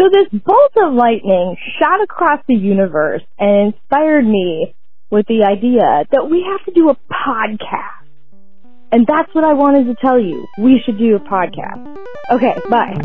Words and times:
So 0.00 0.08
this 0.08 0.40
bolt 0.42 0.72
of 0.82 0.94
lightning 0.94 1.58
shot 1.78 2.02
across 2.02 2.40
the 2.48 2.54
universe 2.54 3.20
and 3.38 3.74
inspired 3.74 4.24
me 4.24 4.74
with 5.10 5.26
the 5.26 5.44
idea 5.44 6.06
that 6.10 6.26
we 6.30 6.42
have 6.50 6.64
to 6.64 6.72
do 6.72 6.88
a 6.88 6.96
podcast. 7.12 8.08
And 8.92 9.06
that's 9.06 9.28
what 9.34 9.44
I 9.44 9.52
wanted 9.52 9.88
to 9.88 9.94
tell 10.00 10.18
you. 10.18 10.46
We 10.58 10.80
should 10.86 10.96
do 10.96 11.16
a 11.16 11.20
podcast. 11.20 11.98
Okay, 12.32 12.56
bye. 12.70 12.96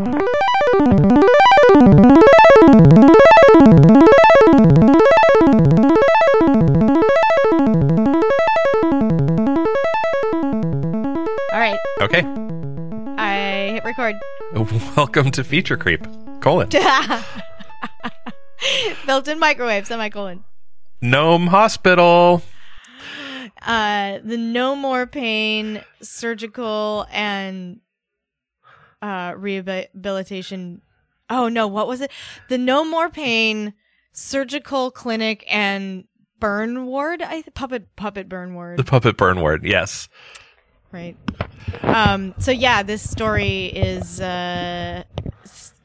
All 11.51 11.59
right, 11.59 11.77
Okay. 12.01 12.23
I 13.17 13.71
hit 13.73 13.83
record. 13.83 14.15
Welcome 14.95 15.31
to 15.31 15.43
Feature 15.43 15.75
Creep. 15.75 16.07
Colon. 16.45 16.69
Built-in 19.07 19.39
microwave, 19.39 19.87
semicolon. 19.87 20.43
Gnome 21.01 21.47
Hospital. 21.47 22.43
Uh, 23.63 24.19
the 24.23 24.37
no 24.37 24.75
more 24.75 25.07
pain 25.07 25.83
surgical 26.03 27.07
and 27.11 27.79
uh 29.01 29.33
rehabilitation. 29.35 30.83
Oh 31.31 31.49
no, 31.49 31.65
what 31.65 31.87
was 31.87 32.01
it? 32.01 32.11
The 32.47 32.59
no 32.59 32.85
more 32.85 33.09
pain 33.09 33.73
surgical 34.11 34.91
clinic 34.91 35.43
and 35.51 36.03
burn 36.39 36.85
ward. 36.85 37.23
I 37.23 37.41
th- 37.41 37.55
puppet 37.55 37.95
puppet 37.95 38.29
burn 38.29 38.53
ward. 38.53 38.77
The 38.77 38.83
puppet 38.83 39.17
burn 39.17 39.41
ward. 39.41 39.63
Yes. 39.63 40.09
right 40.91 41.17
um 41.81 42.35
so 42.37 42.51
yeah 42.51 42.83
this 42.83 43.09
story 43.09 43.65
is 43.65 44.21
uh 44.21 45.01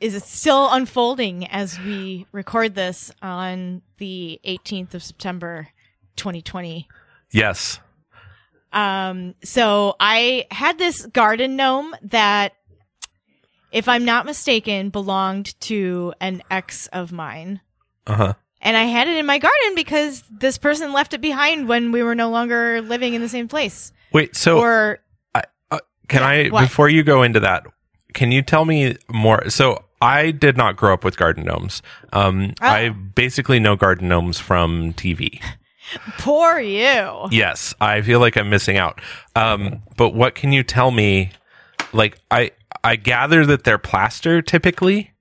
is 0.01 0.15
it 0.15 0.23
still 0.23 0.69
unfolding 0.71 1.47
as 1.49 1.79
we 1.81 2.27
record 2.33 2.75
this 2.75 3.13
on 3.23 3.83
the 3.99 4.41
18th 4.45 4.95
of 4.95 5.03
september 5.03 5.69
2020 6.17 6.89
Yes. 7.33 7.79
um 8.73 9.35
so 9.45 9.97
i 10.01 10.47
had 10.51 10.79
this 10.79 11.07
garden 11.07 11.57
gnome 11.57 11.95
that 12.03 12.55
if 13.73 13.89
i'm 13.89 14.05
not 14.05 14.27
mistaken 14.27 14.91
belonged 14.91 15.59
to 15.61 16.13
an 16.21 16.43
ex 16.51 16.87
of 16.89 17.13
mine 17.13 17.61
Uh 18.07 18.15
huh. 18.17 18.35
and 18.61 18.77
i 18.77 18.85
had 18.85 19.07
it 19.09 19.17
in 19.17 19.27
my 19.27 19.39
garden 19.39 19.75
because 19.75 20.25
this 20.31 20.59
person 20.59 20.93
left 20.93 21.15
it 21.15 21.21
behind 21.21 21.69
when 21.69 21.93
we 21.93 22.03
were 22.03 22.15
no 22.15 22.31
longer 22.31 22.81
living 22.83 23.15
in 23.15 23.21
the 23.21 23.29
same 23.29 23.49
place 23.49 23.93
Wait. 24.13 24.35
So 24.35 24.59
or 24.59 24.99
can 26.09 26.25
I 26.25 26.49
what? 26.49 26.63
before 26.63 26.89
you 26.89 27.05
go 27.05 27.23
into 27.23 27.39
that? 27.39 27.65
Can 28.15 28.33
you 28.33 28.43
tell 28.43 28.65
me 28.65 28.97
more? 29.09 29.49
So 29.49 29.85
I 30.01 30.31
did 30.31 30.57
not 30.57 30.77
grow 30.77 30.95
up 30.95 31.05
with 31.05 31.17
garden 31.17 31.45
gnomes. 31.45 31.83
Um, 32.13 32.55
Oh. 32.61 32.67
I 32.67 32.89
basically 32.91 33.61
know 33.61 33.77
garden 33.77 34.09
gnomes 34.09 34.39
from 34.39 34.93
TV. 34.95 35.41
poor 36.19 36.59
you 36.59 37.29
Yes, 37.31 37.75
I 37.81 38.01
feel 38.03 38.21
like 38.21 38.37
I'm 38.37 38.49
missing 38.49 38.77
out. 38.77 39.01
Um, 39.37 39.83
but 39.97 40.11
what 40.11 40.35
can 40.35 40.53
you 40.53 40.63
tell 40.63 40.91
me? 40.91 41.33
Like 41.93 42.19
I, 42.31 42.53
I 42.85 42.97
gather 42.97 43.45
that 43.47 43.65
they're 43.65 43.79
plaster 43.79 44.41
typically. 44.43 45.13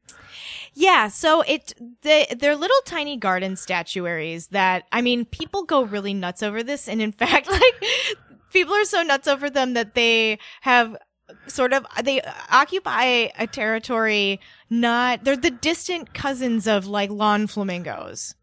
Yeah, 0.74 1.10
so 1.10 1.42
it 1.42 1.74
they 2.04 2.28
they're 2.40 2.56
little 2.56 2.80
tiny 2.86 3.18
garden 3.18 3.58
statuaries 3.58 4.48
that 4.48 4.84
I 4.94 5.02
mean 5.02 5.26
people 5.26 5.64
go 5.64 5.82
really 5.84 6.14
nuts 6.14 6.42
over 6.42 6.64
this 6.64 6.88
and 6.88 7.02
in 7.02 7.12
fact 7.24 7.50
like 7.50 7.84
people 8.54 8.74
are 8.76 8.86
so 8.86 9.02
nuts 9.02 9.28
over 9.28 9.50
them 9.50 9.74
that 9.74 9.94
they 9.96 10.40
have 10.62 10.96
sort 11.48 11.74
of 11.74 11.86
they 12.04 12.22
occupy 12.52 13.30
a 13.38 13.48
territory 13.48 14.40
not 14.70 15.24
they're 15.24 15.36
the 15.38 15.52
distant 15.52 16.14
cousins 16.14 16.68
of 16.68 16.88
like 16.88 17.10
lawn 17.10 17.48
flamingos. 17.48 18.36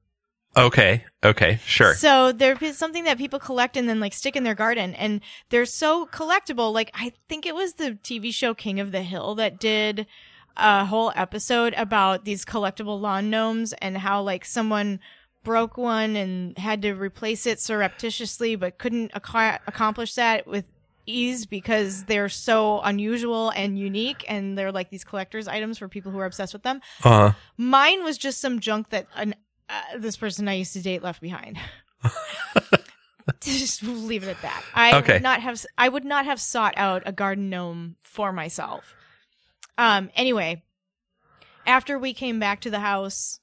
Okay. 0.56 1.04
Okay. 1.22 1.60
Sure. 1.66 1.94
So 1.94 2.32
there 2.32 2.56
is 2.60 2.78
something 2.78 3.04
that 3.04 3.18
people 3.18 3.38
collect 3.38 3.76
and 3.76 3.88
then 3.88 4.00
like 4.00 4.14
stick 4.14 4.36
in 4.36 4.42
their 4.42 4.54
garden, 4.54 4.94
and 4.94 5.20
they're 5.50 5.66
so 5.66 6.06
collectible. 6.06 6.72
Like 6.72 6.90
I 6.94 7.12
think 7.28 7.44
it 7.44 7.54
was 7.54 7.74
the 7.74 7.98
TV 8.02 8.32
show 8.32 8.54
King 8.54 8.80
of 8.80 8.90
the 8.90 9.02
Hill 9.02 9.34
that 9.34 9.60
did 9.60 10.06
a 10.56 10.86
whole 10.86 11.12
episode 11.14 11.74
about 11.76 12.24
these 12.24 12.44
collectible 12.46 12.98
lawn 12.98 13.28
gnomes 13.28 13.74
and 13.74 13.98
how 13.98 14.22
like 14.22 14.46
someone 14.46 14.98
broke 15.44 15.76
one 15.76 16.16
and 16.16 16.56
had 16.56 16.80
to 16.82 16.92
replace 16.92 17.46
it 17.46 17.60
surreptitiously, 17.60 18.56
but 18.56 18.78
couldn't 18.78 19.12
acqui- 19.12 19.58
accomplish 19.66 20.14
that 20.14 20.46
with 20.46 20.64
ease 21.06 21.46
because 21.46 22.04
they're 22.04 22.28
so 22.28 22.80
unusual 22.80 23.50
and 23.50 23.78
unique, 23.78 24.24
and 24.28 24.56
they're 24.58 24.72
like 24.72 24.90
these 24.90 25.04
collectors' 25.04 25.48
items 25.48 25.78
for 25.78 25.88
people 25.88 26.12
who 26.12 26.18
are 26.18 26.26
obsessed 26.26 26.52
with 26.52 26.62
them. 26.62 26.80
Uh, 27.04 27.32
Mine 27.56 28.04
was 28.04 28.18
just 28.18 28.40
some 28.40 28.60
junk 28.60 28.90
that 28.90 29.06
an, 29.14 29.34
uh, 29.68 29.80
this 29.98 30.16
person 30.16 30.48
I 30.48 30.54
used 30.54 30.72
to 30.74 30.82
date 30.82 31.02
left 31.02 31.20
behind. 31.20 31.58
just 33.40 33.82
leave 33.82 34.22
it 34.22 34.28
at 34.28 34.42
that. 34.42 34.62
I 34.74 34.96
Okay. 34.98 35.14
would 35.14 35.22
not 35.22 35.40
have. 35.40 35.64
I 35.76 35.88
would 35.88 36.04
not 36.04 36.24
have 36.26 36.40
sought 36.40 36.74
out 36.76 37.02
a 37.06 37.12
garden 37.12 37.50
gnome 37.50 37.96
for 38.00 38.32
myself. 38.32 38.94
Um. 39.78 40.10
Anyway, 40.14 40.62
after 41.66 41.98
we 41.98 42.14
came 42.14 42.38
back 42.38 42.60
to 42.62 42.70
the 42.70 42.80
house, 42.80 43.40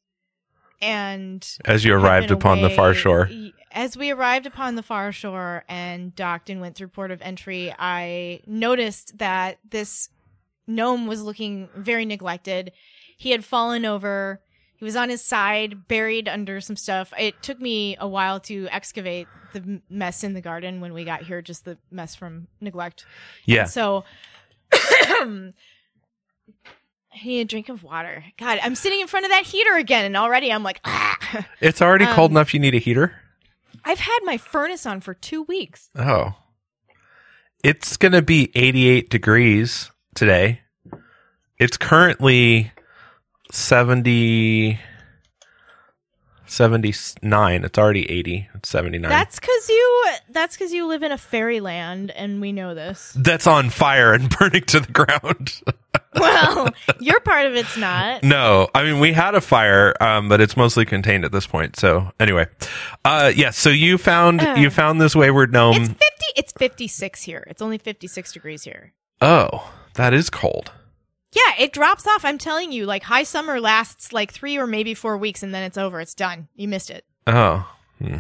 and 0.82 1.46
as 1.66 1.84
you 1.84 1.94
arrived 1.94 2.32
upon 2.32 2.62
the 2.62 2.70
far 2.70 2.90
away- 2.90 2.98
shore. 2.98 3.30
As 3.74 3.98
we 3.98 4.12
arrived 4.12 4.46
upon 4.46 4.76
the 4.76 4.84
far 4.84 5.12
shore 5.12 5.64
and 5.68 6.16
docked 6.16 6.50
and 6.50 6.62
went 6.62 6.76
through 6.76 6.90
port 6.90 7.10
of 7.10 7.22
entry, 7.24 7.74
I 7.78 8.42
noticed 8.46 9.18
that 9.18 9.58
this 9.68 10.10
gnome 10.68 11.08
was 11.08 11.24
looking 11.24 11.70
very 11.76 12.06
neglected. 12.06 12.72
He 13.18 13.32
had 13.32 13.44
fallen 13.44 13.84
over. 13.84 14.42
He 14.76 14.86
was 14.86 14.96
on 14.96 15.10
his 15.10 15.24
side, 15.24 15.88
buried 15.88 16.28
under 16.28 16.62
some 16.62 16.76
stuff. 16.76 17.14
It 17.18 17.42
took 17.42 17.60
me 17.60 17.98
a 18.00 18.08
while 18.08 18.40
to 18.42 18.68
excavate 18.70 19.28
the 19.54 19.82
mess 19.90 20.24
in 20.24 20.34
the 20.34 20.42
garden 20.42 20.80
when 20.80 20.94
we 20.94 21.04
got 21.04 21.24
here, 21.24 21.42
just 21.42 21.66
the 21.66 21.78
mess 21.90 22.16
from 22.16 22.48
neglect. 22.62 23.06
Yeah. 23.46 23.66
So 23.66 24.04
I 24.74 25.54
need 27.24 27.42
a 27.42 27.46
drink 27.46 27.70
of 27.70 27.84
water. 27.84 28.24
God, 28.38 28.60
I'm 28.62 28.76
sitting 28.76 29.00
in 29.00 29.08
front 29.08 29.26
of 29.26 29.32
that 29.32 29.46
heater 29.46 29.76
again, 29.76 30.06
and 30.06 30.18
already 30.18 30.52
I'm 30.52 30.64
like, 30.64 30.80
ah. 30.86 31.48
It's 31.62 31.82
already 31.82 32.06
cold 32.06 32.32
Um, 32.32 32.38
enough 32.38 32.54
you 32.54 32.60
need 32.60 32.76
a 32.76 32.80
heater? 32.80 33.16
I've 33.86 34.00
had 34.00 34.20
my 34.24 34.38
furnace 34.38 34.86
on 34.86 35.02
for 35.02 35.14
two 35.14 35.44
weeks. 35.44 35.90
Oh. 35.96 36.34
It's 37.64 37.98
going 37.98 38.12
to 38.12 38.22
be 38.22 38.52
88 38.56 39.10
degrees 39.10 39.92
today. 40.16 40.62
It's 41.58 41.78
currently 41.78 42.72
70 43.52 44.80
79. 46.54 47.64
It's 47.64 47.80
already 47.80 48.10
80. 48.12 48.50
It's 48.54 48.70
79. 48.70 49.10
That's 49.10 49.40
cause 49.40 49.70
you 49.70 50.06
that's 50.30 50.56
cause 50.56 50.72
you 50.72 50.86
live 50.86 51.02
in 51.02 51.12
a 51.12 51.18
fairyland 51.18 52.12
and 52.12 52.42
we 52.42 52.52
know 52.52 52.76
this. 52.76 53.14
That's 53.18 53.48
on 53.48 53.72
fire 53.72 54.14
and 54.14 54.30
burning 54.40 54.64
to 54.66 54.82
the 54.82 54.92
ground. 54.92 55.62
Well, 56.20 56.70
your 57.00 57.20
part 57.22 57.46
of 57.46 57.56
it's 57.56 57.76
not. 57.78 58.24
no, 58.24 58.70
I 58.76 58.84
mean 58.84 59.00
we 59.00 59.14
had 59.14 59.36
a 59.36 59.42
fire, 59.42 59.94
um, 60.02 60.30
but 60.30 60.42
it's 60.42 60.56
mostly 60.58 60.86
contained 60.86 61.26
at 61.26 61.32
this 61.32 61.46
point. 61.48 61.76
So 61.78 62.12
anyway, 62.20 62.48
uh, 63.06 63.32
yes. 63.36 63.38
Yeah, 63.38 63.50
so 63.52 63.70
you 63.70 63.98
found 63.98 64.42
Uh. 64.42 64.56
you 64.58 64.70
found 64.70 65.00
this 65.02 65.16
wayward 65.16 65.52
gnome. 65.52 65.76
It's 65.76 65.88
fifty 65.90 66.26
it's 66.36 66.52
fifty 66.54 66.88
six 66.88 67.24
here. 67.24 67.46
It's 67.50 67.62
only 67.62 67.78
fifty 67.78 68.08
six 68.08 68.32
degrees 68.32 68.64
here. 68.64 68.94
oh, 69.22 69.72
that 69.96 70.14
is 70.14 70.30
cold. 70.30 70.72
Yeah, 71.34 71.64
it 71.64 71.74
drops 71.74 72.06
off. 72.08 72.24
I'm 72.26 72.38
telling 72.38 72.72
you, 72.72 72.86
like 72.86 73.04
high 73.04 73.24
summer 73.24 73.60
lasts 73.60 74.14
like 74.14 74.32
three 74.32 74.58
or 74.58 74.68
maybe 74.68 74.94
four 74.94 75.18
weeks 75.18 75.42
and 75.44 75.54
then 75.54 75.64
it's 75.64 75.78
over. 75.78 76.00
It's 76.00 76.14
done. 76.14 76.48
You 76.56 76.68
missed 76.68 76.90
it. 76.92 77.06
Oh, 77.26 77.68
hmm. 78.00 78.18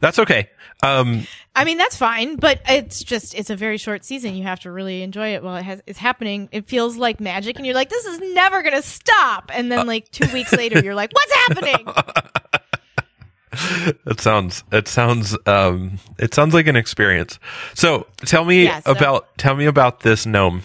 That's 0.00 0.18
okay. 0.18 0.48
Um, 0.82 1.26
I 1.56 1.64
mean, 1.64 1.76
that's 1.76 1.96
fine, 1.96 2.36
but 2.36 2.60
it's 2.68 3.02
just 3.02 3.34
it's 3.34 3.50
a 3.50 3.56
very 3.56 3.78
short 3.78 4.04
season. 4.04 4.34
You 4.36 4.44
have 4.44 4.60
to 4.60 4.70
really 4.70 5.02
enjoy 5.02 5.34
it 5.34 5.42
while 5.42 5.56
it 5.56 5.64
has 5.64 5.82
it's 5.86 5.98
happening. 5.98 6.48
It 6.52 6.68
feels 6.68 6.96
like 6.96 7.20
magic 7.20 7.56
and 7.56 7.66
you're 7.66 7.74
like, 7.74 7.88
this 7.90 8.04
is 8.06 8.20
never 8.20 8.62
gonna 8.62 8.82
stop. 8.82 9.50
And 9.52 9.70
then 9.72 9.86
like 9.86 10.10
two 10.10 10.32
weeks 10.32 10.52
later 10.52 10.80
you're 10.80 10.94
like, 10.94 11.10
What's 11.12 11.34
happening? 11.34 11.92
it 14.06 14.20
sounds 14.20 14.62
it 14.70 14.86
sounds 14.86 15.36
um 15.46 15.98
it 16.18 16.34
sounds 16.34 16.54
like 16.54 16.66
an 16.66 16.76
experience. 16.76 17.38
So 17.74 18.06
tell 18.18 18.44
me 18.44 18.64
Yeah, 18.64 18.80
so- 18.80 18.92
about 18.92 19.36
tell 19.38 19.56
me 19.56 19.66
about 19.66 20.00
this 20.00 20.26
gnome. 20.26 20.62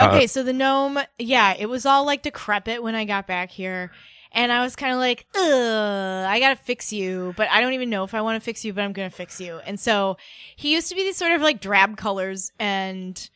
Okay, 0.00 0.28
so 0.28 0.44
the 0.44 0.52
gnome, 0.52 1.00
yeah, 1.18 1.56
it 1.58 1.66
was 1.66 1.84
all 1.84 2.06
like 2.06 2.22
decrepit 2.22 2.84
when 2.84 2.94
I 2.94 3.04
got 3.04 3.26
back 3.26 3.50
here. 3.50 3.90
And 4.32 4.52
I 4.52 4.62
was 4.62 4.76
kind 4.76 4.92
of 4.92 4.98
like, 4.98 5.26
ugh, 5.34 6.26
I 6.26 6.38
gotta 6.40 6.56
fix 6.56 6.92
you, 6.92 7.32
but 7.36 7.48
I 7.50 7.60
don't 7.60 7.72
even 7.72 7.90
know 7.90 8.04
if 8.04 8.14
I 8.14 8.20
want 8.20 8.36
to 8.40 8.44
fix 8.44 8.64
you, 8.64 8.72
but 8.72 8.82
I'm 8.82 8.92
gonna 8.92 9.10
fix 9.10 9.40
you. 9.40 9.58
And 9.66 9.80
so 9.80 10.16
he 10.56 10.72
used 10.74 10.88
to 10.90 10.94
be 10.94 11.02
these 11.02 11.16
sort 11.16 11.32
of 11.32 11.40
like 11.40 11.60
drab 11.60 11.96
colors, 11.96 12.52
and 12.58 13.28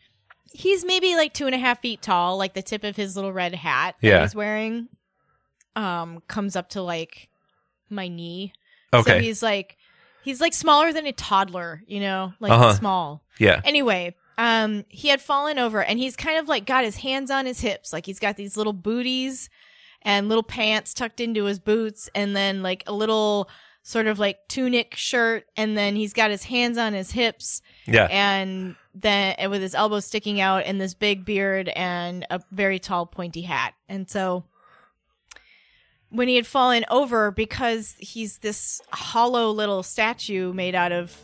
he's 0.52 0.84
maybe 0.84 1.16
like 1.16 1.32
two 1.32 1.46
and 1.46 1.54
a 1.54 1.58
half 1.58 1.80
feet 1.80 2.02
tall, 2.02 2.36
like 2.36 2.52
the 2.54 2.62
tip 2.62 2.84
of 2.84 2.94
his 2.96 3.16
little 3.16 3.32
red 3.32 3.54
hat 3.54 3.96
that 4.02 4.06
Yeah. 4.06 4.22
he's 4.22 4.34
wearing 4.34 4.88
um 5.76 6.22
comes 6.28 6.54
up 6.56 6.68
to 6.70 6.82
like 6.82 7.28
my 7.88 8.08
knee. 8.08 8.52
So 8.92 8.98
Okay. 9.00 9.22
he's 9.22 9.42
like 9.42 9.76
he's 10.22 10.40
like 10.40 10.52
smaller 10.52 10.92
than 10.92 11.06
a 11.06 11.12
toddler, 11.12 11.82
you 11.86 12.00
know, 12.00 12.34
like 12.38 12.52
Uh-huh. 12.52 12.74
small. 12.74 13.24
yeah. 13.38 13.60
Anyway, 13.64 14.14
um, 14.38 14.84
he 14.88 15.08
had 15.08 15.20
fallen 15.22 15.58
over 15.58 15.82
and 15.82 15.98
he's 15.98 16.16
kind 16.16 16.38
of 16.38 16.48
like 16.48 16.66
got 16.66 16.84
his 16.84 16.96
hands 16.96 17.30
on 17.30 17.46
his 17.46 17.60
hips, 17.60 17.92
like 17.92 18.06
he's 18.06 18.18
got 18.18 18.36
these 18.36 18.56
little 18.56 18.72
booties, 18.74 19.48
and 20.02 20.28
little 20.28 20.42
pants 20.42 20.94
tucked 20.94 21.20
into 21.20 21.44
his 21.44 21.58
boots 21.58 22.08
and 22.14 22.34
then 22.36 22.62
like 22.62 22.82
a 22.86 22.92
little 22.92 23.48
sort 23.84 24.06
of 24.06 24.18
like 24.18 24.38
tunic 24.48 24.94
shirt 24.94 25.44
and 25.56 25.76
then 25.76 25.96
he's 25.96 26.12
got 26.12 26.30
his 26.30 26.44
hands 26.44 26.78
on 26.78 26.92
his 26.92 27.10
hips 27.10 27.60
Yeah. 27.86 28.06
and 28.10 28.76
then 28.94 29.34
and 29.38 29.50
with 29.50 29.60
his 29.62 29.74
elbows 29.74 30.04
sticking 30.06 30.40
out 30.40 30.64
and 30.66 30.80
this 30.80 30.94
big 30.94 31.24
beard 31.24 31.68
and 31.70 32.24
a 32.30 32.40
very 32.52 32.78
tall 32.78 33.06
pointy 33.06 33.42
hat. 33.42 33.74
And 33.88 34.08
so 34.08 34.44
when 36.10 36.28
he 36.28 36.36
had 36.36 36.46
fallen 36.46 36.84
over 36.90 37.30
because 37.30 37.96
he's 37.98 38.38
this 38.38 38.80
hollow 38.90 39.50
little 39.50 39.82
statue 39.82 40.52
made 40.52 40.74
out 40.74 40.92
of 40.92 41.16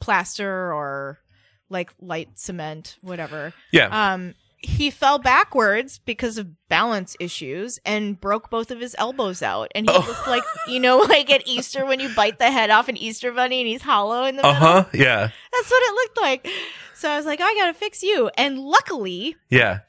plaster 0.00 0.72
or 0.72 1.20
like 1.68 1.92
light 2.00 2.30
cement, 2.38 2.96
whatever. 3.02 3.52
yeah. 3.72 4.12
Um 4.14 4.34
he 4.64 4.90
fell 4.90 5.18
backwards 5.18 5.98
because 5.98 6.38
of 6.38 6.48
balance 6.68 7.16
issues 7.20 7.78
and 7.84 8.20
broke 8.20 8.50
both 8.50 8.70
of 8.70 8.80
his 8.80 8.94
elbows 8.98 9.42
out. 9.42 9.70
And 9.74 9.88
he 9.88 9.94
Oh. 9.96 10.00
looked 10.06 10.26
like, 10.26 10.42
you 10.68 10.80
know, 10.80 10.98
like 11.08 11.30
at 11.30 11.46
Easter 11.46 11.84
when 11.86 12.00
you 12.00 12.08
bite 12.14 12.38
the 12.38 12.50
head 12.50 12.70
off 12.70 12.88
an 12.88 12.96
Easter 12.96 13.30
bunny 13.32 13.60
and 13.60 13.68
he's 13.68 13.82
hollow 13.82 14.24
in 14.24 14.36
the 14.36 14.42
middle. 14.42 14.56
Uh 14.56 14.82
huh. 14.82 14.84
Yeah. 14.92 15.28
That's 15.52 15.70
what 15.70 15.82
it 15.82 15.94
looked 15.94 16.20
like. 16.20 16.48
So 16.94 17.10
I 17.10 17.16
was 17.16 17.26
like, 17.26 17.40
I 17.40 17.54
gotta 17.54 17.74
fix 17.74 18.02
you. 18.02 18.30
And 18.36 18.58
luckily, 18.58 19.36
Yeah. 19.50 19.80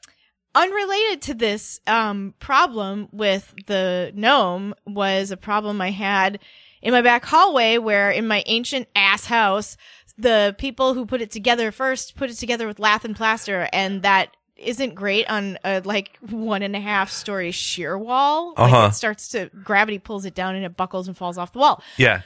unrelated 0.54 1.22
to 1.22 1.34
this 1.34 1.80
um, 1.86 2.34
problem 2.38 3.08
with 3.12 3.54
the 3.66 4.12
gnome 4.14 4.74
was 4.86 5.30
a 5.30 5.36
problem 5.36 5.80
I 5.80 5.90
had 5.90 6.38
in 6.82 6.92
my 6.92 7.02
back 7.02 7.24
hallway 7.24 7.78
where 7.78 8.10
in 8.10 8.26
my 8.28 8.42
ancient 8.46 8.88
ass 8.94 9.26
house, 9.26 9.76
the 10.18 10.54
people 10.58 10.94
who 10.94 11.04
put 11.04 11.20
it 11.20 11.30
together 11.30 11.70
first 11.70 12.16
put 12.16 12.30
it 12.30 12.34
together 12.34 12.66
with 12.66 12.78
lath 12.78 13.04
and 13.04 13.14
plaster 13.14 13.68
and 13.72 14.00
that 14.02 14.34
isn't 14.56 14.94
great 14.94 15.28
on 15.28 15.58
a 15.64 15.80
like 15.84 16.18
one 16.20 16.62
and 16.62 16.74
a 16.74 16.80
half 16.80 17.10
story 17.10 17.50
sheer 17.50 17.96
wall. 17.98 18.54
Uh-huh. 18.56 18.88
It 18.90 18.94
starts 18.94 19.28
to 19.30 19.50
gravity 19.62 19.98
pulls 19.98 20.24
it 20.24 20.34
down 20.34 20.54
and 20.54 20.64
it 20.64 20.76
buckles 20.76 21.08
and 21.08 21.16
falls 21.16 21.38
off 21.38 21.52
the 21.52 21.58
wall. 21.58 21.82
Yeah. 21.96 22.22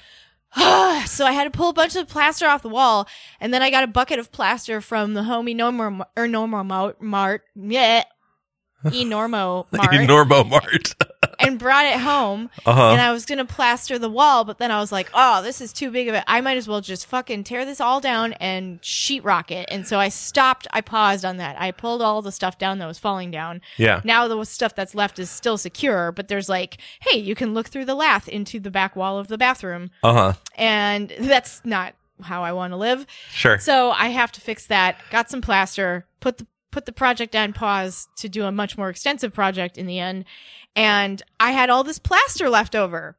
so 1.06 1.24
I 1.26 1.32
had 1.32 1.44
to 1.44 1.50
pull 1.50 1.68
a 1.68 1.72
bunch 1.72 1.94
of 1.94 2.08
plaster 2.08 2.46
off 2.46 2.62
the 2.62 2.68
wall, 2.68 3.06
and 3.38 3.54
then 3.54 3.62
I 3.62 3.70
got 3.70 3.84
a 3.84 3.86
bucket 3.86 4.18
of 4.18 4.32
plaster 4.32 4.80
from 4.80 5.14
the 5.14 5.20
homie 5.20 5.54
Normo 5.54 6.04
or 6.16 6.26
Normo 6.26 6.66
Mo- 6.66 6.94
Mart, 6.98 7.42
yeah, 7.54 8.02
Enormo 8.84 9.66
Mart, 9.70 9.90
Normo 9.90 10.48
Mart. 10.50 10.94
And 11.40 11.58
brought 11.58 11.86
it 11.86 11.98
home. 11.98 12.50
Uh 12.66 12.72
huh. 12.74 12.90
And 12.90 13.00
I 13.00 13.12
was 13.12 13.24
gonna 13.26 13.44
plaster 13.44 13.98
the 13.98 14.08
wall, 14.10 14.44
but 14.44 14.58
then 14.58 14.70
I 14.70 14.78
was 14.80 14.92
like, 14.92 15.10
"Oh, 15.14 15.42
this 15.42 15.60
is 15.60 15.72
too 15.72 15.90
big 15.90 16.08
of 16.08 16.14
it. 16.14 16.22
I 16.26 16.40
might 16.40 16.56
as 16.56 16.68
well 16.68 16.80
just 16.80 17.06
fucking 17.06 17.44
tear 17.44 17.64
this 17.64 17.80
all 17.80 18.00
down 18.00 18.34
and 18.34 18.80
sheetrock 18.82 19.50
it." 19.50 19.66
And 19.70 19.86
so 19.86 19.98
I 19.98 20.08
stopped. 20.10 20.66
I 20.72 20.80
paused 20.80 21.24
on 21.24 21.38
that. 21.38 21.60
I 21.60 21.70
pulled 21.70 22.02
all 22.02 22.22
the 22.22 22.32
stuff 22.32 22.58
down 22.58 22.78
that 22.78 22.86
was 22.86 22.98
falling 22.98 23.30
down. 23.30 23.60
Yeah. 23.76 24.00
Now 24.04 24.28
the 24.28 24.44
stuff 24.44 24.74
that's 24.74 24.94
left 24.94 25.18
is 25.18 25.30
still 25.30 25.58
secure, 25.58 26.12
but 26.12 26.28
there's 26.28 26.48
like, 26.48 26.78
hey, 27.00 27.18
you 27.18 27.34
can 27.34 27.54
look 27.54 27.68
through 27.68 27.86
the 27.86 27.94
lath 27.94 28.28
into 28.28 28.60
the 28.60 28.70
back 28.70 28.94
wall 28.96 29.18
of 29.18 29.28
the 29.28 29.38
bathroom 29.38 29.90
Uh 30.02 30.12
huh. 30.12 30.32
and 30.56 31.10
that's 31.18 31.62
not 31.64 31.94
how 32.22 32.42
I 32.44 32.52
want 32.52 32.72
to 32.72 32.76
live. 32.76 33.06
Sure. 33.30 33.58
So 33.58 33.92
I 33.92 34.08
have 34.08 34.30
to 34.32 34.40
fix 34.42 34.66
that. 34.66 34.98
Got 35.10 35.30
some 35.30 35.40
plaster, 35.40 36.06
put 36.20 36.36
the 36.38 36.46
put 36.70 36.86
the 36.86 36.92
project 36.92 37.34
on 37.34 37.52
pause 37.52 38.08
to 38.18 38.28
do 38.28 38.44
a 38.44 38.52
much 38.52 38.78
more 38.78 38.88
extensive 38.90 39.32
project 39.32 39.76
in 39.78 39.86
the 39.86 39.98
end. 39.98 40.24
And 40.76 41.22
I 41.38 41.52
had 41.52 41.70
all 41.70 41.82
this 41.84 41.98
plaster 41.98 42.48
left 42.48 42.74
over. 42.76 43.16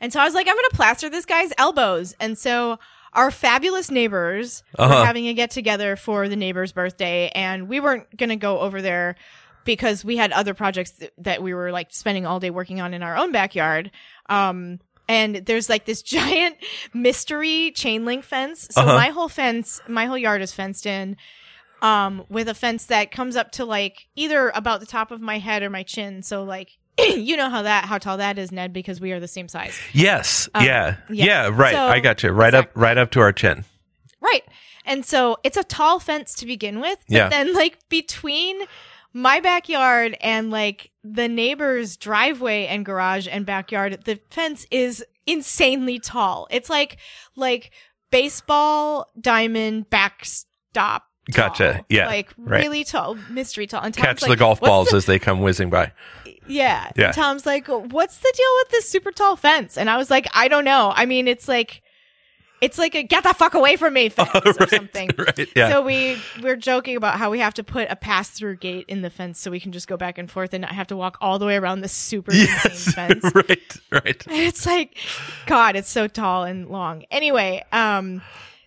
And 0.00 0.12
so 0.12 0.20
I 0.20 0.24
was 0.24 0.34
like, 0.34 0.46
I'm 0.48 0.54
going 0.54 0.70
to 0.70 0.76
plaster 0.76 1.08
this 1.08 1.24
guy's 1.24 1.52
elbows. 1.58 2.14
And 2.20 2.36
so 2.38 2.78
our 3.12 3.30
fabulous 3.30 3.90
neighbors 3.90 4.62
Uh-huh. 4.78 4.88
were 5.00 5.04
having 5.06 5.28
a 5.28 5.34
get 5.34 5.50
together 5.50 5.96
for 5.96 6.28
the 6.28 6.36
neighbor's 6.36 6.72
birthday. 6.72 7.30
And 7.34 7.68
we 7.68 7.80
weren't 7.80 8.14
going 8.16 8.30
to 8.30 8.36
go 8.36 8.60
over 8.60 8.82
there 8.82 9.16
because 9.64 10.04
we 10.04 10.16
had 10.16 10.32
other 10.32 10.52
projects 10.52 10.90
th- 10.92 11.12
that 11.18 11.42
we 11.42 11.54
were 11.54 11.70
like 11.72 11.88
spending 11.90 12.26
all 12.26 12.40
day 12.40 12.50
working 12.50 12.80
on 12.80 12.92
in 12.92 13.02
our 13.02 13.16
own 13.16 13.32
backyard. 13.32 13.90
Um, 14.28 14.80
and 15.08 15.36
there's 15.36 15.68
like 15.68 15.84
this 15.86 16.02
giant 16.16 16.56
mystery 16.92 17.70
chain 17.72 18.04
link 18.04 18.24
fence. 18.24 18.68
So 18.72 18.82
Uh-huh. 18.82 18.94
my 18.94 19.08
whole 19.10 19.28
fence, 19.28 19.80
my 19.88 20.06
whole 20.06 20.18
yard 20.18 20.42
is 20.42 20.52
fenced 20.52 20.84
in, 20.86 21.16
um, 21.84 22.24
with 22.28 22.48
a 22.48 22.54
fence 22.54 22.86
that 22.86 23.10
comes 23.12 23.36
up 23.36 23.52
to 23.52 23.64
like 23.64 24.08
either 24.16 24.50
about 24.54 24.80
the 24.80 24.86
top 24.86 25.10
of 25.10 25.20
my 25.20 25.38
head 25.38 25.62
or 25.62 25.70
my 25.70 25.82
chin. 25.82 26.22
So 26.22 26.42
like, 26.42 26.70
you 26.98 27.36
know 27.36 27.50
how 27.50 27.62
that, 27.62 27.84
how 27.84 27.98
tall 27.98 28.16
that 28.16 28.38
is, 28.38 28.50
Ned, 28.50 28.72
because 28.72 29.00
we 29.00 29.12
are 29.12 29.20
the 29.20 29.28
same 29.28 29.48
size. 29.48 29.78
yes. 29.92 30.48
Um, 30.54 30.64
yeah. 30.64 30.96
yeah. 31.10 31.24
yeah. 31.26 31.50
Right. 31.52 31.74
So- 31.74 31.86
I 31.86 32.00
got 32.00 32.22
you. 32.22 32.30
Right 32.30 32.54
up. 32.54 32.70
Right 32.74 32.96
up 32.96 33.10
to 33.12 33.20
our 33.20 33.32
chin. 33.32 33.64
Right. 34.20 34.42
And 34.86 35.04
so 35.04 35.36
it's 35.44 35.56
a 35.56 35.64
tall 35.64 35.98
fence 36.00 36.34
to 36.36 36.46
begin 36.46 36.80
with. 36.80 36.98
But 37.08 37.14
Yeah. 37.16 37.28
then 37.28 37.52
like 37.54 37.78
between 37.88 38.60
my 39.12 39.40
backyard 39.40 40.16
and 40.20 40.50
like 40.50 40.90
the 41.02 41.28
neighbor's 41.28 41.96
driveway 41.96 42.66
and 42.66 42.84
garage 42.84 43.28
and 43.30 43.44
backyard, 43.46 43.98
the 44.04 44.18
fence 44.30 44.66
is 44.70 45.04
insanely 45.26 45.98
tall. 45.98 46.46
It's 46.50 46.68
like 46.70 46.96
like 47.36 47.70
baseball 48.10 49.10
diamond 49.20 49.90
backstop. 49.90 51.04
Gotcha. 51.32 51.72
tall. 51.74 51.84
Yeah. 51.88 52.06
Like 52.06 52.30
Right. 52.36 52.62
really 52.62 52.84
tall, 52.84 53.16
mystery 53.30 53.66
tall. 53.66 53.82
And 53.82 53.94
Tom's 53.94 54.04
Catch 54.06 54.22
like, 54.22 54.30
the 54.30 54.36
golf 54.36 54.60
balls 54.60 54.90
the 54.90 54.96
as 54.96 55.06
they 55.06 55.18
come 55.18 55.40
whizzing 55.40 55.70
by. 55.70 55.92
yeah. 56.46 56.90
Yeah. 56.96 57.06
And 57.06 57.14
Tom's 57.14 57.46
like, 57.46 57.66
what's 57.68 58.18
the 58.18 58.32
deal 58.36 58.46
with 58.58 58.68
this 58.70 58.88
super 58.88 59.10
tall 59.12 59.36
fence? 59.36 59.78
And 59.78 59.88
I 59.88 59.96
was 59.96 60.10
like, 60.10 60.26
I 60.34 60.48
don't 60.48 60.64
know. 60.64 60.92
I 60.94 61.06
mean, 61.06 61.26
it's 61.28 61.48
like, 61.48 61.80
it's 62.60 62.78
like 62.78 62.94
a 62.94 63.02
get 63.02 63.24
the 63.24 63.34
fuck 63.34 63.52
away 63.54 63.76
from 63.76 63.92
me 63.94 64.08
fence 64.10 64.30
or 64.34 64.52
right. 64.52 64.70
something. 64.70 65.10
Right. 65.18 65.48
Yeah. 65.56 65.70
So 65.70 65.82
we 65.82 66.16
we're 66.42 66.56
joking 66.56 66.96
about 66.96 67.18
how 67.18 67.30
we 67.30 67.38
have 67.40 67.52
to 67.54 67.64
put 67.64 67.90
a 67.90 67.96
pass 67.96 68.30
through 68.30 68.56
gate 68.56 68.84
in 68.88 69.02
the 69.02 69.10
fence 69.10 69.38
so 69.40 69.50
we 69.50 69.60
can 69.60 69.72
just 69.72 69.86
go 69.88 69.96
back 69.96 70.16
and 70.18 70.30
forth 70.30 70.54
and 70.54 70.62
not 70.62 70.72
have 70.72 70.86
to 70.86 70.96
walk 70.96 71.18
all 71.20 71.38
the 71.38 71.44
way 71.46 71.56
around 71.56 71.80
the 71.80 71.88
super 71.88 72.32
yes. 72.32 72.64
insane 72.64 73.20
fence. 73.20 73.34
right. 73.34 73.76
Right. 73.90 74.24
It's 74.30 74.64
like, 74.66 74.96
God, 75.46 75.76
it's 75.76 75.90
so 75.90 76.06
tall 76.06 76.44
and 76.44 76.68
long. 76.68 77.04
Anyway, 77.10 77.64
um, 77.72 78.22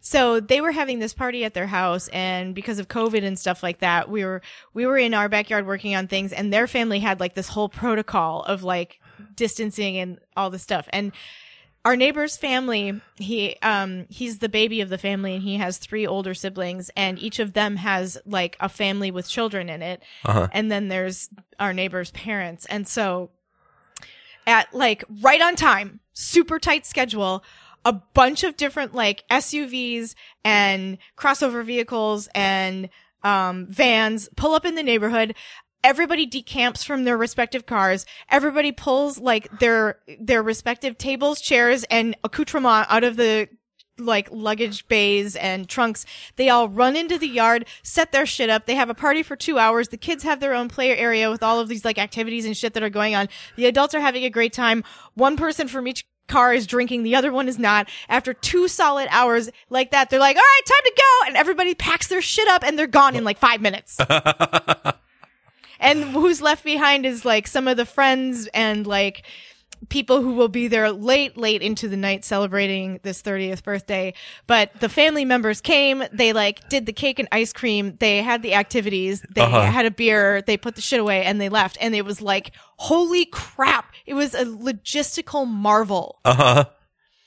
so 0.07 0.39
they 0.39 0.61
were 0.61 0.71
having 0.71 0.99
this 0.99 1.13
party 1.13 1.43
at 1.43 1.53
their 1.53 1.67
house, 1.67 2.07
and 2.13 2.55
because 2.55 2.79
of 2.79 2.87
COVID 2.87 3.25
and 3.25 3.37
stuff 3.37 3.61
like 3.61 3.79
that, 3.79 4.09
we 4.09 4.23
were 4.23 4.41
we 4.73 4.85
were 4.85 4.97
in 4.97 5.13
our 5.13 5.27
backyard 5.27 5.67
working 5.67 5.97
on 5.97 6.07
things, 6.07 6.31
and 6.31 6.53
their 6.53 6.65
family 6.65 6.99
had 6.99 7.19
like 7.19 7.33
this 7.33 7.49
whole 7.49 7.67
protocol 7.67 8.43
of 8.43 8.63
like 8.63 9.01
distancing 9.35 9.97
and 9.97 10.17
all 10.37 10.49
this 10.49 10.63
stuff, 10.63 10.87
and 10.93 11.11
our 11.83 11.97
neighbor's 11.97 12.37
family 12.37 13.01
he 13.17 13.57
um 13.61 14.05
he's 14.09 14.39
the 14.39 14.47
baby 14.47 14.79
of 14.79 14.87
the 14.87 14.97
family 14.97 15.33
and 15.35 15.43
he 15.43 15.57
has 15.57 15.77
three 15.77 16.07
older 16.07 16.33
siblings 16.33 16.89
and 16.95 17.19
each 17.19 17.39
of 17.39 17.51
them 17.51 17.75
has 17.75 18.17
like 18.25 18.55
a 18.61 18.69
family 18.69 19.11
with 19.11 19.27
children 19.27 19.69
in 19.69 19.81
it. 19.81 20.01
Uh-huh. 20.23 20.47
and 20.53 20.71
then 20.71 20.87
there's 20.87 21.29
our 21.59 21.73
neighbor's 21.73 22.11
parents. 22.11 22.65
And 22.65 22.87
so 22.87 23.29
at 24.45 24.73
like 24.73 25.03
right 25.21 25.41
on 25.41 25.55
time 25.55 25.99
super 26.13 26.59
tight 26.59 26.85
schedule 26.85 27.43
a 27.87 27.93
bunch 27.93 28.43
of 28.43 28.57
different 28.57 28.93
like 28.93 29.23
SUVs 29.31 30.13
and 30.43 30.97
crossover 31.17 31.63
vehicles 31.63 32.27
and 32.35 32.89
um, 33.23 33.65
vans 33.67 34.27
pull 34.35 34.53
up 34.53 34.65
in 34.65 34.75
the 34.75 34.83
neighborhood. 34.83 35.33
Everybody 35.85 36.25
decamps 36.25 36.83
from 36.83 37.05
their 37.05 37.15
respective 37.15 37.65
cars. 37.65 38.05
Everybody 38.29 38.73
pulls 38.73 39.19
like 39.19 39.59
their 39.59 39.99
their 40.19 40.43
respective 40.43 40.97
tables, 40.97 41.39
chairs, 41.39 41.85
and 41.85 42.17
accoutrement 42.25 42.87
out 42.89 43.05
of 43.05 43.15
the 43.15 43.47
like 43.97 44.27
luggage 44.31 44.85
bays 44.89 45.37
and 45.37 45.69
trunks. 45.69 46.05
They 46.35 46.49
all 46.49 46.67
run 46.67 46.97
into 46.97 47.17
the 47.17 47.29
yard, 47.29 47.65
set 47.83 48.11
their 48.11 48.25
shit 48.25 48.49
up. 48.49 48.65
They 48.65 48.75
have 48.75 48.89
a 48.89 48.95
party 48.95 49.23
for 49.23 49.37
two 49.37 49.57
hours. 49.57 49.87
The 49.87 49.97
kids 49.97 50.23
have 50.23 50.41
their 50.41 50.53
own 50.53 50.67
play 50.67 50.95
area 50.97 51.31
with 51.31 51.41
all 51.41 51.61
of 51.61 51.69
these 51.69 51.85
like 51.85 51.97
activities 51.97 52.45
and 52.45 52.55
shit 52.55 52.73
that 52.73 52.83
are 52.83 52.89
going 52.89 53.15
on. 53.15 53.29
The 53.55 53.65
adults 53.65 53.95
are 53.95 54.01
having 54.01 54.25
a 54.25 54.29
great 54.29 54.51
time. 54.51 54.83
One 55.13 55.37
person 55.37 55.69
from 55.69 55.87
each 55.87 56.05
car 56.27 56.53
is 56.53 56.67
drinking. 56.67 57.03
The 57.03 57.15
other 57.15 57.31
one 57.31 57.47
is 57.47 57.57
not. 57.57 57.89
After 58.09 58.33
two 58.33 58.67
solid 58.67 59.07
hours 59.11 59.49
like 59.69 59.91
that, 59.91 60.09
they're 60.09 60.19
like, 60.19 60.35
all 60.35 60.41
right, 60.41 60.61
time 60.65 60.83
to 60.83 60.93
go. 60.95 61.27
And 61.27 61.37
everybody 61.37 61.73
packs 61.75 62.07
their 62.07 62.21
shit 62.21 62.47
up 62.47 62.63
and 62.63 62.77
they're 62.77 62.87
gone 62.87 63.15
in 63.15 63.23
like 63.23 63.37
five 63.37 63.61
minutes. 63.61 63.97
and 65.79 66.03
who's 66.03 66.41
left 66.41 66.63
behind 66.63 67.05
is 67.05 67.25
like 67.25 67.47
some 67.47 67.67
of 67.67 67.77
the 67.77 67.85
friends 67.85 68.47
and 68.53 68.85
like 68.85 69.23
people 69.89 70.21
who 70.21 70.33
will 70.33 70.47
be 70.49 70.67
there 70.67 70.91
late, 70.91 71.37
late 71.37 71.61
into 71.61 71.87
the 71.87 71.97
night 71.97 72.25
celebrating 72.25 72.99
this 73.03 73.21
30th 73.21 73.63
birthday. 73.63 74.13
But 74.45 74.71
the 74.79 74.89
family 74.89 75.25
members 75.25 75.61
came, 75.61 76.03
they 76.11 76.33
like 76.33 76.67
did 76.69 76.85
the 76.85 76.93
cake 76.93 77.19
and 77.19 77.27
ice 77.31 77.53
cream, 77.53 77.95
they 77.99 78.21
had 78.21 78.41
the 78.43 78.53
activities, 78.55 79.21
they 79.33 79.41
Uh-huh. 79.41 79.61
had 79.61 79.85
a 79.85 79.91
beer, 79.91 80.41
they 80.41 80.57
put 80.57 80.75
the 80.75 80.81
shit 80.81 80.99
away 80.99 81.23
and 81.23 81.39
they 81.39 81.49
left. 81.49 81.77
And 81.79 81.95
it 81.95 82.03
was 82.05 82.21
like, 82.21 82.51
holy 82.77 83.25
crap. 83.25 83.93
It 84.05 84.13
was 84.13 84.33
a 84.33 84.45
logistical 84.45 85.47
marvel. 85.47 86.19
Uh 86.25 86.33
huh. 86.33 86.65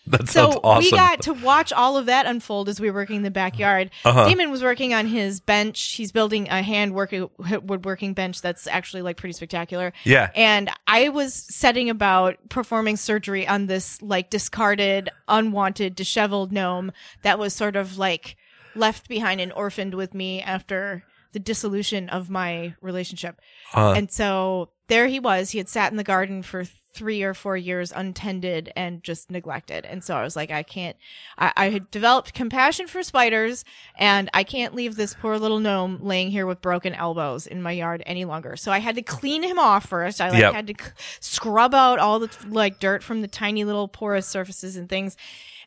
That 0.06 0.28
sounds 0.28 0.54
So 0.54 0.60
awesome. 0.64 0.82
we 0.84 0.90
got 0.90 1.22
to 1.22 1.34
watch 1.34 1.72
all 1.72 1.96
of 1.96 2.06
that 2.06 2.26
unfold 2.26 2.68
as 2.68 2.80
we 2.80 2.90
were 2.90 2.94
working 3.00 3.16
in 3.16 3.22
the 3.22 3.30
backyard. 3.30 3.90
Uh-huh. 4.04 4.28
Damon 4.28 4.50
was 4.50 4.62
working 4.62 4.92
on 4.92 5.06
his 5.06 5.40
bench. 5.40 5.80
He's 5.92 6.10
building 6.10 6.48
a 6.48 6.62
hand 6.62 6.94
working 6.94 7.28
woodworking 7.38 8.14
bench 8.14 8.40
that's 8.40 8.66
actually 8.66 9.02
like 9.02 9.18
pretty 9.18 9.34
spectacular. 9.34 9.92
Yeah. 10.04 10.30
And 10.34 10.68
I 10.86 11.10
was 11.10 11.34
setting 11.34 11.90
about 11.90 12.38
performing 12.48 12.96
surgery 12.96 13.46
on 13.46 13.66
this 13.66 14.00
like 14.02 14.30
discarded, 14.30 15.10
unwanted, 15.28 15.94
disheveled 15.94 16.50
gnome 16.50 16.90
that 17.22 17.38
was 17.38 17.54
sort 17.54 17.76
of 17.76 17.96
like 17.98 18.36
left 18.74 19.06
behind 19.08 19.40
and 19.40 19.52
orphaned 19.52 19.94
with 19.94 20.14
me 20.14 20.40
after 20.42 21.04
the 21.32 21.38
dissolution 21.38 22.08
of 22.08 22.28
my 22.30 22.74
relationship. 22.80 23.40
Uh, 23.74 23.92
And 23.96 24.10
so 24.10 24.70
there 24.88 25.06
he 25.06 25.20
was. 25.20 25.50
He 25.50 25.58
had 25.58 25.68
sat 25.68 25.92
in 25.92 25.96
the 25.96 26.02
garden 26.02 26.42
for 26.42 26.64
three 26.92 27.22
or 27.22 27.34
four 27.34 27.56
years 27.56 27.92
untended 27.94 28.72
and 28.74 29.02
just 29.04 29.30
neglected. 29.30 29.84
And 29.84 30.02
so 30.02 30.16
I 30.16 30.22
was 30.24 30.34
like, 30.34 30.50
I 30.50 30.64
can't, 30.64 30.96
I, 31.38 31.52
I 31.56 31.70
had 31.70 31.90
developed 31.92 32.34
compassion 32.34 32.88
for 32.88 33.02
spiders 33.04 33.64
and 33.96 34.28
I 34.34 34.42
can't 34.42 34.74
leave 34.74 34.96
this 34.96 35.14
poor 35.14 35.38
little 35.38 35.60
gnome 35.60 36.00
laying 36.02 36.30
here 36.32 36.46
with 36.46 36.60
broken 36.60 36.92
elbows 36.92 37.46
in 37.46 37.62
my 37.62 37.70
yard 37.72 38.02
any 38.06 38.24
longer. 38.24 38.56
So 38.56 38.72
I 38.72 38.78
had 38.78 38.96
to 38.96 39.02
clean 39.02 39.42
him 39.44 39.58
off 39.58 39.86
first. 39.88 40.20
I 40.20 40.30
like 40.30 40.40
Yep. 40.40 40.52
had 40.54 40.66
to 40.66 40.74
c- 40.84 40.90
scrub 41.20 41.74
out 41.74 42.00
all 42.00 42.18
the 42.18 42.30
like 42.48 42.80
dirt 42.80 43.04
from 43.04 43.22
the 43.22 43.28
tiny 43.28 43.62
little 43.62 43.86
porous 43.86 44.26
surfaces 44.26 44.76
and 44.76 44.88
things. 44.88 45.16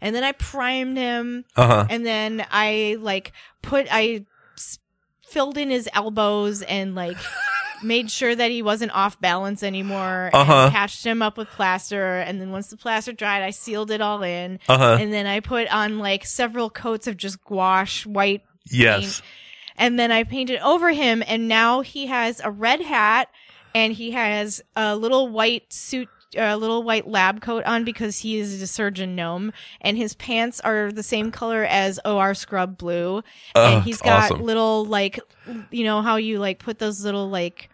And 0.02 0.14
then 0.14 0.26
I 0.26 0.34
primed 0.34 0.98
him 0.98 1.46
Uh 1.56 1.68
huh. 1.68 1.86
and 1.90 2.06
then 2.06 2.46
I 2.52 2.98
like 3.00 3.32
put 3.62 3.88
I 3.90 4.26
filled 5.26 5.58
in 5.58 5.70
his 5.70 5.88
elbows 5.94 6.62
and 6.64 6.96
like 6.96 7.18
made 7.84 8.10
sure 8.10 8.34
that 8.36 8.50
he 8.52 8.62
wasn't 8.62 8.92
off 8.96 9.20
balance 9.20 9.64
anymore. 9.64 10.30
Uh-huh. 10.34 10.54
And 10.54 10.72
patched 10.74 11.06
him 11.06 11.22
up 11.22 11.38
with 11.38 11.48
plaster, 11.50 12.20
and 12.20 12.40
then 12.42 12.52
once 12.52 12.68
the 12.68 12.78
plaster 12.78 13.12
dried, 13.14 13.44
I 13.44 13.50
sealed 13.52 13.92
it 13.92 14.02
all 14.02 14.24
in. 14.24 14.60
Uh 14.68 14.78
huh. 14.78 14.98
And 15.00 15.12
then 15.14 15.26
I 15.28 15.40
put 15.40 15.68
on 15.74 16.00
like 16.00 16.26
several 16.26 16.70
coats 16.70 17.08
of 17.08 17.18
just 17.18 17.44
gouache 17.44 18.08
white 18.10 18.44
Yes. 18.72 19.22
and 19.78 20.00
then 20.00 20.12
I 20.12 20.24
painted 20.24 20.60
over 20.62 20.92
him, 20.92 21.24
and 21.28 21.48
now 21.48 21.82
he 21.82 22.08
has 22.08 22.40
a 22.44 22.50
red 22.52 22.82
hat, 22.82 23.28
and 23.76 23.94
he 23.94 24.12
has 24.12 24.62
a 24.76 24.96
little 24.96 25.28
white 25.28 25.72
suit, 25.74 26.08
a 26.38 26.56
little 26.58 26.82
white 26.84 27.08
lab 27.08 27.42
coat 27.42 27.64
on 27.66 27.84
because 27.84 28.20
he 28.20 28.38
is 28.38 28.62
a 28.62 28.68
surgeon 28.68 29.16
gnome, 29.16 29.52
and 29.82 29.98
his 29.98 30.14
pants 30.16 30.60
are 30.62 30.92
the 30.92 31.04
same 31.04 31.30
color 31.32 31.64
as 31.66 32.00
OR 32.06 32.34
Scrub 32.34 32.78
Blue, 32.78 33.18
Ugh, 33.56 33.74
and 33.74 33.84
he's 33.84 34.02
got 34.02 34.32
awesome. 34.32 34.44
little 34.44 34.86
like, 34.86 35.20
you 35.72 35.84
know 35.84 36.02
how 36.02 36.16
you 36.16 36.40
like 36.40 36.60
put 36.60 36.80
those 36.80 37.04
little 37.04 37.30
like. 37.30 37.70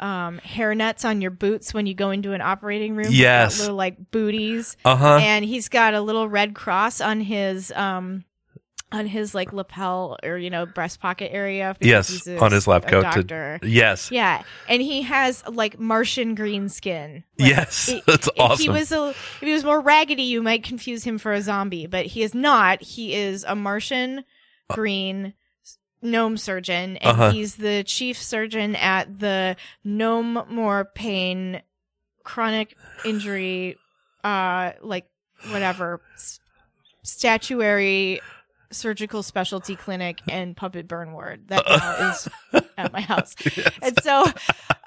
Um, 0.00 0.38
hair 0.38 0.74
nets 0.74 1.04
on 1.04 1.20
your 1.20 1.30
boots 1.30 1.74
when 1.74 1.86
you 1.86 1.92
go 1.94 2.10
into 2.10 2.32
an 2.32 2.40
operating 2.40 2.96
room. 2.96 3.08
Yes. 3.10 3.60
little 3.60 3.76
like 3.76 4.10
booties 4.10 4.76
Uh 4.84 4.96
huh. 4.96 5.18
and 5.20 5.44
he's 5.44 5.68
got 5.68 5.92
a 5.94 6.00
little 6.00 6.26
red 6.26 6.54
cross 6.54 7.02
on 7.02 7.20
his 7.20 7.70
um 7.72 8.24
on 8.92 9.06
his 9.06 9.34
like 9.36 9.52
lapel 9.52 10.16
or 10.24 10.36
you 10.38 10.48
know 10.50 10.64
breast 10.66 11.00
pocket 11.00 11.30
area 11.32 11.76
Yes, 11.80 12.26
a- 12.26 12.38
on 12.40 12.50
his 12.50 12.66
lab 12.66 12.88
coat 12.88 13.02
to- 13.12 13.22
doctor. 13.22 13.58
Yes. 13.62 14.10
yeah 14.10 14.42
and 14.68 14.80
he 14.82 15.02
has 15.02 15.44
like 15.46 15.78
martian 15.78 16.34
green 16.34 16.68
skin 16.70 17.22
Like, 17.38 17.50
Yes. 17.50 17.92
That's 18.06 18.26
if 18.28 18.40
awesome. 18.40 18.62
he 18.62 18.68
was 18.70 18.90
a 18.90 19.10
if 19.10 19.38
he 19.40 19.52
was 19.52 19.62
more 19.64 19.80
raggedy 19.80 20.22
you 20.24 20.42
might 20.42 20.64
confuse 20.64 21.04
him 21.04 21.18
for 21.18 21.32
a 21.32 21.40
zombie 21.42 21.86
but 21.86 22.06
he 22.06 22.22
is 22.22 22.34
not 22.34 22.82
he 22.82 23.14
is 23.14 23.44
a 23.46 23.54
martian 23.54 24.24
green 24.72 25.34
gnome 26.02 26.36
surgeon 26.36 26.96
and 26.98 27.10
Uh-huh. 27.10 27.30
he's 27.32 27.56
the 27.56 27.84
chief 27.84 28.20
surgeon 28.22 28.74
at 28.76 29.18
the 29.18 29.56
gnome 29.84 30.44
more 30.48 30.84
pain 30.94 31.62
chronic 32.24 32.76
injury 33.04 33.76
uh 34.24 34.72
like 34.82 35.06
whatever 35.50 36.00
s- 36.16 36.40
statuary 37.02 38.20
surgical 38.72 39.22
specialty 39.22 39.74
clinic 39.74 40.22
and 40.28 40.56
puppet 40.56 40.86
burn 40.86 41.12
ward 41.12 41.48
that 41.48 41.66
now 41.68 41.92
is 42.10 42.28
at 42.76 42.92
my 42.92 43.00
house 43.00 43.34
and 43.82 44.00
so 44.02 44.24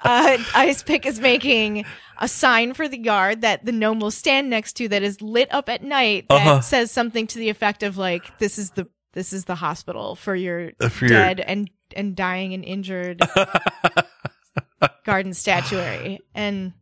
uh 0.04 0.38
ice 0.54 0.82
pick 0.82 1.04
is 1.04 1.20
making 1.20 1.84
a 2.18 2.26
sign 2.28 2.72
for 2.72 2.88
the 2.88 2.98
yard 2.98 3.42
that 3.42 3.64
the 3.64 3.72
gnome 3.72 4.00
will 4.00 4.10
stand 4.10 4.48
next 4.48 4.72
to 4.74 4.88
that 4.88 5.02
is 5.02 5.20
lit 5.20 5.52
up 5.52 5.68
at 5.68 5.82
night 5.82 6.26
that 6.28 6.46
Uh-huh. 6.46 6.60
says 6.60 6.90
something 6.90 7.26
to 7.26 7.38
the 7.38 7.50
effect 7.50 7.82
of 7.82 7.98
like 7.98 8.38
this 8.38 8.58
is 8.58 8.70
the 8.70 8.86
this 9.14 9.32
is 9.32 9.46
the 9.46 9.54
hospital 9.54 10.14
for 10.14 10.34
your 10.34 10.72
for 10.90 11.06
your- 11.06 11.18
dead 11.18 11.40
and 11.40 11.70
and 11.96 12.14
dying 12.14 12.52
and 12.54 12.64
injured 12.64 13.20
garden 15.04 15.32
statuary. 15.34 16.20
And 16.34 16.72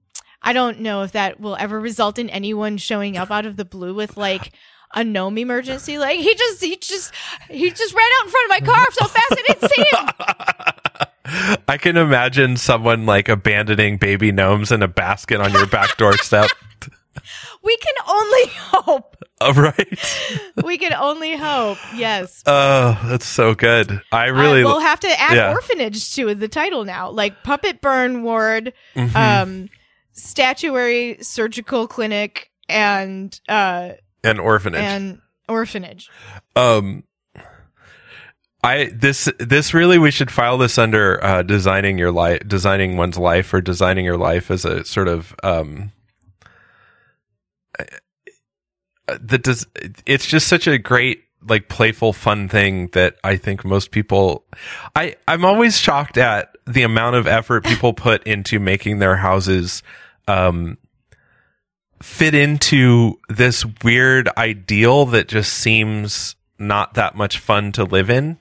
i 0.43 0.53
don't 0.53 0.81
know 0.81 1.03
if 1.03 1.13
that 1.13 1.39
will 1.39 1.57
ever 1.57 1.79
result 1.79 2.19
in 2.19 2.29
anyone 2.29 2.77
showing 2.77 3.17
up 3.17 3.31
out 3.31 3.47
of 3.47 3.57
the 3.57 3.65
blue 3.65 3.95
with 3.95 4.17
like 4.17 4.53
a 4.95 5.05
gnome 5.05 5.39
emergency. 5.39 5.99
Like 5.99 6.19
he 6.19 6.35
just 6.35 6.63
he 6.63 6.77
just 6.77 7.13
he 7.49 7.71
just 7.71 7.95
ran 7.95 8.09
out 8.19 8.25
in 8.27 8.31
front 8.31 8.45
of 8.45 8.51
my 8.51 8.75
car 8.75 8.87
so 8.93 9.07
fast 9.07 9.33
i 9.33 9.43
didn't 9.47 9.71
see 9.71 9.85
him. 9.93 11.59
I 11.69 11.79
can 11.79 11.97
imagine 11.97 12.57
someone 12.57 13.07
like 13.07 13.29
abandoning 13.29 13.97
baby 13.97 14.33
gnomes 14.33 14.71
in 14.73 14.83
a 14.83 14.89
basket 14.89 15.41
on 15.41 15.53
your 15.53 15.67
back 15.67 15.97
doorstep. 15.97 16.51
we 17.65 17.77
can 17.79 17.95
only 18.07 18.43
hope 18.55 19.17
Uh, 19.49 19.53
right? 19.55 19.99
we 20.65 20.79
can 20.79 20.93
only 20.93 21.37
hope 21.37 21.79
yes 21.95 22.43
Oh, 22.47 22.99
that's 23.07 23.27
so 23.27 23.55
good. 23.55 23.91
I 24.13 24.25
I- 24.25 24.27
really. 24.29 24.65
we'll 24.65 24.81
have 24.81 25.01
to 25.01 25.21
add 25.21 25.37
yeah. 25.37 25.53
orphanage 25.53 26.15
to 26.15 26.35
the 26.35 26.49
title 26.49 26.85
now 26.85 27.11
like 27.11 27.43
puppet 27.43 27.81
burn 27.81 28.23
ward 28.23 28.73
Mhm. 28.95 29.15
um 29.17 29.69
statuary 30.13 31.19
surgical 31.23 31.87
clinic 31.89 32.51
and 32.69 33.39
uh 33.49 33.93
an 34.25 34.39
orphanage. 34.39 34.81
and 34.83 35.21
orphanage 35.49 36.09
um 36.57 37.05
I 38.65 38.93
this 38.95 39.29
this 39.41 39.75
really 39.75 39.99
we 39.99 40.13
should 40.13 40.31
file 40.31 40.57
this 40.57 40.79
under 40.79 41.19
uh, 41.25 41.43
designing 41.43 41.99
your 41.99 42.13
life, 42.13 42.43
designing 42.47 42.97
one's 42.97 43.19
life, 43.19 43.53
or 43.53 43.61
designing 43.61 44.05
your 44.05 44.17
life 44.17 44.53
as 44.53 44.65
a 44.65 44.85
sort 44.85 45.09
of 45.09 45.35
um. 45.43 45.91
Uh, 49.09 49.19
That 49.21 49.43
does 49.43 49.67
it's 50.07 50.27
just 50.27 50.49
such 50.49 50.67
a 50.67 50.79
great 50.79 51.25
like 51.49 51.69
playful 51.69 52.13
fun 52.13 52.49
thing 52.49 52.89
that 52.93 53.17
I 53.25 53.37
think 53.37 53.65
most 53.65 53.91
people 53.91 54.45
I 54.95 55.17
I'm 55.27 55.45
always 55.45 55.79
shocked 55.79 56.17
at 56.17 56.57
the 56.67 56.83
amount 56.83 57.17
of 57.17 57.27
effort 57.27 57.65
people 57.65 57.93
put 58.09 58.23
into 58.25 58.61
making 58.61 58.99
their 58.99 59.17
houses 59.17 59.83
um 60.29 60.79
fit 62.01 62.35
into 62.35 63.19
this 63.29 63.65
weird 63.83 64.29
ideal 64.37 65.07
that 65.07 65.29
just 65.29 65.53
seems 65.53 66.37
not 66.59 66.95
that 66.95 67.15
much 67.15 67.39
fun 67.39 67.73
to 67.73 67.85
live 67.85 68.11
in. 68.11 68.39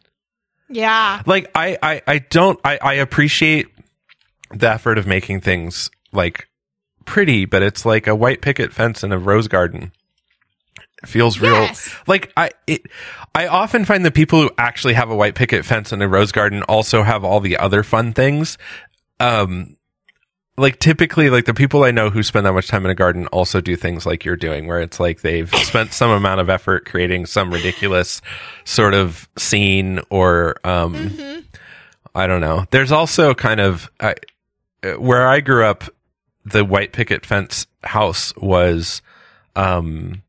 yeah 0.70 1.22
Like 1.26 1.50
I 1.56 1.78
I, 1.82 2.02
I 2.08 2.20
don't 2.20 2.60
I, 2.64 2.78
I 2.82 2.94
appreciate 2.94 3.68
the 4.52 4.70
effort 4.70 4.98
of 4.98 5.08
making 5.08 5.42
things 5.42 5.90
like 6.12 6.50
pretty, 7.06 7.46
but 7.46 7.64
it's 7.64 7.86
like 7.86 8.06
a 8.06 8.16
white 8.16 8.42
picket 8.42 8.74
fence 8.74 9.04
in 9.04 9.12
a 9.12 9.18
rose 9.18 9.48
garden. 9.48 9.92
It 11.04 11.10
feels 11.10 11.40
real 11.40 11.54
Yes. 11.54 11.96
like 12.08 12.32
I 12.38 12.52
it 12.68 12.84
I 13.34 13.48
often 13.48 13.86
find 13.86 14.06
the 14.06 14.12
people 14.12 14.42
who 14.42 14.52
actually 14.58 14.94
have 14.94 15.10
a 15.10 15.16
white 15.16 15.36
picket 15.36 15.66
fence 15.66 15.92
in 15.92 16.02
a 16.02 16.08
rose 16.08 16.32
garden 16.32 16.62
also 16.64 17.04
have 17.04 17.24
all 17.24 17.40
the 17.40 17.58
other 17.58 17.82
fun 17.84 18.14
things. 18.14 18.58
Um 19.20 19.78
like 20.58 20.80
typically 20.80 21.30
like 21.30 21.46
the 21.46 21.54
people 21.54 21.84
I 21.84 21.92
know 21.92 22.10
who 22.10 22.22
spend 22.22 22.46
that 22.46 22.54
much 22.54 22.68
time 22.68 22.86
in 22.86 22.92
a 22.92 22.96
garden 22.96 23.26
also 23.28 23.62
do 23.62 23.76
things 23.76 24.06
like 24.06 24.26
you're 24.26 24.36
doing 24.36 24.68
where 24.68 24.82
it's 24.82 25.00
like 25.00 25.22
they've 25.22 25.50
spent 25.56 25.94
some 25.94 26.12
amount 26.12 26.42
of 26.42 26.50
effort 26.50 26.86
creating 26.86 27.26
some 27.26 27.52
ridiculous 27.52 28.22
sort 28.66 28.94
of 28.94 29.28
scene 29.38 30.02
or 30.10 30.56
um 30.64 30.94
Mm-hmm. 30.94 31.40
I 32.14 32.28
don't 32.28 32.42
know. 32.42 32.66
There's 32.72 32.92
also 32.92 33.34
kind 33.34 33.62
of 33.62 33.90
I, 34.02 34.16
where 34.98 35.28
I 35.28 35.40
grew 35.40 35.64
up 35.66 35.86
the 36.44 36.66
white 36.66 36.92
picket 36.92 37.26
fence 37.26 37.66
house 37.84 38.36
was 38.36 39.02
um 39.56 40.22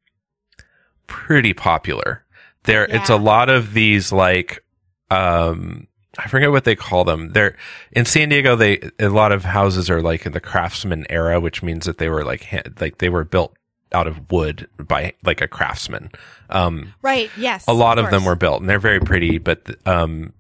pretty 1.07 1.53
popular. 1.55 2.25
There 2.65 2.85
it's 2.85 3.11
a 3.11 3.17
lot 3.17 3.49
of 3.49 3.73
these 3.75 4.13
like 4.13 4.63
um 5.11 5.87
I 6.19 6.29
forget 6.29 6.51
what 6.51 6.65
they 6.65 6.77
call 6.77 7.05
them. 7.05 7.31
They're 7.33 7.57
in 7.93 8.05
San 8.05 8.29
Diego. 8.29 8.55
They 8.55 8.91
a 8.99 9.09
lot 9.09 9.33
of 9.33 9.45
houses 9.45 9.89
are 9.91 10.03
like 10.03 10.27
in 10.27 10.33
the 10.33 10.41
craftsman 10.41 11.07
era, 11.11 11.41
which 11.41 11.63
means 11.63 11.87
that 11.87 11.99
they 11.99 12.09
were 12.09 12.25
like 12.25 12.45
ha- 12.45 12.63
like 12.81 12.99
they 12.99 13.09
were 13.09 13.25
built 13.25 13.55
out 13.93 14.07
of 14.07 14.31
wood 14.31 14.69
by 14.79 15.15
like 15.25 15.41
a 15.41 15.49
craftsman. 15.49 16.11
Um, 16.51 16.95
right 17.03 17.31
yes 17.37 17.65
a 17.67 17.73
lot 17.73 17.99
of, 17.99 18.11
them 18.11 18.25
were 18.25 18.37
built, 18.37 18.61
and 18.61 18.69
they're 18.69 18.79
very 18.79 19.01
pretty. 19.01 19.39
But 19.39 19.75
um, 19.87 20.33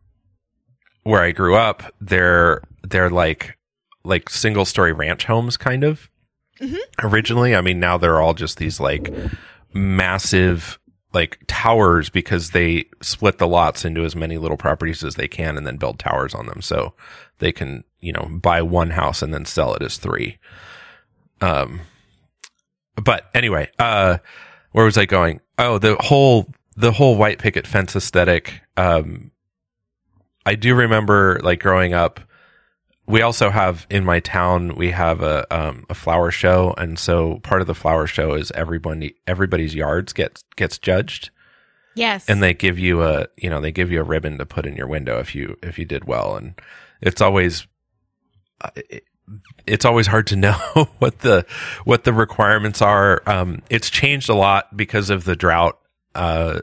where 1.04 1.22
I 1.22 1.32
grew 1.32 1.56
up, 1.56 1.82
they're 2.00 2.62
they're 2.82 3.10
like 3.10 3.56
like 4.04 4.28
single 4.28 4.64
story 4.64 4.92
ranch 4.92 5.24
homes, 5.24 5.56
kind 5.56 5.84
of. 5.84 6.08
Mhm. 6.60 6.78
Originally, 7.02 7.56
I 7.56 7.60
mean, 7.62 7.80
now 7.80 7.96
they're 7.98 8.20
all 8.20 8.34
just 8.34 8.58
these 8.58 8.78
like 8.78 9.12
massive 9.74 10.78
like 11.12 11.38
towers 11.46 12.08
because 12.08 12.50
they 12.50 12.86
split 13.02 13.38
the 13.38 13.46
lots 13.46 13.84
into 13.84 14.04
as 14.04 14.16
many 14.16 14.38
little 14.38 14.56
properties 14.56 15.04
as 15.04 15.16
they 15.16 15.28
can 15.28 15.56
and 15.58 15.66
then 15.66 15.76
build 15.76 15.98
towers 15.98 16.34
on 16.34 16.46
them. 16.46 16.62
So 16.62 16.94
they 17.38 17.52
can 17.52 17.84
you 18.00 18.12
know 18.12 18.28
buy 18.30 18.62
one 18.62 18.90
house 18.90 19.22
and 19.22 19.32
then 19.32 19.44
sell 19.44 19.74
it 19.74 19.82
as 19.82 19.98
three. 19.98 20.38
Um 21.40 21.80
but 22.96 23.30
anyway 23.34 23.70
uh 23.78 24.18
where 24.72 24.84
was 24.84 24.98
i 24.98 25.04
going? 25.04 25.40
Oh 25.58 25.78
the 25.78 25.96
whole 26.00 26.52
the 26.76 26.92
whole 26.92 27.16
white 27.16 27.38
picket 27.38 27.66
fence 27.66 27.94
aesthetic 27.94 28.62
um 28.76 29.30
i 30.46 30.54
do 30.54 30.74
remember 30.74 31.38
like 31.42 31.60
growing 31.60 31.92
up 31.92 32.20
we 33.06 33.22
also 33.22 33.50
have 33.50 33.86
in 33.90 34.04
my 34.04 34.20
town 34.20 34.74
we 34.76 34.90
have 34.90 35.22
a 35.22 35.46
um, 35.54 35.84
a 35.90 35.94
flower 35.94 36.30
show 36.30 36.74
and 36.78 36.98
so 36.98 37.40
part 37.40 37.60
of 37.60 37.66
the 37.66 37.74
flower 37.74 38.06
show 38.06 38.34
is 38.34 38.50
everybody 38.52 39.14
everybody's 39.26 39.74
yards 39.74 40.12
gets 40.12 40.44
gets 40.56 40.78
judged 40.78 41.30
yes 41.94 42.28
and 42.28 42.42
they 42.42 42.54
give 42.54 42.78
you 42.78 43.02
a 43.02 43.26
you 43.36 43.50
know 43.50 43.60
they 43.60 43.72
give 43.72 43.90
you 43.90 44.00
a 44.00 44.04
ribbon 44.04 44.38
to 44.38 44.46
put 44.46 44.66
in 44.66 44.76
your 44.76 44.86
window 44.86 45.18
if 45.18 45.34
you 45.34 45.56
if 45.62 45.78
you 45.78 45.84
did 45.84 46.04
well 46.04 46.36
and 46.36 46.54
it's 47.00 47.20
always 47.20 47.66
uh, 48.60 48.70
it, 48.76 49.04
it's 49.66 49.84
always 49.84 50.06
hard 50.06 50.26
to 50.28 50.36
know 50.36 50.52
what 50.98 51.20
the 51.20 51.46
what 51.84 52.04
the 52.04 52.12
requirements 52.12 52.82
are. 52.82 53.22
Um, 53.26 53.62
it's 53.70 53.90
changed 53.90 54.28
a 54.28 54.34
lot 54.34 54.76
because 54.76 55.10
of 55.10 55.24
the 55.24 55.36
drought. 55.36 55.78
Uh, 56.14 56.60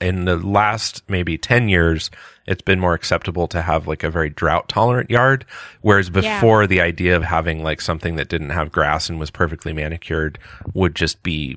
in 0.00 0.26
the 0.26 0.36
last 0.36 1.02
maybe 1.08 1.38
10 1.38 1.68
years, 1.68 2.10
it's 2.46 2.62
been 2.62 2.78
more 2.80 2.94
acceptable 2.94 3.46
to 3.48 3.62
have 3.62 3.86
like 3.86 4.02
a 4.02 4.10
very 4.10 4.28
drought 4.30 4.68
tolerant 4.68 5.10
yard. 5.10 5.44
Whereas 5.80 6.08
Yeah. 6.12 6.36
before 6.38 6.66
the 6.66 6.80
idea 6.80 7.16
of 7.16 7.24
having 7.24 7.62
like 7.62 7.80
something 7.80 8.16
that 8.16 8.28
didn't 8.28 8.50
have 8.50 8.70
grass 8.72 9.08
and 9.08 9.18
was 9.18 9.30
perfectly 9.30 9.72
manicured 9.72 10.38
would 10.74 10.94
just 10.94 11.22
be, 11.22 11.56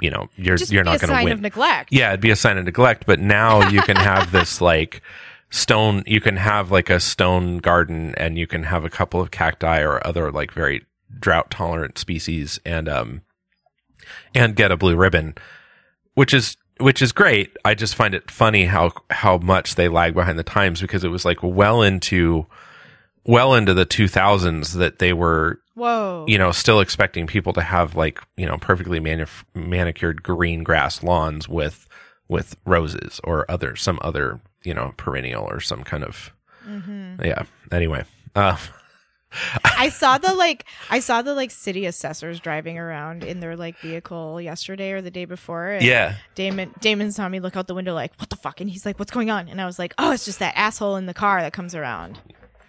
you 0.00 0.10
know, 0.10 0.28
you're, 0.36 0.56
Just 0.56 0.72
you're 0.72 0.84
not 0.84 1.00
going 1.00 1.08
to 1.10 1.14
sign 1.16 1.24
win. 1.24 1.32
of 1.34 1.40
neglect. 1.40 1.90
Yeah, 1.92 2.08
it'd 2.08 2.20
be 2.20 2.30
a 2.30 2.36
sign 2.36 2.58
of 2.58 2.64
neglect. 2.64 3.06
But 3.06 3.20
now 3.20 3.68
you 3.68 3.82
can 3.82 3.96
have 4.12 4.32
this 4.32 4.60
like 4.60 5.00
stone, 5.50 6.02
you 6.06 6.20
can 6.20 6.36
have 6.36 6.70
like 6.72 6.90
a 6.90 6.98
stone 7.00 7.58
garden 7.58 8.12
and 8.16 8.36
you 8.36 8.46
can 8.48 8.64
have 8.64 8.84
a 8.84 8.90
couple 8.90 9.20
of 9.20 9.30
cacti 9.30 9.80
or 9.80 10.04
other 10.06 10.32
like 10.32 10.50
very 10.52 10.84
drought 11.20 11.50
tolerant 11.52 11.98
species 11.98 12.58
and, 12.66 12.88
um, 12.88 13.22
and 14.34 14.54
get 14.56 14.70
a 14.72 14.76
blue 14.76 14.96
ribbon, 14.96 15.34
which 16.14 16.34
is, 16.34 16.56
which 16.78 17.00
is 17.02 17.12
great. 17.12 17.56
I 17.64 17.74
just 17.74 17.94
find 17.94 18.14
it 18.14 18.30
funny 18.30 18.64
how, 18.66 18.92
how 19.10 19.38
much 19.38 19.74
they 19.76 19.88
lag 19.88 20.14
behind 20.14 20.38
the 20.38 20.42
times 20.44 20.80
because 20.80 21.04
it 21.04 21.08
was 21.08 21.24
like 21.24 21.42
well 21.42 21.82
into, 21.82 22.46
well 23.24 23.54
into 23.54 23.74
the 23.74 23.86
2000s 23.86 24.74
that 24.74 24.98
they 24.98 25.12
were 25.12 25.60
Whoa. 25.74 26.24
you 26.28 26.38
know, 26.38 26.52
still 26.52 26.80
expecting 26.80 27.26
people 27.26 27.52
to 27.54 27.60
have 27.62 27.96
like, 27.96 28.20
you 28.36 28.46
know, 28.46 28.56
perfectly 28.58 29.00
manif- 29.00 29.44
manicured 29.54 30.22
green 30.22 30.62
grass 30.62 31.02
lawns 31.02 31.48
with, 31.48 31.86
with 32.28 32.56
roses 32.64 33.20
or 33.24 33.50
other, 33.50 33.76
some 33.76 33.98
other, 34.02 34.40
you 34.62 34.72
know, 34.74 34.94
perennial 34.96 35.44
or 35.44 35.60
some 35.60 35.82
kind 35.84 36.02
of, 36.04 36.32
Mm-hmm. 36.66 37.22
yeah. 37.24 37.44
Anyway, 37.70 38.04
uh, 38.34 38.56
I 39.64 39.88
saw 39.90 40.18
the 40.18 40.34
like 40.34 40.64
I 40.88 41.00
saw 41.00 41.20
the 41.22 41.34
like 41.34 41.50
city 41.50 41.84
assessors 41.86 42.40
driving 42.40 42.78
around 42.78 43.24
in 43.24 43.40
their 43.40 43.56
like 43.56 43.76
vehicle 43.78 44.40
yesterday 44.40 44.92
or 44.92 45.02
the 45.02 45.10
day 45.10 45.24
before. 45.24 45.72
And 45.72 45.84
yeah. 45.84 46.14
Damon 46.34 46.72
Damon 46.80 47.12
saw 47.12 47.28
me 47.28 47.40
look 47.40 47.56
out 47.56 47.66
the 47.66 47.74
window 47.74 47.94
like, 47.94 48.14
what 48.18 48.30
the 48.30 48.36
fuck? 48.36 48.60
And 48.60 48.70
he's 48.70 48.86
like, 48.86 48.98
What's 48.98 49.10
going 49.10 49.30
on? 49.30 49.48
And 49.48 49.60
I 49.60 49.66
was 49.66 49.78
like, 49.78 49.94
Oh, 49.98 50.12
it's 50.12 50.24
just 50.24 50.38
that 50.38 50.54
asshole 50.56 50.96
in 50.96 51.06
the 51.06 51.14
car 51.14 51.40
that 51.42 51.52
comes 51.52 51.74
around. 51.74 52.18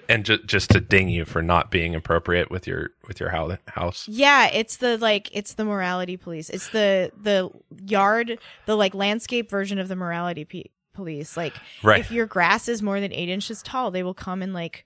And 0.09 0.23
ju- 0.25 0.41
just 0.45 0.69
to 0.71 0.79
ding 0.79 1.09
you 1.09 1.25
for 1.25 1.41
not 1.41 1.69
being 1.69 1.93
appropriate 1.93 2.49
with 2.49 2.65
your, 2.65 2.91
with 3.09 3.19
your 3.19 3.29
hou- 3.29 3.57
house. 3.67 4.07
Yeah, 4.07 4.47
it's 4.47 4.77
the 4.77 4.97
like 4.97 5.29
it's 5.33 5.55
the 5.55 5.65
morality 5.65 6.15
police. 6.17 6.49
It's 6.49 6.69
the 6.69 7.11
the 7.21 7.49
yard, 7.85 8.39
the 8.65 8.75
like 8.75 8.95
landscape 8.95 9.49
version 9.49 9.79
of 9.79 9.89
the 9.89 9.95
morality 9.97 10.45
pe- 10.45 10.63
police. 10.93 11.35
Like 11.37 11.53
Right. 11.83 11.99
if 11.99 12.09
your 12.09 12.25
grass 12.25 12.67
is 12.69 12.81
more 12.81 12.99
than 13.01 13.11
eight 13.13 13.29
inches 13.29 13.61
tall, 13.61 13.91
they 13.91 14.01
will 14.01 14.13
come 14.13 14.41
and 14.41 14.53
like 14.53 14.85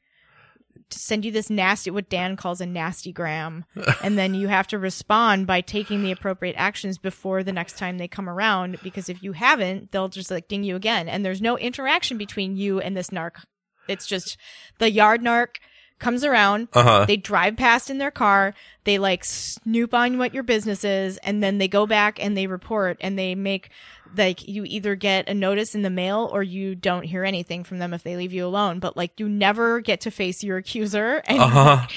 send 0.99 1.25
you 1.25 1.31
this 1.31 1.49
nasty 1.49 1.89
what 1.91 2.09
Dan 2.09 2.35
calls 2.35 2.61
a 2.61 2.65
nasty 2.65 3.11
gram, 3.11 3.65
and 4.03 4.17
then 4.17 4.33
you 4.33 4.47
have 4.47 4.67
to 4.67 4.77
respond 4.79 5.47
by 5.47 5.61
taking 5.61 6.03
the 6.03 6.11
appropriate 6.11 6.55
actions 6.57 6.97
before 6.97 7.43
the 7.43 7.53
next 7.53 7.77
time 7.77 7.97
they 7.97 8.07
come 8.07 8.29
around. 8.29 8.77
Because 8.83 9.09
if 9.09 9.21
you 9.23 9.33
haven't, 9.33 9.91
they'll 9.91 10.09
just 10.09 10.31
like 10.31 10.47
ding 10.47 10.63
you 10.63 10.75
again, 10.75 11.07
and 11.07 11.23
there's 11.25 11.41
no 11.41 11.57
interaction 11.57 12.17
between 12.17 12.55
you 12.55 12.79
and 12.79 12.95
this 12.95 13.09
narc. 13.09 13.43
It's 13.87 14.05
just 14.07 14.37
the 14.79 14.91
yard 14.91 15.21
narc 15.21 15.57
comes 15.99 16.23
around, 16.23 16.67
Uh 16.73 16.83
huh. 16.83 17.05
they 17.05 17.15
drive 17.15 17.55
past 17.57 17.89
in 17.91 17.99
their 17.99 18.09
car, 18.09 18.55
they 18.85 18.97
like 18.97 19.23
snoop 19.23 19.93
on 19.93 20.17
what 20.17 20.33
your 20.33 20.41
business 20.41 20.83
is, 20.83 21.17
and 21.19 21.43
then 21.43 21.59
they 21.59 21.67
go 21.67 21.85
back 21.85 22.17
and 22.23 22.35
they 22.35 22.47
report 22.47 22.97
and 23.01 23.19
they 23.19 23.35
make 23.35 23.69
like 24.17 24.47
you 24.47 24.63
either 24.65 24.95
get 24.95 25.29
a 25.29 25.33
notice 25.33 25.75
in 25.75 25.81
the 25.81 25.89
mail 25.89 26.29
or 26.33 26.43
you 26.43 26.75
don't 26.75 27.03
hear 27.03 27.23
anything 27.23 27.63
from 27.63 27.79
them 27.79 27.93
if 27.93 28.03
they 28.03 28.15
leave 28.17 28.33
you 28.33 28.45
alone. 28.45 28.79
But 28.79 28.97
like 28.97 29.19
you 29.19 29.29
never 29.29 29.79
get 29.79 30.01
to 30.01 30.11
face 30.11 30.43
your 30.43 30.57
accuser. 30.57 31.21
And 31.27 31.39
Uh 31.39 31.47
huh. 31.47 31.87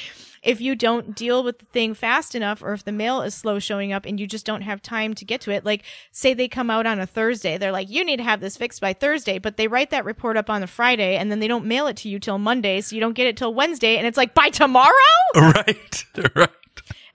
if 0.42 0.61
you 0.61 0.76
don't 0.76 1.16
deal 1.16 1.42
with 1.42 1.59
the 1.59 1.64
thing 1.66 1.94
fast 1.94 2.35
enough 2.35 2.62
or 2.62 2.73
if 2.75 2.85
the 2.85 2.92
mail 2.92 3.23
is 3.23 3.35
slow 3.35 3.59
showing 3.59 3.92
up 3.92 4.04
and 4.06 4.21
you 4.21 4.26
just 4.26 4.45
don't 4.47 4.60
have 4.62 4.82
time 4.82 5.15
to 5.15 5.25
get 5.25 5.41
to 5.43 5.50
it, 5.50 5.65
like 5.65 5.82
say 6.12 6.34
they 6.34 6.49
come 6.49 6.71
out 6.71 6.86
on 6.86 7.00
a 7.00 7.06
Thursday, 7.06 7.56
they're 7.58 7.73
like, 7.73 7.88
you 7.91 8.04
need 8.04 8.19
to 8.19 8.23
have 8.25 8.41
this 8.41 8.56
fixed 8.56 8.80
by 8.80 8.93
Thursday, 8.93 9.38
but 9.38 9.56
they 9.56 9.69
write 9.69 9.91
that 9.91 10.04
report 10.04 10.36
up 10.36 10.50
on 10.50 10.60
the 10.60 10.67
Friday 10.67 11.17
and 11.17 11.30
then 11.30 11.41
they 11.41 11.49
don't 11.49 11.65
mail 11.65 11.86
it 11.86 11.97
to 11.99 12.08
you 12.08 12.19
till 12.19 12.38
Monday. 12.38 12.80
So 12.82 12.95
you 12.95 13.00
don't 13.00 13.15
get 13.15 13.26
it 13.26 13.36
till 13.36 13.54
Wednesday. 13.54 13.97
And 13.97 14.06
it's 14.06 14.19
like, 14.19 14.34
by 14.34 14.50
tomorrow? 14.50 14.93
Right. 15.34 16.04
Right. 16.36 16.50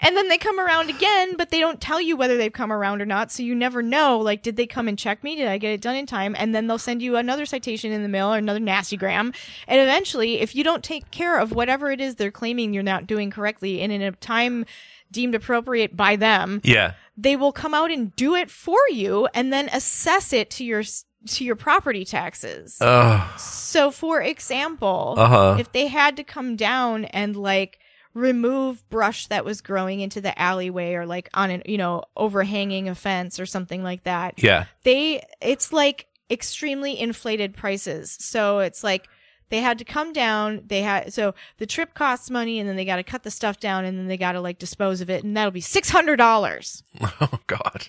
And 0.01 0.15
then 0.15 0.29
they 0.29 0.38
come 0.38 0.59
around 0.59 0.89
again, 0.89 1.35
but 1.38 1.49
they 1.49 1.59
don't 1.59 1.81
tell 1.81 1.99
you 1.99 2.15
whether 2.15 2.38
they've 2.38 2.53
come 2.53 2.71
around 2.71 3.01
or 3.01 3.05
not. 3.05 3.31
So 3.31 3.43
you 3.43 3.53
never 3.53 3.81
know, 3.81 4.17
like, 4.19 4.41
did 4.41 4.55
they 4.55 4.65
come 4.65 4.88
and 4.88 4.97
check 4.97 5.23
me? 5.23 5.35
Did 5.35 5.47
I 5.47 5.57
get 5.57 5.71
it 5.73 5.81
done 5.81 5.95
in 5.97 6.05
time? 6.05 6.35
And 6.39 6.55
then 6.55 6.67
they'll 6.67 6.77
send 6.77 7.01
you 7.01 7.17
another 7.17 7.45
citation 7.45 7.91
in 7.91 8.01
the 8.01 8.07
mail 8.09 8.33
or 8.33 8.38
another 8.38 8.62
nasty 8.62 8.95
gram. 8.97 9.33
And 9.67 9.81
eventually, 9.81 10.39
if 10.39 10.55
you 10.55 10.63
don't 10.63 10.83
take 10.83 11.12
care 11.12 11.38
of 11.38 11.51
whatever 11.51 11.91
it 11.91 11.99
is 11.99 12.15
they're 12.15 12.31
claiming 12.31 12.73
you're 12.73 12.81
not 12.83 13.07
doing 13.07 13.29
correctly 13.29 13.81
and 13.81 13.91
in 13.91 14.01
a 14.01 14.12
time 14.13 14.65
deemed 15.12 15.35
appropriate 15.35 15.97
by 15.97 16.15
them, 16.15 16.62
Yeah. 16.63 16.93
they 17.17 17.35
will 17.35 17.51
come 17.51 17.73
out 17.73 17.91
and 17.91 18.15
do 18.15 18.35
it 18.35 18.49
for 18.49 18.77
you 18.89 19.27
and 19.33 19.51
then 19.51 19.69
assess 19.73 20.31
it 20.33 20.49
to 20.51 20.63
your 20.63 20.83
to 21.27 21.43
your 21.43 21.57
property 21.57 22.05
taxes. 22.05 22.77
Oh. 22.79 23.35
So, 23.38 23.91
for 23.91 24.21
example, 24.21 25.15
Uh-huh. 25.17 25.57
if 25.59 25.69
they 25.73 25.88
had 25.88 26.15
to 26.15 26.23
come 26.23 26.55
down 26.55 27.03
and 27.05 27.35
like 27.35 27.79
remove 28.13 28.88
brush 28.89 29.28
that 29.28 29.45
was 29.45 29.62
growing 29.62 30.00
into 30.00 30.19
the 30.22 30.38
alleyway 30.39 30.93
or 30.93 31.06
like 31.06 31.30
on 31.34 31.50
an, 31.52 31.62
you 31.65 31.78
know, 31.78 32.04
overhanging 32.17 32.89
a 32.89 32.95
fence 32.95 33.39
or 33.39 33.45
something 33.45 33.84
like 33.84 34.04
that, 34.04 34.41
Yeah. 34.41 34.65
they, 34.84 35.24
it's 35.41 35.72
like 35.72 36.08
extremely 36.32 37.00
inflated 37.00 37.56
prices. 37.56 38.15
So, 38.19 38.60
it's 38.60 38.84
like, 38.84 39.08
they 39.50 39.62
had 39.62 39.80
to 39.80 39.84
come 39.86 40.13
down. 40.13 40.62
They 40.67 40.84
had 40.84 41.12
so 41.12 41.34
the 41.58 41.65
trip 41.65 41.95
costs 41.95 42.30
money, 42.30 42.60
and 42.60 42.69
then 42.69 42.76
they 42.76 42.86
got 42.86 42.98
to 42.98 43.04
cut 43.04 43.24
the 43.24 43.32
stuff 43.32 43.60
down, 43.60 43.84
and 43.84 43.98
then 43.98 44.06
they 44.08 44.15
got 44.15 44.34
to 44.34 44.41
like 44.41 44.60
dispose 44.60 45.02
of 45.02 45.10
it, 45.10 45.24
and 45.24 45.36
that'll 45.36 45.50
be 45.50 45.60
six 45.60 45.89
hundred 45.89 46.17
dollars 46.17 46.84
Oh 47.02 47.39
God. 47.48 47.88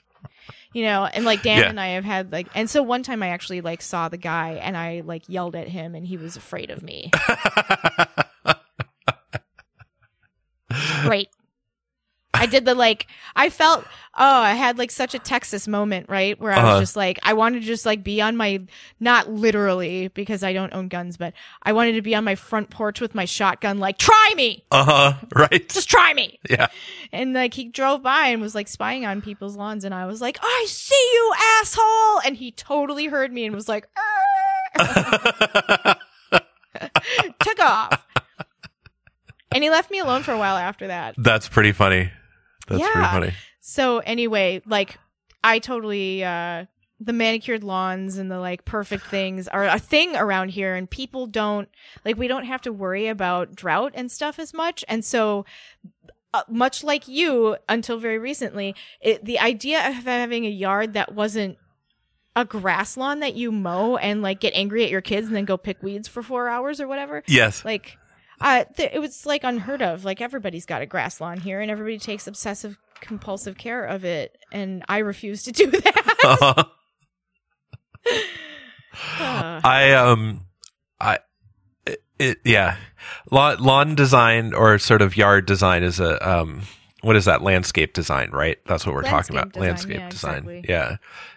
you 0.73 0.83
know 0.85 1.05
and 1.05 1.27
like 1.27 1.43
dan 1.43 1.59
Yeah. 1.59 1.69
and 1.69 1.79
i 1.79 1.89
have 1.89 2.05
had 2.05 2.33
like 2.33 2.47
and 2.55 2.71
so 2.71 2.83
one 2.83 3.03
time 3.03 3.23
i 3.23 3.29
actually 3.29 3.61
like 3.61 3.83
saw 3.83 4.09
the 4.09 4.17
guy 4.17 4.53
and 4.53 4.75
i 4.75 5.03
like 5.05 5.29
yelled 5.29 5.55
at 5.55 5.69
him 5.69 5.95
and 5.95 6.07
he 6.07 6.17
was 6.17 6.35
afraid 6.35 6.71
of 6.71 6.83
me 6.83 7.11
great 11.07 11.29
i 12.33 12.47
did 12.47 12.65
the 12.65 12.75
like 12.75 13.07
i 13.35 13.51
felt 13.51 13.85
oh 14.17 14.41
i 14.41 14.53
had 14.53 14.79
like 14.79 14.91
such 14.91 15.15
a 15.15 15.19
texas 15.19 15.67
moment 15.67 16.07
right 16.09 16.41
where 16.41 16.53
i 16.53 16.63
was 16.63 16.71
Uh-huh. 16.71 16.81
just 16.81 16.97
like 16.97 17.19
i 17.25 17.33
wanted 17.33 17.61
to 17.61 17.67
just 17.67 17.85
like 17.85 18.05
be 18.05 18.21
on 18.23 18.37
my 18.37 18.63
not 19.01 19.29
literally 19.29 20.09
because 20.09 20.43
i 20.45 20.53
don't 20.53 20.73
own 20.73 20.87
guns 20.89 21.17
but 21.17 21.35
i 21.65 21.73
wanted 21.73 21.93
to 21.97 22.03
be 22.03 22.15
on 22.15 22.23
my 22.25 22.37
front 22.37 22.71
porch 22.71 23.01
with 23.01 23.15
my 23.17 23.25
shotgun 23.25 23.79
like 23.79 23.99
try 23.99 24.33
me 24.37 24.65
Uh 24.71 24.85
huh. 24.85 25.13
Right. 25.35 25.69
just 25.69 25.91
try 25.91 26.15
me 26.15 26.39
Yeah. 26.49 26.69
and 27.13 27.35
like 27.35 27.53
he 27.53 27.65
drove 27.65 28.03
by 28.03 28.29
and 28.29 28.41
was 28.41 28.55
like 28.55 28.69
spying 28.69 29.05
on 29.05 29.21
people's 29.23 29.57
lawns, 29.57 29.85
and 29.85 29.93
I 29.95 30.07
was 30.07 30.21
like, 30.21 30.39
"I 30.41 30.65
see 30.69 31.11
you, 31.13 31.33
asshole!" 31.61 32.21
And 32.25 32.37
he 32.37 32.53
totally 32.53 33.07
heard 33.07 33.33
me 33.33 33.45
and 33.45 33.55
was 33.55 33.69
like, 33.69 33.89
took 37.41 37.61
off. 37.61 38.07
And 39.53 39.63
he 39.65 39.71
left 39.71 39.91
me 39.91 39.99
alone 39.99 40.23
for 40.23 40.33
a 40.33 40.39
while 40.39 40.57
after 40.57 40.87
that. 40.89 41.15
That's 41.19 41.49
pretty 41.49 41.73
funny. 41.73 42.11
That's 42.69 42.83
pretty 42.83 43.01
Yeah. 43.01 43.11
funny. 43.13 43.33
So 43.61 43.99
anyway, 43.99 44.63
like 44.67 44.99
I 45.43 45.59
totally 45.59 46.23
uh 46.25 46.67
the 47.03 47.13
manicured 47.15 47.65
lawns 47.65 48.19
and 48.19 48.31
the 48.31 48.39
like 48.39 48.67
perfect 48.67 49.07
things 49.07 49.49
are 49.49 49.65
a 49.65 49.79
thing 49.79 50.15
around 50.17 50.51
here 50.51 50.75
and 50.75 50.89
people 50.91 51.27
don't 51.27 51.67
like 52.05 52.19
we 52.19 52.29
don't 52.29 52.45
have 52.45 52.61
to 52.61 52.71
worry 52.73 53.09
about 53.09 53.55
drought 53.57 53.93
and 53.95 54.13
stuff 54.13 54.39
as 54.39 54.53
much 54.53 54.85
and 54.87 55.03
so 55.03 55.47
uh, 56.35 56.43
much 56.47 56.85
like 56.85 57.09
you 57.09 57.57
until 57.71 57.97
very 57.99 58.19
recently 58.19 58.75
it, 59.01 59.25
the 59.25 59.39
idea 59.39 59.89
of 59.89 59.95
having 60.05 60.45
a 60.45 60.51
yard 60.51 60.93
that 60.93 61.15
wasn't 61.15 61.57
a 62.37 62.45
grass 62.45 62.99
lawn 62.99 63.21
that 63.21 63.35
you 63.35 63.51
mow 63.51 63.97
and 63.97 64.21
like 64.21 64.39
get 64.39 64.53
angry 64.55 64.85
at 64.85 64.91
your 64.91 65.01
kids 65.01 65.27
and 65.27 65.35
then 65.35 65.47
go 65.47 65.57
pick 65.57 65.83
weeds 65.83 66.07
for 66.07 66.23
4 66.23 66.49
hours 66.51 66.83
or 66.83 66.87
whatever 66.87 67.23
Yes. 67.27 67.65
like 67.65 67.97
uh 68.41 68.65
th- 68.77 68.91
it 68.93 68.99
was 68.99 69.27
like 69.27 69.45
unheard 69.45 69.83
of. 69.83 70.05
Like 70.05 70.21
everybody's 70.21 70.67
got 70.67 70.83
a 70.83 70.87
grass 70.87 71.21
lawn 71.21 71.39
here 71.39 71.61
and 71.61 71.71
everybody 71.71 71.99
takes 71.99 72.27
obsessive 72.27 72.79
compulsive 73.01 73.57
care 73.57 73.87
of 73.87 74.05
it 74.05 74.37
and 74.53 74.85
i 74.87 74.99
refuse 74.99 75.43
to 75.45 75.53
do 75.61 75.71
that. 75.71 76.17
Uh-huh. 76.25 76.65
Uh, 79.21 79.61
I 79.63 79.93
um 79.93 80.47
I 81.01 81.21
it, 81.87 82.03
it 82.19 82.39
yeah. 82.45 82.77
Lawn 83.31 83.59
lawn 83.63 83.95
design 83.95 84.53
or 84.53 84.79
sort 84.79 85.01
of 85.01 85.17
yard 85.17 85.47
design 85.47 85.85
is 85.85 86.01
a 86.01 86.29
um 86.29 86.63
what 87.03 87.17
is 87.17 87.25
that? 87.25 87.43
Landscape 87.43 87.93
design 87.93 88.31
right? 88.31 88.59
That's 88.67 88.85
what 88.87 88.95
we're 88.95 89.03
talking 89.03 89.37
about. 89.37 89.57
Landscape 89.57 89.99
landscape 89.99 90.11
design, 90.11 90.45
design. 90.45 90.65
yeah, 90.69 90.97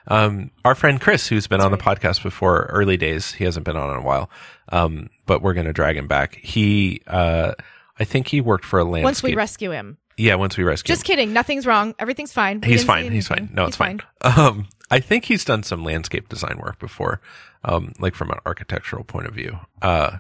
yeah. 0.10 0.16
Um 0.26 0.52
our 0.66 0.76
friend 0.76 1.00
Chris 1.00 1.28
who's 1.28 1.48
been 1.48 1.62
on 1.62 1.72
the 1.72 1.78
That's 1.78 2.00
podcast 2.00 2.24
before 2.24 2.64
early 2.72 2.98
days 2.98 3.34
he 3.34 3.44
hasn't 3.44 3.66
been 3.66 3.78
on 3.78 3.90
in 3.92 3.98
a 3.98 4.02
while 4.02 4.30
um 4.70 5.10
but 5.26 5.42
we're 5.42 5.54
gonna 5.54 5.74
drag 5.74 5.98
him 5.98 6.08
back. 6.08 6.36
He 6.36 7.02
uh 7.08 7.54
I 8.00 8.04
think 8.04 8.28
he 8.28 8.42
worked 8.42 8.66
for 8.66 8.80
a 8.80 8.84
landscape 8.84 9.04
once 9.06 9.24
we 9.24 9.36
rescue 9.36 9.72
him. 9.72 9.98
Yeah 10.18 10.36
once 10.36 10.58
we 10.58 10.64
rescue 10.64 10.92
him. 10.92 10.96
just 10.96 11.06
kidding. 11.06 11.34
Nothing's 11.34 11.66
wrong. 11.66 11.96
Everything's 12.00 12.34
fine. 12.34 12.62
We 12.62 12.70
He's 12.70 12.84
fine. 12.84 13.12
He's 13.12 13.28
fine. 13.28 13.50
No, 13.54 13.66
it's 13.66 13.78
fine. 13.78 14.02
Um, 14.22 14.68
I 14.92 15.00
think 15.00 15.26
he's 15.26 15.44
done 15.44 15.64
some 15.64 15.84
landscape 15.84 16.30
design 16.30 16.60
work 16.60 16.78
before, 16.78 17.20
um, 17.64 17.94
like 18.00 18.14
from 18.14 18.30
an 18.30 18.38
architectural 18.46 19.04
point 19.04 19.26
of 19.28 19.34
view. 19.34 19.60
Uh, 19.82 20.18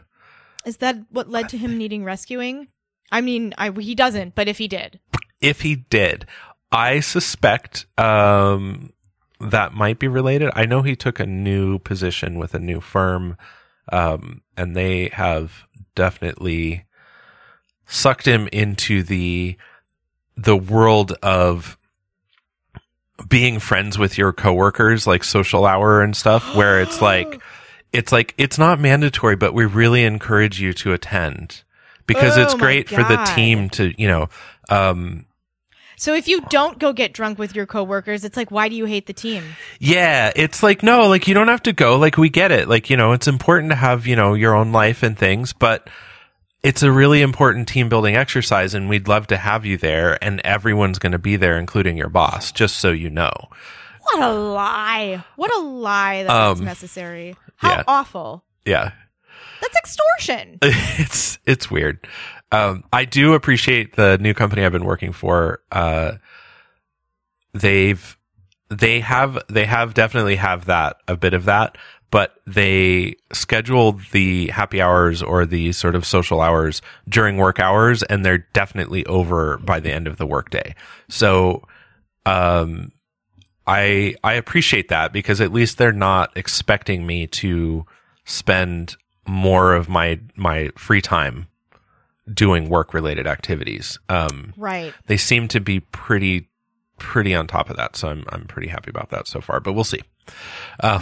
is 0.65 0.77
that 0.77 0.97
what 1.11 1.29
led 1.29 1.49
to 1.49 1.57
him 1.57 1.77
needing 1.77 2.03
rescuing? 2.03 2.69
I 3.11 3.21
mean, 3.21 3.53
I, 3.57 3.69
he 3.69 3.93
doesn't, 3.93 4.33
but 4.33 4.47
if 4.47 4.57
he 4.57 4.67
did, 4.67 4.99
if 5.43 5.61
he 5.61 5.75
did, 5.75 6.25
I 6.71 7.01
suspect 7.01 7.85
um, 7.99 8.93
that 9.39 9.73
might 9.73 9.99
be 9.99 10.07
related. 10.07 10.49
I 10.55 10.65
know 10.65 10.81
he 10.81 10.95
took 10.95 11.19
a 11.19 11.25
new 11.27 11.77
position 11.77 12.39
with 12.39 12.55
a 12.55 12.59
new 12.59 12.79
firm, 12.79 13.37
um, 13.91 14.41
and 14.57 14.75
they 14.75 15.09
have 15.09 15.65
definitely 15.93 16.85
sucked 17.85 18.25
him 18.25 18.47
into 18.51 19.03
the 19.03 19.57
the 20.35 20.57
world 20.57 21.11
of 21.21 21.77
being 23.27 23.59
friends 23.59 23.99
with 23.99 24.17
your 24.17 24.33
coworkers, 24.33 25.05
like 25.05 25.23
social 25.23 25.65
hour 25.65 26.01
and 26.01 26.15
stuff, 26.15 26.55
where 26.55 26.81
it's 26.81 27.01
like 27.01 27.39
it's 27.91 28.11
like 28.11 28.33
it's 28.37 28.57
not 28.57 28.79
mandatory, 28.79 29.35
but 29.35 29.53
we 29.53 29.65
really 29.65 30.03
encourage 30.05 30.59
you 30.59 30.73
to 30.73 30.93
attend 30.93 31.63
because 32.07 32.37
it's 32.37 32.53
Oh 32.53 32.57
my 32.57 32.63
great 32.63 32.89
for 32.89 33.03
the 33.03 33.17
team 33.35 33.69
to 33.71 33.93
you 34.01 34.07
know 34.07 34.29
um, 34.69 35.25
so 35.95 36.13
if 36.13 36.27
you 36.27 36.41
don't 36.49 36.79
go 36.79 36.93
get 36.93 37.13
drunk 37.13 37.37
with 37.39 37.55
your 37.55 37.65
coworkers, 37.65 38.23
it's 38.23 38.37
like, 38.37 38.51
why 38.51 38.69
do 38.69 38.75
you 38.75 38.85
hate 38.85 39.05
the 39.07 39.13
team? 39.13 39.43
Yeah, 39.79 40.31
it's 40.35 40.63
like 40.63 40.83
no, 40.83 41.07
like 41.07 41.27
you 41.27 41.33
don't 41.33 41.47
have 41.47 41.63
to 41.63 41.73
go. 41.73 41.97
Like 41.97 42.17
we 42.17 42.29
get 42.29 42.51
it. 42.51 42.67
Like 42.67 42.89
you 42.89 42.97
know, 42.97 43.11
it's 43.13 43.27
important 43.27 43.69
to 43.71 43.75
have 43.75 44.05
you 44.07 44.15
know 44.15 44.33
your 44.33 44.55
own 44.55 44.71
life 44.71 45.03
and 45.03 45.17
things, 45.17 45.53
but 45.53 45.89
it's 46.61 46.81
a 46.83 46.91
really 46.91 47.21
important 47.21 47.67
team 47.67 47.89
building 47.89 48.15
exercise, 48.15 48.73
and 48.73 48.87
we'd 48.89 49.07
love 49.07 49.27
to 49.27 49.37
have 49.37 49.65
you 49.65 49.77
there. 49.77 50.17
And 50.23 50.39
everyone's 50.41 50.99
going 50.99 51.11
to 51.11 51.19
be 51.19 51.35
there, 51.35 51.57
including 51.59 51.97
your 51.97 52.09
boss, 52.09 52.51
just 52.51 52.77
so 52.77 52.91
you 52.91 53.09
know. 53.09 53.31
What 54.01 54.21
a 54.21 54.31
lie! 54.33 55.23
What 55.37 55.53
a 55.55 55.59
lie 55.59 56.23
that 56.23 56.27
that's 56.29 56.59
Um, 56.59 56.65
necessary. 56.65 57.35
How 57.57 57.69
yeah. 57.71 57.83
awful! 57.87 58.43
Yeah, 58.65 58.91
That's 59.61 59.75
extortion. 59.77 60.57
it's 60.61 61.37
it's 61.45 61.69
weird. 61.71 62.05
Um, 62.53 62.83
I 62.93 63.05
do 63.05 63.33
appreciate 63.33 63.95
the 63.95 64.19
new 64.19 64.35
company 64.35 64.63
I've 64.63 64.71
been 64.71 64.85
working 64.85 65.11
for. 65.11 65.61
Uh, 65.71 66.13
they've 67.53 68.15
they 68.69 68.99
have 68.99 69.39
they 69.49 69.65
have 69.65 69.95
definitely 69.95 70.35
have 70.35 70.65
that 70.65 70.97
a 71.07 71.17
bit 71.17 71.33
of 71.33 71.45
that, 71.45 71.79
but 72.11 72.35
they 72.45 73.15
schedule 73.31 73.99
the 74.11 74.49
happy 74.49 74.81
hours 74.83 75.23
or 75.23 75.47
the 75.47 75.71
sort 75.71 75.95
of 75.95 76.05
social 76.05 76.41
hours 76.41 76.83
during 77.09 77.37
work 77.37 77.59
hours, 77.59 78.03
and 78.03 78.23
they're 78.23 78.45
definitely 78.53 79.03
over 79.07 79.57
by 79.57 79.79
the 79.79 79.91
end 79.91 80.05
of 80.05 80.17
the 80.17 80.27
workday. 80.27 80.75
So, 81.09 81.67
um, 82.27 82.91
I 83.65 84.13
I 84.23 84.33
appreciate 84.33 84.89
that 84.89 85.11
because 85.11 85.41
at 85.41 85.51
least 85.51 85.79
they're 85.79 85.91
not 85.91 86.31
expecting 86.37 87.07
me 87.07 87.25
to 87.27 87.87
spend 88.25 88.95
more 89.25 89.73
of 89.73 89.89
my 89.89 90.19
my 90.35 90.69
free 90.77 91.01
time 91.01 91.47
doing 92.31 92.69
work 92.69 92.93
related 92.93 93.27
activities. 93.27 93.99
Um, 94.09 94.53
right. 94.57 94.93
they 95.07 95.17
seem 95.17 95.47
to 95.49 95.59
be 95.59 95.79
pretty 95.81 96.49
pretty 96.99 97.33
on 97.35 97.47
top 97.47 97.69
of 97.69 97.75
that, 97.77 97.95
so 97.95 98.09
I'm 98.09 98.23
I'm 98.29 98.45
pretty 98.45 98.67
happy 98.69 98.89
about 98.89 99.09
that 99.09 99.27
so 99.27 99.41
far. 99.41 99.59
But 99.59 99.73
we'll 99.73 99.83
see. 99.83 100.01
Uh, 100.79 100.99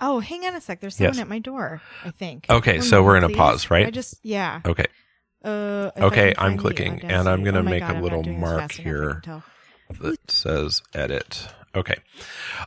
Oh, 0.00 0.20
hang 0.20 0.44
on 0.46 0.54
a 0.54 0.60
sec. 0.60 0.80
There's 0.80 0.96
someone 0.96 1.14
Yes. 1.14 1.20
at 1.22 1.28
my 1.28 1.38
door. 1.38 1.80
I 2.04 2.10
think. 2.10 2.46
Okay, 2.50 2.78
One 2.78 2.82
so 2.82 3.02
we're 3.02 3.14
moment, 3.14 3.32
in 3.32 3.36
a 3.36 3.38
pause, 3.38 3.70
right? 3.70 3.86
I 3.86 3.90
just 3.90 4.18
yeah. 4.22 4.60
okay, 4.66 4.86
Uh, 5.44 5.90
Okay, 5.96 6.34
I'm 6.36 6.56
clicking, 6.58 7.00
and 7.04 7.28
I'm 7.28 7.42
gonna 7.44 7.60
Oh 7.60 7.62
make 7.62 7.80
God, 7.86 7.96
a 7.96 8.00
little 8.00 8.22
mark 8.22 8.60
fast 8.72 8.78
enough, 8.80 8.86
I 8.86 8.88
here. 8.88 9.22
that 10.00 10.30
says 10.30 10.82
edit. 10.94 11.48
Okay, 11.74 11.96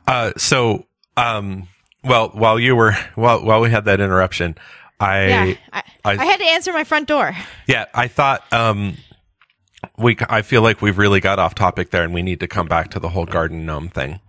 uh, 0.08 0.32
so 0.38 0.86
um, 1.17 1.67
well, 2.03 2.29
while 2.29 2.60
you 2.60 2.75
were 2.75 2.93
while 3.15 3.43
while 3.45 3.62
we 3.62 3.69
had 3.69 3.86
that 3.86 3.99
interruption, 3.99 4.56
I 4.99 5.27
yeah, 5.27 5.53
I, 5.73 5.84
I- 6.06 6.12
I 6.17 6.25
had 6.25 6.38
to 6.39 6.45
answer 6.45 6.71
my 6.73 6.84
front 6.84 7.08
door. 7.08 7.36
Yeah, 7.67 7.86
I 7.93 8.08
thought 8.08 8.51
um 8.53 8.97
we 9.97 10.17
I 10.29 10.41
feel 10.41 10.62
like 10.62 10.82
we've 10.82 10.97
really 10.97 11.19
got 11.19 11.39
off 11.39 11.56
topic 11.56 11.89
there 11.91 12.03
and 12.03 12.13
we 12.13 12.21
need 12.21 12.39
to 12.39 12.47
come 12.47 12.67
back 12.67 12.89
to 12.91 12.99
the 12.99 13.10
whole 13.10 13.25
garden 13.25 13.65
gnome 13.65 13.89
thing. 13.89 14.19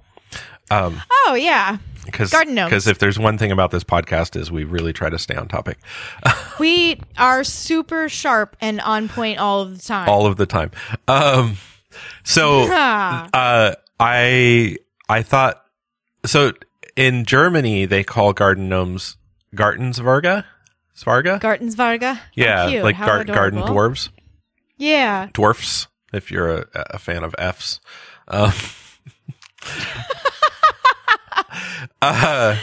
Oh 0.71 1.37
yeah, 1.39 1.79
Cuz 2.13 2.31
Garden 2.31 2.55
gnomes. 2.55 2.71
cuz 2.73 2.87
if 2.89 2.99
there's 2.99 3.19
one 3.19 3.39
thing 3.39 3.53
about 3.53 3.71
this 3.71 3.85
podcast 3.85 4.35
is 4.35 4.51
we 4.51 4.65
really 4.65 4.93
try 4.93 5.09
to 5.09 5.19
stay 5.19 5.37
on 5.37 5.47
topic 5.47 5.79
we 6.59 7.01
are 7.17 7.45
super 7.45 8.09
sharp 8.09 8.57
and 8.61 8.81
on 8.81 9.09
point 9.09 9.39
all 9.39 9.61
of 9.61 9.77
the 9.79 9.83
time. 9.85 10.09
all 10.09 10.27
of 10.27 10.37
the 10.37 10.47
time. 10.47 10.71
Um 11.07 11.57
so 12.25 12.63
uh 12.73 13.75
I 14.01 14.77
I 15.09 15.23
thought 15.23 15.63
so 16.27 16.53
in 16.97 17.25
Germany 17.25 17.85
they 17.87 18.03
call 18.03 18.33
garden 18.33 18.69
gnomes 18.69 19.17
Gartensvarga? 19.55 20.45
Svarga? 20.97 21.41
Gartensvarga. 21.41 22.19
Yeah, 22.35 22.83
like 22.83 22.99
gar- 22.99 23.25
garden 23.25 23.61
dwarves. 23.61 24.11
Yeah. 24.77 25.29
dwarfs 25.33 25.87
if 26.13 26.31
you're 26.31 26.59
a, 26.59 26.67
a 26.75 26.99
fan 26.99 27.25
of 27.25 27.35
Fs. 27.39 27.81
Um, 28.29 28.53
uh, 32.03 32.57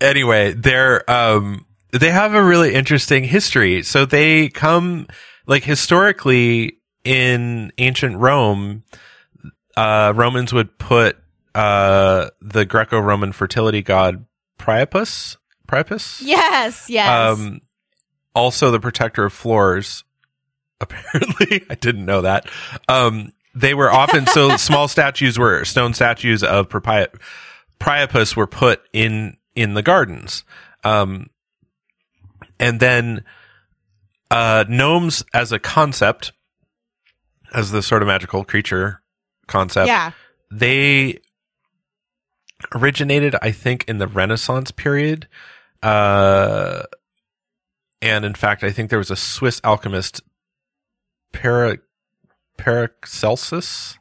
anyway, 0.00 0.52
they're 0.52 1.08
um, 1.10 1.66
they 1.92 2.10
have 2.10 2.34
a 2.34 2.42
really 2.42 2.74
interesting 2.74 3.24
history. 3.24 3.82
So 3.82 4.04
they 4.04 4.48
come 4.48 5.06
like 5.46 5.64
historically 5.64 6.78
in 7.04 7.72
ancient 7.78 8.18
Rome, 8.18 8.84
uh, 9.76 10.12
Romans 10.14 10.52
would 10.52 10.78
put 10.78 11.16
uh, 11.54 12.30
the 12.40 12.64
Greco-Roman 12.64 13.32
fertility 13.32 13.82
god 13.82 14.24
Priapus. 14.58 15.36
Priapus. 15.66 16.20
Yes. 16.22 16.88
Yes. 16.88 17.38
Um, 17.38 17.60
also 18.34 18.70
the 18.70 18.80
protector 18.80 19.24
of 19.24 19.32
floors. 19.32 20.04
Apparently, 20.80 21.64
I 21.70 21.76
didn't 21.76 22.04
know 22.04 22.22
that. 22.22 22.48
Um, 22.88 23.32
they 23.54 23.74
were 23.74 23.90
often 23.90 24.26
so 24.26 24.56
small 24.56 24.88
statues 24.88 25.38
were 25.38 25.64
stone 25.64 25.94
statues 25.94 26.42
of 26.42 26.68
Pri- 26.68 27.06
Priapus 27.78 28.36
were 28.36 28.46
put 28.46 28.82
in 28.92 29.36
in 29.54 29.74
the 29.74 29.82
gardens. 29.82 30.44
Um, 30.82 31.30
and 32.58 32.80
then 32.80 33.24
uh, 34.30 34.64
gnomes 34.68 35.24
as 35.32 35.52
a 35.52 35.58
concept, 35.58 36.32
as 37.52 37.70
the 37.70 37.82
sort 37.82 38.02
of 38.02 38.08
magical 38.08 38.44
creature 38.44 39.00
concept, 39.46 39.86
yeah. 39.86 40.10
they 40.50 41.20
originated, 42.74 43.36
I 43.42 43.50
think, 43.52 43.84
in 43.86 43.98
the 43.98 44.08
Renaissance 44.08 44.70
period. 44.70 45.28
Uh, 45.84 46.82
and 48.00 48.24
in 48.24 48.34
fact, 48.34 48.62
I 48.64 48.70
think 48.70 48.90
there 48.90 48.98
was 48.98 49.10
a 49.10 49.16
Swiss 49.16 49.60
alchemist, 49.64 50.22
Para, 51.32 51.78
Paracelsus. 52.58 53.98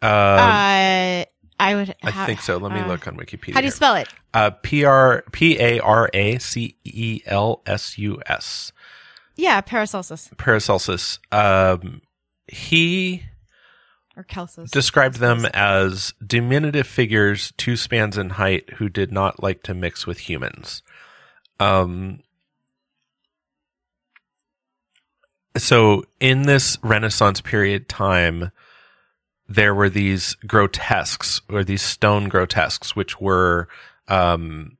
Um, 0.00 0.08
uh, 0.10 1.24
I 1.60 1.74
would. 1.74 1.94
I 2.04 2.10
ha- 2.10 2.26
think 2.26 2.40
so. 2.40 2.56
Let 2.58 2.72
me 2.72 2.80
uh, 2.80 2.86
look 2.86 3.06
on 3.08 3.16
Wikipedia. 3.16 3.54
How 3.54 3.60
do 3.60 3.66
you 3.66 3.72
spell 3.72 3.96
it? 3.96 4.08
uh, 4.34 4.50
P 4.62 4.84
R 4.84 5.24
P 5.32 5.58
A 5.60 5.80
R 5.80 6.08
A 6.14 6.38
C 6.38 6.76
E 6.84 7.20
L 7.26 7.62
S 7.66 7.98
U 7.98 8.20
S. 8.26 8.72
Yeah, 9.36 9.60
Paracelsus 9.60 10.30
Paracelsus. 10.36 11.18
Um, 11.32 12.02
he 12.46 13.22
or 14.18 14.26
Celsus. 14.28 14.70
described 14.70 15.20
them 15.20 15.46
as 15.54 16.12
diminutive 16.24 16.86
figures 16.86 17.52
two 17.56 17.76
spans 17.76 18.18
in 18.18 18.30
height 18.30 18.68
who 18.74 18.88
did 18.88 19.12
not 19.12 19.42
like 19.42 19.62
to 19.62 19.74
mix 19.74 20.06
with 20.06 20.28
humans. 20.28 20.82
Um, 21.60 22.20
so 25.56 26.04
in 26.20 26.42
this 26.42 26.78
Renaissance 26.82 27.40
period 27.40 27.88
time, 27.88 28.50
there 29.48 29.74
were 29.74 29.88
these 29.88 30.34
grotesques 30.46 31.40
or 31.48 31.64
these 31.64 31.82
stone 31.82 32.28
grotesques, 32.28 32.94
which 32.94 33.20
were 33.20 33.68
um, 34.08 34.76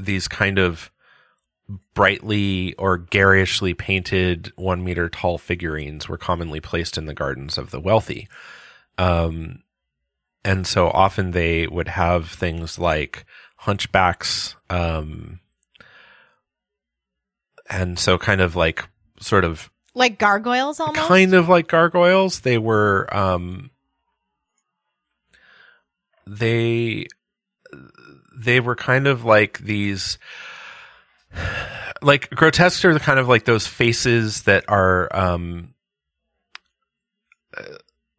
these 0.00 0.28
kind 0.28 0.58
of 0.58 0.90
brightly 1.94 2.74
or 2.74 2.96
garishly 2.96 3.74
painted 3.74 4.52
one 4.56 4.82
meter 4.82 5.08
tall 5.08 5.38
figurines 5.38 6.08
were 6.08 6.16
commonly 6.16 6.60
placed 6.60 6.96
in 6.96 7.06
the 7.06 7.14
gardens 7.14 7.58
of 7.58 7.70
the 7.70 7.80
wealthy. 7.80 8.28
Um, 8.96 9.62
and 10.44 10.66
so 10.66 10.88
often 10.88 11.32
they 11.32 11.66
would 11.66 11.88
have 11.88 12.30
things 12.30 12.78
like 12.78 13.26
hunchbacks, 13.56 14.54
um, 14.70 15.40
and 17.68 17.98
so 17.98 18.16
kind 18.16 18.40
of 18.40 18.56
like 18.56 18.88
sort 19.20 19.44
of 19.44 19.70
like 19.94 20.18
gargoyles 20.18 20.80
almost. 20.80 21.06
kind 21.06 21.34
of 21.34 21.48
like 21.48 21.68
gargoyles. 21.68 22.40
They 22.40 22.56
were 22.56 23.14
um 23.14 23.70
they 26.26 27.06
they 28.36 28.60
were 28.60 28.76
kind 28.76 29.06
of 29.06 29.24
like 29.24 29.58
these 29.58 30.18
like 32.02 32.30
grotesques 32.30 32.84
are 32.84 32.94
the 32.94 33.00
kind 33.00 33.18
of 33.18 33.28
like 33.28 33.44
those 33.44 33.66
faces 33.66 34.42
that 34.42 34.64
are 34.68 35.08
um 35.14 35.74
uh, 37.56 37.62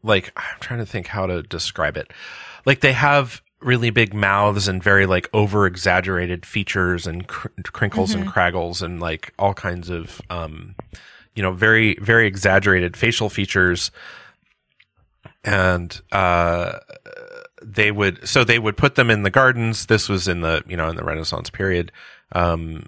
like 0.04 0.32
I'm 0.36 0.60
trying 0.60 0.80
to 0.80 0.86
think 0.86 1.08
how 1.08 1.26
to 1.26 1.44
describe 1.44 1.98
it. 1.98 2.12
Like 2.66 2.82
they 2.82 2.94
have 2.94 3.42
really 3.62 3.90
big 3.90 4.14
mouths 4.14 4.68
and 4.68 4.82
very 4.82 5.06
like 5.06 5.30
over 5.34 5.66
exaggerated 5.66 6.46
features 6.46 7.06
and 7.06 7.28
cr- 7.28 7.50
crinkles 7.64 8.14
and 8.14 8.26
craggles 8.28 8.82
and 8.82 9.02
like 9.02 9.34
all 9.38 9.54
kinds 9.54 9.90
of 9.90 10.22
um 10.30 10.76
you 11.40 11.44
know, 11.44 11.54
very 11.54 11.96
very 12.02 12.28
exaggerated 12.28 12.98
facial 12.98 13.30
features, 13.30 13.92
and 15.46 16.02
uh, 16.12 16.80
they 17.64 17.92
would 17.92 18.28
so 18.28 18.44
they 18.44 18.60
would 18.60 18.76
put 18.76 18.96
them 18.96 19.10
in 19.10 19.24
the 19.24 19.30
gardens. 19.30 19.86
This 19.86 20.10
was 20.10 20.28
in 20.28 20.42
the 20.42 20.64
you 20.68 20.76
know 20.76 20.90
in 20.90 20.98
the 20.98 21.04
Renaissance 21.06 21.50
period. 21.50 21.94
Um, 22.34 22.88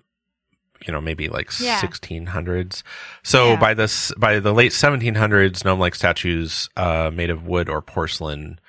you 0.85 0.91
know, 0.93 1.01
maybe 1.01 1.27
like 1.29 1.51
Yeah. 1.59 1.79
1600s. 1.79 2.83
So 3.23 3.51
Yeah. 3.51 3.55
by 3.59 3.73
this, 3.73 4.11
by 4.17 4.39
the 4.39 4.53
late 4.53 4.71
1700s, 4.73 5.63
gnome-like 5.63 5.95
statues, 5.95 6.69
uh, 6.75 7.11
made 7.13 7.29
of 7.29 7.45
wood 7.45 7.69
or 7.69 7.81
porcelain 7.81 8.59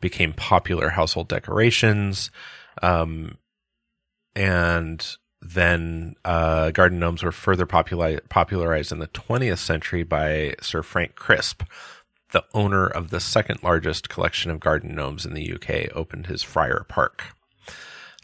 became 0.00 0.32
popular 0.32 0.90
household 0.90 1.28
decorations. 1.28 2.30
Um, 2.82 3.38
and 4.34 5.16
then, 5.40 6.14
uh, 6.24 6.70
garden 6.70 6.98
gnomes 6.98 7.22
were 7.22 7.32
further 7.32 7.66
populi- 7.66 8.18
popularized 8.28 8.92
in 8.92 8.98
the 8.98 9.06
20th 9.08 9.58
century 9.58 10.02
by 10.02 10.54
Sir 10.60 10.82
Frank 10.82 11.14
Crisp, 11.14 11.62
the 12.32 12.44
owner 12.54 12.86
of 12.86 13.10
the 13.10 13.20
second 13.20 13.62
largest 13.62 14.08
collection 14.08 14.50
of 14.50 14.60
garden 14.60 14.94
gnomes 14.94 15.24
in 15.24 15.34
the 15.34 15.42
UK, 15.54 15.88
opened 15.94 16.26
his 16.26 16.42
Friar 16.42 16.84
Park. 16.88 17.24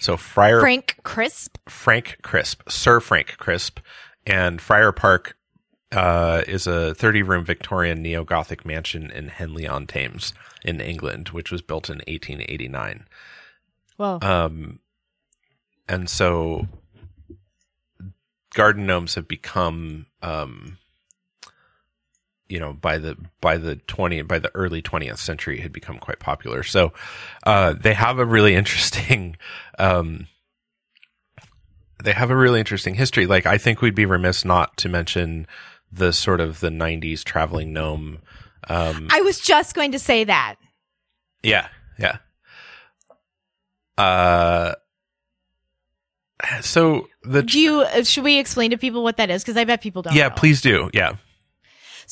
So 0.02 0.16
Friar 0.16 0.60
Frank 0.60 0.96
Crisp. 1.04 1.58
Frank 1.68 2.18
Crisp, 2.22 2.68
Sir 2.68 2.98
Frank 2.98 3.36
Crisp, 3.36 3.78
and 4.26 4.60
Friar 4.60 4.90
Park 4.90 5.36
uh, 5.92 6.42
is 6.48 6.66
a 6.66 6.92
30 6.94 7.22
room 7.22 7.44
Victorian 7.44 8.02
neo 8.02 8.24
Gothic 8.24 8.66
mansion 8.66 9.12
in 9.12 9.28
Henley 9.28 9.64
on 9.64 9.86
Thames 9.86 10.34
in 10.64 10.80
England, 10.80 11.28
which 11.28 11.52
was 11.52 11.62
built 11.62 11.88
in 11.88 11.98
1889. 12.08 13.06
Well, 13.96 14.18
Um, 14.22 14.80
and 15.88 16.10
so 16.10 16.66
garden 18.54 18.86
gnomes 18.86 19.14
have 19.14 19.28
become, 19.28 20.06
um, 20.20 20.78
you 22.48 22.58
know, 22.60 22.72
by 22.72 22.98
the 22.98 23.16
by 23.40 23.56
the 23.56 23.76
twenty 23.76 24.20
by 24.22 24.38
the 24.38 24.50
early 24.54 24.82
twentieth 24.82 25.18
century, 25.18 25.58
it 25.58 25.62
had 25.62 25.72
become 25.72 25.98
quite 25.98 26.18
popular. 26.18 26.62
So 26.62 26.92
uh, 27.44 27.72
they 27.74 27.94
have 27.94 28.18
a 28.18 28.26
really 28.26 28.54
interesting. 28.54 29.36
Um, 29.78 30.28
they 32.04 32.12
have 32.12 32.30
a 32.30 32.36
really 32.36 32.58
interesting 32.60 32.94
history. 32.94 33.26
Like 33.26 33.46
I 33.46 33.56
think 33.58 33.80
we'd 33.80 33.94
be 33.94 34.04
remiss 34.06 34.44
not 34.44 34.76
to 34.78 34.88
mention 34.88 35.46
the 35.90 36.12
sort 36.12 36.40
of 36.40 36.60
the 36.60 36.68
'90s 36.68 37.24
traveling 37.24 37.72
gnome. 37.72 38.18
Um, 38.68 39.08
I 39.10 39.22
was 39.22 39.40
just 39.40 39.74
going 39.74 39.92
to 39.92 39.98
say 39.98 40.24
that. 40.24 40.56
yeah, 41.42 41.68
yeah. 41.98 42.18
Uh, 43.98 44.74
so 46.60 47.08
the 47.22 47.42
Do 47.42 47.60
you? 47.60 47.80
uh, 47.82 48.02
Should 48.04 48.24
we 48.24 48.38
explain 48.38 48.70
to 48.72 48.78
people 48.78 49.02
what 49.02 49.16
that 49.16 49.30
is? 49.30 49.42
Because 49.42 49.56
I 49.56 49.64
bet 49.64 49.80
people 49.80 50.02
don't. 50.02 50.14
yeah, 50.14 50.28
know. 50.28 50.34
please 50.34 50.60
do. 50.60 50.90
Yeah, 50.92 51.14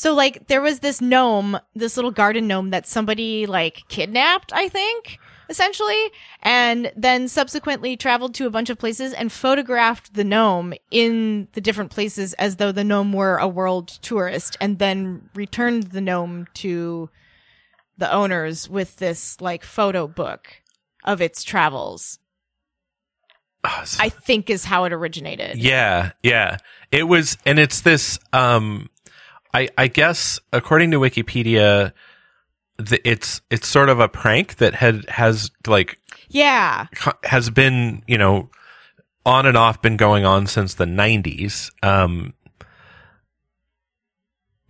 So 0.01 0.15
like 0.15 0.47
there 0.47 0.63
was 0.63 0.79
this 0.79 1.03
gnome, 1.03 1.61
this 1.75 1.99
little 1.99 2.11
garden 2.11 2.47
gnome 2.49 2.71
that 2.71 2.87
somebody 2.87 3.45
like 3.45 3.87
kidnapped, 3.89 4.51
I 4.51 4.67
think, 4.67 5.19
essentially, 5.51 6.11
and 6.43 6.91
then 6.97 7.29
subsequently 7.29 7.99
traveled 7.99 8.33
to 8.37 8.47
a 8.47 8.51
bunch 8.51 8.71
of 8.71 8.79
places 8.79 9.13
and 9.13 9.31
photographed 9.31 10.15
the 10.15 10.25
gnome 10.25 10.73
in 10.91 11.49
the 11.53 11.61
different 11.61 11.91
places 11.91 12.33
as 12.39 12.57
though 12.57 12.73
the 12.73 12.83
gnome 12.83 13.13
were 13.13 13.37
a 13.37 13.47
world 13.47 13.89
tourist 14.01 14.57
and 14.59 14.79
then 14.79 15.29
returned 15.35 15.89
the 15.89 16.01
gnome 16.01 16.47
to 16.55 17.11
the 17.99 18.11
owners 18.11 18.71
with 18.71 18.97
this 18.97 19.39
like 19.39 19.65
photo 19.65 20.09
book 20.09 20.63
of 21.05 21.21
its 21.21 21.45
travels. 21.45 22.21
I 23.63 24.09
think 24.09 24.49
is 24.49 24.65
how 24.65 24.85
it 24.85 24.95
originated. 24.95 25.59
yeah, 25.59 26.13
yeah. 26.23 26.57
It 26.91 27.03
was, 27.03 27.37
and 27.45 27.59
it's 27.59 27.83
this. 27.83 28.19
Um, 28.33 28.89
I 29.55 29.69
I 29.77 29.89
guess 29.89 30.39
according 30.53 30.91
to 30.93 30.99
Wikipedia, 31.01 31.93
the, 32.79 33.01
it's 33.09 33.41
it's 33.51 33.67
sort 33.69 33.89
of 33.89 34.01
a 34.01 34.09
prank 34.09 34.57
that 34.57 34.75
had 34.75 35.09
has 35.09 35.51
like 35.67 35.99
Yeah. 36.29 36.87
co- 36.95 37.19
has 37.25 37.51
been 37.51 38.03
you 38.07 38.17
know 38.19 38.51
on 39.27 39.47
and 39.47 39.57
off 39.57 39.83
been 39.83 39.97
going 39.99 40.25
on 40.25 40.47
since 40.47 40.75
the 40.75 40.87
90s 40.87 41.71
um 41.83 42.33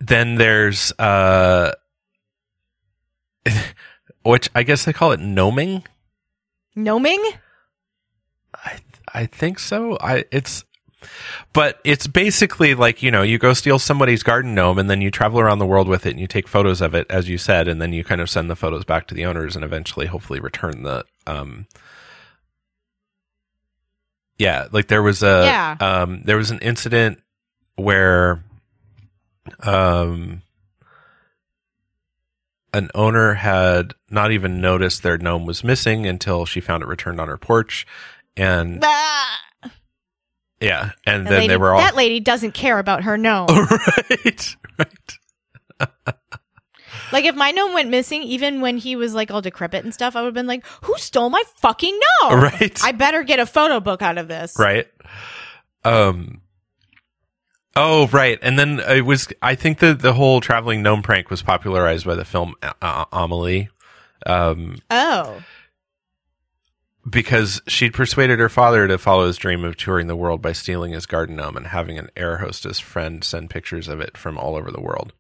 then 0.01 0.35
there's 0.37 0.93
uh 0.99 1.73
which 4.25 4.51
i 4.55 4.63
guess 4.65 4.85
they 4.85 4.93
call 4.93 5.13
it 5.13 5.21
gnoming 5.21 5.85
Gnoming? 6.75 7.25
i 8.55 8.79
i 9.15 9.27
think 9.27 9.59
so 9.61 9.97
i 10.01 10.25
it's 10.33 10.65
but 11.53 11.81
it's 11.85 12.07
basically 12.07 12.75
like 12.75 13.03
you 13.03 13.11
know 13.11 13.23
you 13.23 13.39
go 13.39 13.53
steal 13.53 13.79
somebody's 13.79 14.23
garden 14.23 14.55
gnome 14.55 14.79
and 14.79 14.89
then 14.91 15.01
you 15.01 15.11
travel 15.11 15.41
around 15.41 15.59
the 15.59 15.67
world 15.67 15.89
with 15.89 16.07
it 16.07 16.11
and 16.11 16.21
you 16.21 16.27
take 16.27 16.47
photos 16.49 16.81
of 16.81 16.95
it 16.95 17.07
as 17.11 17.29
you 17.29 17.39
said 17.39 17.67
and 17.69 17.81
then 17.81 17.93
you 17.93 18.05
kind 18.05 18.21
of 18.21 18.29
send 18.31 18.51
the 18.51 18.57
photos 18.57 18.85
back 18.85 19.07
to 19.07 19.15
the 19.15 19.25
owners 19.25 19.57
and 19.57 19.65
eventually 19.65 20.07
hopefully 20.07 20.41
return 20.41 20.83
the 20.83 21.05
um 21.27 21.67
yeah 24.39 24.69
like 24.73 24.89
there 24.89 25.03
was 25.03 25.23
a 25.23 25.45
Yeah. 25.45 25.77
um 25.81 26.23
there 26.25 26.37
was 26.37 26.51
an 26.51 26.59
incident 26.61 27.21
where 27.77 28.43
um 29.63 30.43
an 32.73 32.89
owner 32.95 33.35
had 33.35 33.95
not 34.11 34.31
even 34.31 34.61
noticed 34.61 35.03
their 35.03 35.19
gnome 35.19 35.45
was 35.45 35.65
missing 35.65 36.07
until 36.07 36.47
she 36.47 36.61
found 36.61 36.83
it 36.83 36.87
returned 36.87 37.21
on 37.21 37.29
her 37.29 37.37
porch 37.39 37.87
and 38.37 38.81
Ah! 38.85 39.39
Yeah 40.61 40.91
and 41.07 41.27
That 41.27 41.31
then 41.31 41.39
lady- 41.41 41.49
they 41.49 41.57
were 41.57 41.73
all 41.73 41.79
that 41.81 41.97
lady 41.97 42.21
doesn't 42.21 42.53
care 42.53 42.79
about 42.79 43.05
her 43.05 43.17
gnome. 43.17 43.47
right 43.49 44.57
right 44.79 45.11
Like 47.13 47.25
if 47.25 47.35
my 47.35 47.51
gnome 47.51 47.73
went 47.73 47.89
missing, 47.91 48.23
even 48.23 48.61
when 48.61 48.77
he 48.77 48.95
was 48.95 49.15
like 49.15 49.31
all 49.33 49.41
decrepit 49.41 49.83
and 49.85 49.93
stuff, 49.93 50.15
I 50.15 50.21
would 50.21 50.27
have 50.29 50.35
been 50.35 50.47
like, 50.47 50.65
"Who 50.83 50.95
stole 50.97 51.29
my 51.31 51.43
fucking 51.57 51.99
gnome? 52.23 52.41
Right. 52.41 52.79
I 52.85 52.93
better 52.93 53.23
get 53.25 53.41
a 53.41 53.47
photo 53.47 53.81
book 53.81 54.01
out 54.03 54.17
of 54.19 54.29
this." 54.29 54.55
right 54.59 54.87
um 55.85 56.41
oh 57.75 58.07
right 58.09 58.39
and 58.43 58.59
then 58.59 58.81
it 58.81 59.01
was 59.07 59.29
i 59.41 59.55
think 59.55 59.79
the 59.79 59.95
the 59.95 60.13
whole 60.13 60.41
traveling 60.43 60.83
gnome 60.83 61.01
prank 61.03 61.31
was 61.31 61.41
popularized 61.41 62.05
by 62.05 62.15
the 62.15 62.25
film 62.25 62.55
uh, 62.63 63.05
amelie 63.13 63.69
um 64.27 64.77
Oh, 64.91 65.43
because 67.11 67.61
she'd 67.67 67.93
persuaded 67.95 68.39
her 68.39 68.49
father 68.49 68.87
to 68.89 68.99
follow 68.99 69.27
his 69.27 69.37
dream 69.37 69.65
of 69.65 69.77
touring 69.77 70.07
the 70.07 70.17
world 70.17 70.41
by 70.41 70.53
stealing 70.53 70.93
his 70.93 71.07
garden 71.07 71.37
gnome 71.37 71.57
and 71.57 71.69
having 71.69 71.99
an 71.99 72.09
air 72.17 72.39
hostess 72.39 72.79
friend 72.79 73.25
send 73.25 73.51
pictures 73.51 73.89
of 73.89 74.01
it 74.01 74.17
from 74.17 74.39
all 74.39 74.57
over 74.57 74.71
the 74.71 74.81
world 74.81 75.13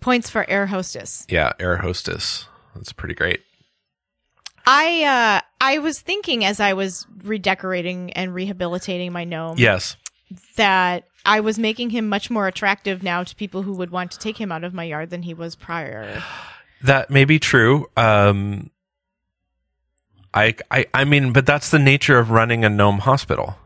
points 0.00 0.28
for 0.30 0.48
air 0.48 0.66
hostess. 0.66 1.26
yeah 1.28 1.52
air 1.58 1.78
hostess 1.78 2.46
that's 2.74 2.92
pretty 2.92 3.14
great 3.14 3.40
I 4.66 5.02
uh 5.04 5.40
I 5.60 5.78
was 5.78 6.00
thinking 6.00 6.44
as 6.44 6.58
I 6.60 6.72
was 6.72 7.06
redecorating 7.22 8.12
and 8.12 8.34
rehabilitating 8.34 9.12
my 9.12 9.24
gnome 9.24 9.58
yes 9.58 9.96
that 10.56 11.04
I 11.26 11.40
was 11.40 11.58
making 11.58 11.90
him 11.90 12.08
much 12.08 12.30
more 12.30 12.46
attractive 12.46 13.02
now 13.02 13.24
to 13.24 13.34
people 13.34 13.62
who 13.62 13.72
would 13.74 13.90
want 13.90 14.10
to 14.12 14.18
take 14.18 14.36
him 14.36 14.52
out 14.52 14.64
of 14.64 14.74
my 14.74 14.84
yard 14.84 15.10
than 15.10 15.22
he 15.22 15.32
was 15.32 15.56
prior. 15.56 16.22
That 16.82 17.10
may 17.10 17.24
be 17.24 17.38
true. 17.38 17.86
Um, 17.96 18.70
I, 20.34 20.56
I, 20.70 20.86
I 20.92 21.04
mean, 21.04 21.32
but 21.32 21.46
that's 21.46 21.70
the 21.70 21.78
nature 21.78 22.18
of 22.18 22.30
running 22.30 22.64
a 22.64 22.68
gnome 22.68 22.98
hospital. 22.98 23.56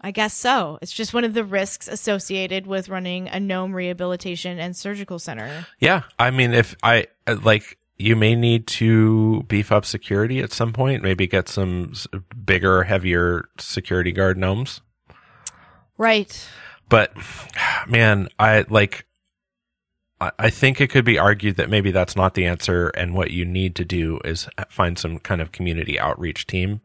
I 0.00 0.10
guess 0.10 0.34
so. 0.34 0.78
It's 0.82 0.92
just 0.92 1.14
one 1.14 1.24
of 1.24 1.34
the 1.34 1.44
risks 1.44 1.88
associated 1.88 2.66
with 2.66 2.88
running 2.88 3.28
a 3.28 3.38
gnome 3.38 3.74
rehabilitation 3.74 4.58
and 4.58 4.76
surgical 4.76 5.18
center. 5.18 5.66
Yeah. 5.78 6.02
I 6.18 6.30
mean, 6.30 6.52
if 6.52 6.74
I, 6.82 7.06
like, 7.26 7.78
you 7.96 8.16
may 8.16 8.34
need 8.34 8.66
to 8.66 9.44
beef 9.44 9.70
up 9.70 9.84
security 9.84 10.40
at 10.40 10.52
some 10.52 10.72
point, 10.72 11.02
maybe 11.02 11.26
get 11.26 11.48
some 11.48 11.92
bigger, 12.44 12.82
heavier 12.84 13.48
security 13.58 14.12
guard 14.12 14.36
gnomes. 14.36 14.80
Right. 15.96 16.48
But 16.88 17.14
man, 17.88 18.28
I 18.38 18.64
like, 18.68 19.06
I, 20.38 20.50
think 20.50 20.80
it 20.80 20.88
could 20.90 21.04
be 21.04 21.18
argued 21.18 21.56
that 21.56 21.68
maybe 21.70 21.90
that's 21.90 22.16
not 22.16 22.34
the 22.34 22.44
answer. 22.46 22.88
And 22.90 23.14
what 23.14 23.30
you 23.30 23.44
need 23.44 23.74
to 23.76 23.84
do 23.84 24.20
is 24.24 24.48
find 24.68 24.98
some 24.98 25.18
kind 25.18 25.40
of 25.40 25.52
community 25.52 25.98
outreach 25.98 26.46
team 26.46 26.80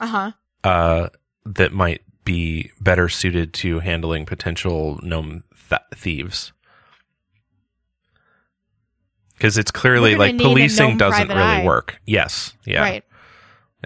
Uh-huh. 0.00 0.32
uh, 0.64 1.08
that 1.44 1.72
might 1.72 2.02
be 2.24 2.70
better 2.80 3.08
suited 3.08 3.52
to 3.54 3.78
handling 3.80 4.26
potential 4.26 4.98
gnome 5.02 5.44
th- 5.68 5.80
thieves. 5.94 6.52
Because 9.34 9.56
it's 9.56 9.70
clearly 9.70 10.16
like 10.16 10.36
policing 10.36 10.98
doesn't 10.98 11.28
really 11.28 11.40
eye. 11.40 11.64
work. 11.64 11.98
Yes. 12.06 12.52
Yeah. 12.66 12.82
Right. 12.82 13.04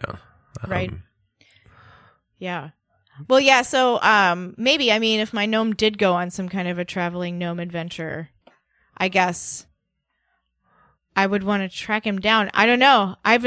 Yeah. 0.03 0.17
Right. 0.67 0.91
Um, 0.91 1.03
Yeah. 2.39 2.71
Well, 3.29 3.39
yeah, 3.39 3.63
so 3.63 4.01
um 4.03 4.55
maybe 4.59 4.91
I 4.91 4.99
mean 4.99 5.21
if 5.21 5.33
my 5.33 5.47
gnome 5.47 5.75
did 5.75 5.99
go 5.99 6.15
on 6.15 6.31
some 6.31 6.49
kind 6.49 6.67
of 6.67 6.81
a 6.81 6.85
traveling 6.85 7.39
gnome 7.39 7.61
adventure, 7.61 8.31
I 8.97 9.09
guess 9.09 9.67
I 11.17 11.27
would 11.27 11.43
want 11.45 11.63
to 11.63 11.77
track 11.77 12.07
him 12.07 12.19
down. 12.21 12.51
I 12.55 12.67
don't 12.67 12.79
know. 12.79 13.17
I've 13.25 13.47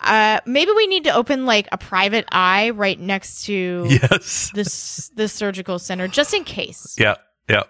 uh 0.00 0.40
maybe 0.46 0.70
we 0.76 0.86
need 0.86 1.04
to 1.04 1.14
open 1.14 1.44
like 1.46 1.66
a 1.72 1.78
private 1.78 2.24
eye 2.30 2.70
right 2.70 2.98
next 3.00 3.44
to 3.46 3.86
Yes. 3.88 4.50
this 4.54 5.08
this 5.14 5.32
surgical 5.32 5.78
center 5.78 6.06
just 6.08 6.34
in 6.34 6.44
case. 6.44 6.94
Yeah. 6.98 7.16
Yep. 7.48 7.68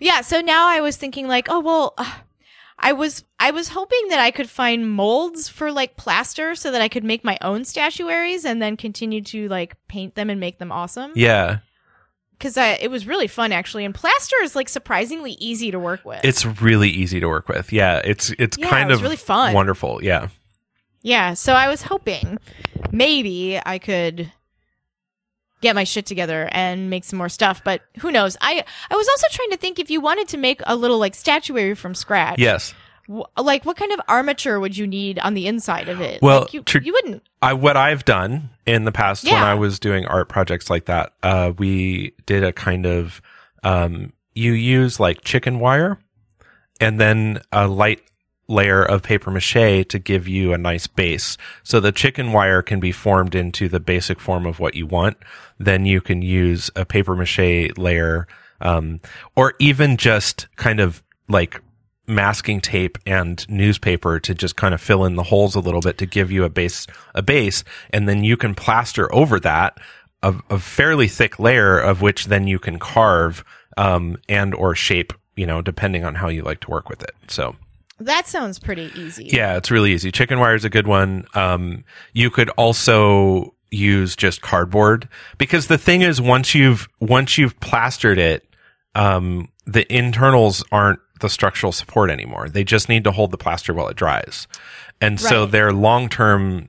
Yeah, 0.00 0.22
so 0.22 0.40
now 0.40 0.66
I 0.66 0.80
was 0.80 0.96
thinking 0.96 1.28
like, 1.28 1.46
oh 1.48 1.60
well, 1.60 1.94
uh, 1.96 2.12
I 2.78 2.92
was 2.92 3.24
I 3.38 3.52
was 3.52 3.68
hoping 3.68 4.08
that 4.08 4.18
I 4.18 4.30
could 4.32 4.50
find 4.50 4.90
molds 4.90 5.48
for 5.48 5.70
like 5.70 5.96
plaster 5.96 6.54
so 6.56 6.72
that 6.72 6.82
I 6.82 6.88
could 6.88 7.04
make 7.04 7.24
my 7.24 7.38
own 7.40 7.64
statuaries 7.64 8.44
and 8.44 8.60
then 8.60 8.76
continue 8.76 9.22
to 9.22 9.48
like 9.48 9.76
paint 9.88 10.14
them 10.16 10.30
and 10.30 10.40
make 10.40 10.58
them 10.58 10.72
awesome. 10.72 11.12
Yeah. 11.14 11.58
Cuz 12.40 12.56
uh, 12.56 12.76
it 12.80 12.90
was 12.90 13.06
really 13.06 13.26
fun 13.28 13.52
actually 13.52 13.84
and 13.84 13.94
plaster 13.94 14.36
is 14.42 14.54
like 14.56 14.68
surprisingly 14.68 15.32
easy 15.40 15.70
to 15.70 15.78
work 15.78 16.04
with. 16.04 16.20
It's 16.24 16.44
really 16.44 16.90
easy 16.90 17.20
to 17.20 17.28
work 17.28 17.48
with. 17.48 17.72
Yeah, 17.72 18.00
it's 18.04 18.30
it's 18.38 18.58
Yeah, 18.58 18.68
kind 18.68 18.90
it 18.90 18.94
of 18.94 19.02
really 19.02 19.16
fun. 19.16 19.52
wonderful. 19.54 20.02
Yeah. 20.02 20.28
yeah, 21.02 21.34
so 21.34 21.52
I 21.54 21.68
was 21.68 21.82
hoping 21.82 22.38
maybe 22.90 23.60
I 23.64 23.78
could 23.78 24.32
get 25.60 25.74
my 25.74 25.84
shit 25.84 26.04
together 26.04 26.48
and 26.52 26.90
make 26.90 27.04
some 27.04 27.16
more 27.16 27.28
stuff, 27.30 27.62
but 27.64 27.80
who 28.00 28.10
knows? 28.12 28.36
I 28.40 28.64
I 28.90 28.96
was 28.96 29.08
also 29.08 29.26
trying 29.30 29.50
to 29.50 29.56
think 29.56 29.78
if 29.78 29.90
you 29.90 30.00
wanted 30.00 30.28
to 30.28 30.36
make 30.36 30.60
a 30.66 30.76
little 30.76 30.98
like 30.98 31.14
statuary 31.14 31.74
from 31.74 31.94
scratch. 31.94 32.38
Yes. 32.38 32.74
Like 33.08 33.64
what 33.64 33.76
kind 33.76 33.92
of 33.92 34.00
armature 34.08 34.58
would 34.58 34.76
you 34.76 34.86
need 34.86 35.18
on 35.18 35.34
the 35.34 35.46
inside 35.46 35.88
of 35.88 36.00
it? 36.00 36.22
Well, 36.22 36.42
like, 36.42 36.54
you, 36.54 36.62
tr- 36.62 36.78
you 36.78 36.92
wouldn't. 36.92 37.22
I 37.42 37.52
what 37.52 37.76
I've 37.76 38.04
done 38.04 38.50
in 38.66 38.84
the 38.84 38.92
past 38.92 39.24
when 39.24 39.34
I 39.34 39.54
was 39.54 39.78
doing 39.78 40.06
art 40.06 40.28
projects 40.28 40.70
like 40.70 40.86
that, 40.86 41.12
uh, 41.22 41.52
we 41.58 42.14
did 42.26 42.44
a 42.44 42.52
kind 42.52 42.86
of 42.86 43.20
um, 43.62 44.12
you 44.34 44.52
use 44.52 44.98
like 44.98 45.22
chicken 45.22 45.58
wire 45.58 45.98
and 46.80 47.00
then 47.00 47.40
a 47.52 47.68
light 47.68 48.02
layer 48.46 48.82
of 48.82 49.02
paper 49.02 49.30
mache 49.30 49.86
to 49.88 49.98
give 49.98 50.28
you 50.28 50.52
a 50.52 50.58
nice 50.58 50.86
base. 50.86 51.36
So 51.62 51.80
the 51.80 51.92
chicken 51.92 52.32
wire 52.32 52.62
can 52.62 52.80
be 52.80 52.92
formed 52.92 53.34
into 53.34 53.68
the 53.68 53.80
basic 53.80 54.20
form 54.20 54.46
of 54.46 54.60
what 54.60 54.74
you 54.74 54.86
want. 54.86 55.16
Then 55.58 55.86
you 55.86 56.00
can 56.00 56.20
use 56.20 56.70
a 56.76 56.84
paper 56.84 57.16
mache 57.16 57.70
layer, 57.76 58.26
um, 58.60 59.00
or 59.34 59.54
even 59.58 59.96
just 59.96 60.46
kind 60.56 60.80
of 60.80 61.02
like 61.28 61.62
masking 62.06 62.60
tape 62.60 62.98
and 63.06 63.48
newspaper 63.48 64.20
to 64.20 64.34
just 64.34 64.56
kind 64.56 64.74
of 64.74 64.80
fill 64.80 65.04
in 65.04 65.16
the 65.16 65.22
holes 65.24 65.54
a 65.54 65.60
little 65.60 65.80
bit 65.80 65.98
to 65.98 66.06
give 66.06 66.30
you 66.30 66.44
a 66.44 66.50
base, 66.50 66.86
a 67.14 67.22
base. 67.22 67.64
And 67.90 68.08
then 68.08 68.24
you 68.24 68.36
can 68.36 68.54
plaster 68.54 69.12
over 69.14 69.40
that 69.40 69.78
a, 70.24 70.34
a 70.50 70.58
fairly 70.58 71.06
thick 71.06 71.38
layer 71.38 71.78
of 71.78 72.00
which 72.00 72.26
then 72.26 72.46
you 72.46 72.58
can 72.58 72.78
carve, 72.78 73.44
um, 73.76 74.16
and 74.28 74.54
or 74.54 74.74
shape, 74.74 75.12
you 75.36 75.46
know, 75.46 75.60
depending 75.60 76.04
on 76.04 76.16
how 76.16 76.28
you 76.28 76.42
like 76.42 76.60
to 76.60 76.70
work 76.70 76.88
with 76.88 77.02
it. 77.02 77.14
So. 77.28 77.54
That 78.00 78.26
sounds 78.26 78.58
pretty 78.58 78.90
easy. 78.96 79.26
Yeah, 79.26 79.56
it's 79.56 79.70
really 79.70 79.92
easy. 79.92 80.10
Chicken 80.10 80.40
wire 80.40 80.56
is 80.56 80.64
a 80.64 80.70
good 80.70 80.86
one. 80.86 81.26
Um, 81.34 81.84
you 82.12 82.28
could 82.28 82.48
also 82.50 83.54
use 83.70 84.16
just 84.16 84.42
cardboard 84.42 85.08
because 85.38 85.68
the 85.68 85.78
thing 85.78 86.02
is, 86.02 86.20
once 86.20 86.56
you've 86.56 86.88
once 86.98 87.38
you've 87.38 87.58
plastered 87.60 88.18
it, 88.18 88.44
um, 88.96 89.48
the 89.64 89.90
internals 89.94 90.64
aren't 90.72 90.98
the 91.20 91.28
structural 91.28 91.72
support 91.72 92.10
anymore. 92.10 92.48
They 92.48 92.64
just 92.64 92.88
need 92.88 93.04
to 93.04 93.12
hold 93.12 93.30
the 93.30 93.38
plaster 93.38 93.72
while 93.72 93.88
it 93.88 93.96
dries, 93.96 94.46
and 95.00 95.18
so 95.20 95.46
their 95.46 95.72
long 95.72 96.08
term 96.08 96.68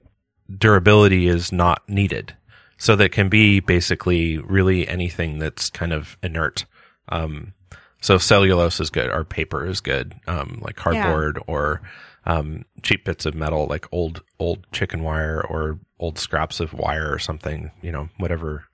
durability 0.55 1.27
is 1.27 1.51
not 1.51 1.87
needed. 1.89 2.35
So 2.77 2.95
that 2.97 3.11
can 3.11 3.29
be 3.29 3.61
basically 3.61 4.37
really 4.37 4.87
anything 4.87 5.39
that's 5.39 5.69
kind 5.69 5.93
of 5.93 6.17
inert. 6.21 6.65
Um, 7.07 7.53
so 8.01 8.17
cellulose 8.17 8.79
is 8.79 8.89
good, 8.89 9.09
or 9.09 9.23
paper 9.23 9.65
is 9.65 9.79
good, 9.79 10.13
um, 10.27 10.59
like 10.61 10.75
cardboard 10.75 11.39
or 11.47 11.81
um, 12.25 12.65
cheap 12.83 13.05
bits 13.05 13.25
of 13.25 13.33
metal, 13.33 13.65
like 13.67 13.87
old 13.91 14.23
old 14.39 14.67
chicken 14.71 15.03
wire 15.03 15.41
or 15.41 15.79
old 15.99 16.19
scraps 16.19 16.59
of 16.59 16.73
wire 16.73 17.11
or 17.11 17.19
something. 17.19 17.71
You 17.81 17.91
know, 17.91 18.09
whatever 18.17 18.65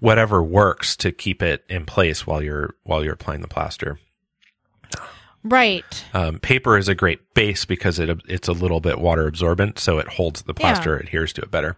whatever 0.00 0.42
works 0.42 0.96
to 0.96 1.12
keep 1.12 1.42
it 1.42 1.64
in 1.68 1.84
place 1.84 2.26
while 2.26 2.42
you're 2.42 2.74
while 2.84 3.04
you're 3.04 3.14
applying 3.14 3.42
the 3.42 3.48
plaster. 3.48 4.00
Right. 5.42 6.04
Um, 6.12 6.38
paper 6.38 6.76
is 6.76 6.88
a 6.88 6.94
great 6.94 7.32
base 7.34 7.64
because 7.64 7.98
it 7.98 8.10
it's 8.28 8.48
a 8.48 8.52
little 8.52 8.80
bit 8.80 8.98
water 8.98 9.26
absorbent, 9.26 9.78
so 9.78 9.98
it 9.98 10.06
holds 10.08 10.42
the 10.42 10.52
plaster, 10.54 10.96
adheres 10.98 11.32
to 11.34 11.42
it 11.42 11.50
better. 11.50 11.76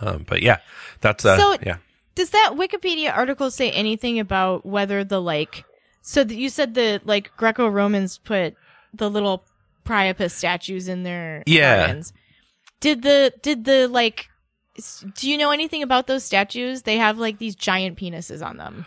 Um, 0.00 0.24
but 0.28 0.42
yeah, 0.42 0.58
that's 1.00 1.24
uh, 1.24 1.36
So- 1.36 1.56
yeah. 1.64 1.76
Does 2.14 2.30
that 2.30 2.52
Wikipedia 2.56 3.16
article 3.16 3.50
say 3.50 3.70
anything 3.70 4.18
about 4.18 4.66
whether 4.66 5.02
the 5.02 5.20
like? 5.20 5.64
So 6.02 6.22
that 6.24 6.34
you 6.34 6.50
said 6.50 6.74
the 6.74 7.00
like 7.04 7.34
Greco 7.38 7.68
Romans 7.68 8.18
put 8.18 8.54
the 8.92 9.08
little 9.08 9.44
Priapus 9.84 10.34
statues 10.34 10.88
in 10.88 11.04
their 11.04 11.42
Yeah. 11.46 11.86
gardens. 11.86 12.12
Did 12.80 13.02
the 13.02 13.32
did 13.40 13.64
the 13.64 13.86
like? 13.86 14.28
Do 15.14 15.30
you 15.30 15.38
know 15.38 15.50
anything 15.52 15.82
about 15.82 16.06
those 16.06 16.24
statues? 16.24 16.82
They 16.82 16.96
have 16.98 17.18
like 17.18 17.38
these 17.38 17.54
giant 17.54 17.98
penises 17.98 18.44
on 18.44 18.56
them. 18.58 18.84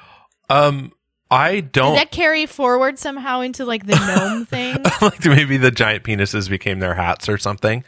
Um, 0.49 0.91
I 1.31 1.61
don't 1.61 1.95
that 1.95 2.11
carry 2.11 2.45
forward 2.45 2.99
somehow 2.99 3.41
into 3.41 3.65
like 3.65 3.85
the 3.85 3.95
gnome 3.95 4.45
thing? 4.45 4.77
like 5.01 5.25
maybe 5.25 5.57
the 5.57 5.71
giant 5.71 6.03
penises 6.03 6.49
became 6.49 6.79
their 6.79 6.93
hats 6.93 7.27
or 7.27 7.37
something. 7.37 7.83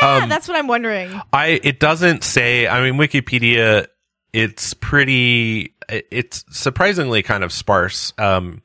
Yeah, 0.00 0.22
Um, 0.22 0.28
that's 0.28 0.48
what 0.48 0.56
I'm 0.56 0.66
wondering. 0.66 1.20
I 1.32 1.60
it 1.62 1.78
doesn't 1.78 2.24
say. 2.24 2.66
I 2.66 2.82
mean, 2.88 2.98
Wikipedia. 2.98 3.86
It's 4.32 4.74
pretty. 4.74 5.74
It's 5.88 6.44
surprisingly 6.50 7.22
kind 7.22 7.42
of 7.44 7.52
sparse 7.52 8.12
um, 8.16 8.62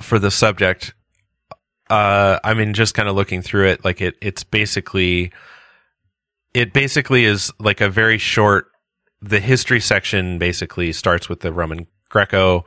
for 0.00 0.18
the 0.18 0.30
subject. 0.30 0.94
Uh, 1.90 2.40
I 2.42 2.54
mean, 2.54 2.72
just 2.72 2.94
kind 2.94 3.08
of 3.08 3.14
looking 3.14 3.42
through 3.42 3.68
it, 3.68 3.84
like 3.84 4.00
it. 4.00 4.16
It's 4.22 4.42
basically. 4.42 5.32
It 6.54 6.72
basically 6.72 7.24
is 7.24 7.52
like 7.58 7.80
a 7.80 7.88
very 7.90 8.18
short. 8.18 8.68
The 9.20 9.40
history 9.40 9.80
section 9.80 10.38
basically 10.38 10.92
starts 10.92 11.28
with 11.28 11.40
the 11.40 11.52
Roman 11.52 11.86
Greco. 12.08 12.64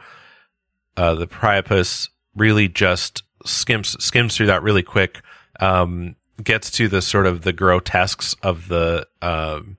Uh, 0.97 1.15
the 1.15 1.27
Priapus 1.27 2.09
really 2.35 2.67
just 2.67 3.23
skims 3.45 3.95
skims 4.03 4.35
through 4.35 4.47
that 4.47 4.63
really 4.63 4.83
quick. 4.83 5.21
Um, 5.59 6.15
gets 6.43 6.69
to 6.71 6.87
the 6.87 7.01
sort 7.01 7.25
of 7.25 7.41
the 7.41 7.53
grotesques 7.53 8.35
of 8.43 8.67
the 8.67 9.07
um, 9.21 9.77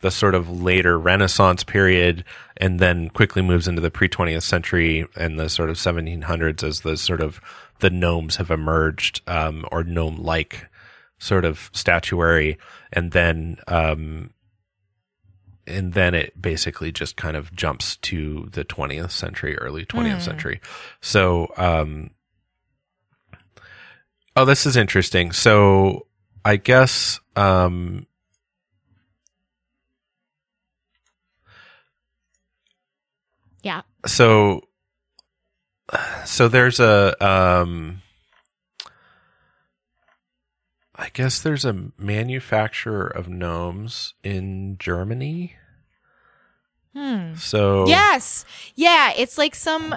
the 0.00 0.10
sort 0.10 0.34
of 0.34 0.48
later 0.50 0.98
Renaissance 0.98 1.64
period, 1.64 2.24
and 2.56 2.80
then 2.80 3.08
quickly 3.10 3.42
moves 3.42 3.68
into 3.68 3.80
the 3.80 3.90
pre 3.90 4.08
20th 4.08 4.42
century 4.42 5.06
and 5.16 5.38
the 5.38 5.48
sort 5.48 5.70
of 5.70 5.76
1700s 5.76 6.62
as 6.62 6.80
the 6.80 6.96
sort 6.96 7.20
of 7.20 7.40
the 7.80 7.90
gnomes 7.90 8.36
have 8.36 8.50
emerged, 8.50 9.20
um, 9.26 9.64
or 9.72 9.82
gnome 9.84 10.16
like 10.16 10.68
sort 11.18 11.44
of 11.44 11.70
statuary, 11.72 12.58
and 12.92 13.12
then 13.12 13.56
um, 13.68 14.30
and 15.66 15.92
then 15.94 16.14
it 16.14 16.40
basically 16.40 16.90
just 16.92 17.16
kind 17.16 17.36
of 17.36 17.54
jumps 17.54 17.96
to 17.98 18.48
the 18.52 18.64
20th 18.64 19.10
century, 19.12 19.56
early 19.58 19.84
20th 19.84 20.16
Mm. 20.18 20.22
century. 20.22 20.60
So, 21.00 21.52
um, 21.56 22.10
oh, 24.36 24.44
this 24.44 24.66
is 24.66 24.76
interesting. 24.76 25.32
So, 25.32 26.06
I 26.44 26.56
guess, 26.56 27.20
um, 27.36 28.06
Yeah. 33.62 33.82
so, 34.06 34.62
so 36.24 36.48
there's 36.48 36.80
a, 36.80 37.14
um, 37.24 38.02
I 41.02 41.08
guess 41.12 41.40
there's 41.40 41.64
a 41.64 41.90
manufacturer 41.98 43.08
of 43.08 43.28
gnomes 43.28 44.14
in 44.22 44.76
Germany. 44.78 45.56
Hmm. 46.94 47.34
So 47.34 47.88
Yes. 47.88 48.44
Yeah, 48.76 49.12
it's 49.16 49.36
like 49.36 49.56
some 49.56 49.96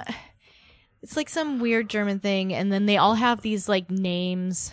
it's 1.02 1.16
like 1.16 1.28
some 1.28 1.60
weird 1.60 1.88
German 1.88 2.18
thing 2.18 2.52
and 2.52 2.72
then 2.72 2.86
they 2.86 2.96
all 2.96 3.14
have 3.14 3.40
these 3.40 3.68
like 3.68 3.88
names. 3.88 4.72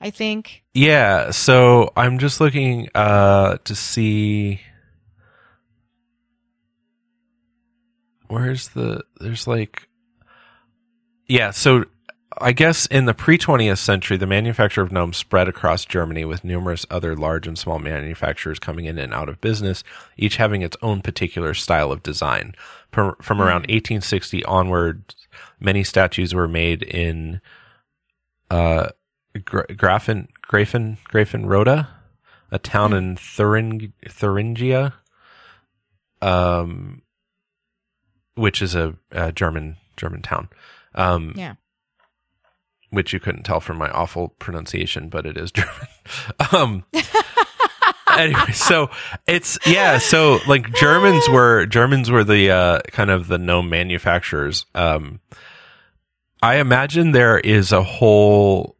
I 0.00 0.08
think. 0.08 0.64
Yeah, 0.72 1.32
so 1.32 1.92
I'm 1.94 2.18
just 2.18 2.40
looking 2.40 2.88
uh 2.94 3.58
to 3.64 3.74
see 3.74 4.62
where's 8.28 8.68
the 8.68 9.04
there's 9.20 9.46
like 9.46 9.86
Yeah, 11.26 11.50
so 11.50 11.84
I 12.40 12.52
guess 12.52 12.86
in 12.86 13.04
the 13.04 13.14
pre 13.14 13.38
20th 13.38 13.78
century, 13.78 14.16
the 14.16 14.26
manufacture 14.26 14.82
of 14.82 14.92
gnomes 14.92 15.16
spread 15.16 15.48
across 15.48 15.84
Germany 15.84 16.24
with 16.24 16.44
numerous 16.44 16.84
other 16.90 17.16
large 17.16 17.46
and 17.46 17.58
small 17.58 17.78
manufacturers 17.78 18.58
coming 18.58 18.84
in 18.84 18.98
and 18.98 19.12
out 19.14 19.28
of 19.28 19.40
business, 19.40 19.84
each 20.16 20.36
having 20.36 20.62
its 20.62 20.76
own 20.82 21.00
particular 21.00 21.54
style 21.54 21.92
of 21.92 22.02
design. 22.02 22.54
From, 22.92 23.14
from 23.20 23.40
around 23.40 23.62
1860 23.62 24.44
onward, 24.44 25.14
many 25.60 25.84
statues 25.84 26.34
were 26.34 26.48
made 26.48 26.82
in 26.82 27.40
uh, 28.50 28.88
Gra- 29.44 29.66
Grafen, 29.68 30.28
Grafen, 30.48 31.86
a 32.50 32.58
town 32.58 32.92
in 32.94 33.16
Thuring, 33.16 33.92
Thuringia, 34.06 34.94
um, 36.22 37.02
which 38.34 38.62
is 38.62 38.74
a, 38.74 38.96
a 39.10 39.32
German 39.32 39.76
German 39.96 40.22
town. 40.22 40.48
Um, 40.94 41.34
Yeah. 41.36 41.54
Which 42.90 43.12
you 43.12 43.20
couldn't 43.20 43.42
tell 43.44 43.60
from 43.60 43.76
my 43.78 43.90
awful 43.90 44.28
pronunciation, 44.38 45.08
but 45.08 45.26
it 45.26 45.36
is 45.36 45.50
German. 45.52 45.86
um, 46.52 46.84
anyway, 48.16 48.52
so 48.52 48.90
it's 49.26 49.58
yeah. 49.66 49.98
So 49.98 50.38
like 50.46 50.72
Germans 50.74 51.28
were 51.32 51.66
Germans 51.66 52.10
were 52.10 52.24
the 52.24 52.50
uh, 52.50 52.80
kind 52.88 53.10
of 53.10 53.28
the 53.28 53.38
gnome 53.38 53.68
manufacturers. 53.68 54.66
Um, 54.74 55.20
I 56.42 56.56
imagine 56.56 57.12
there 57.12 57.38
is 57.38 57.72
a 57.72 57.82
whole 57.82 58.76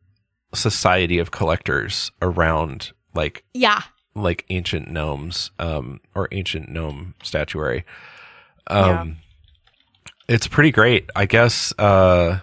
society 0.54 1.18
of 1.18 1.30
collectors 1.30 2.10
around 2.22 2.92
like 3.14 3.44
Yeah. 3.52 3.82
like 4.14 4.44
ancient 4.48 4.90
gnomes 4.90 5.50
um, 5.58 6.00
or 6.14 6.28
ancient 6.32 6.68
gnome 6.70 7.14
statuary. 7.22 7.84
Um, 8.68 9.16
It's 10.28 10.46
pretty 10.46 10.70
great, 10.70 11.10
I 11.16 11.26
guess. 11.26 11.72
Uh, 11.78 12.38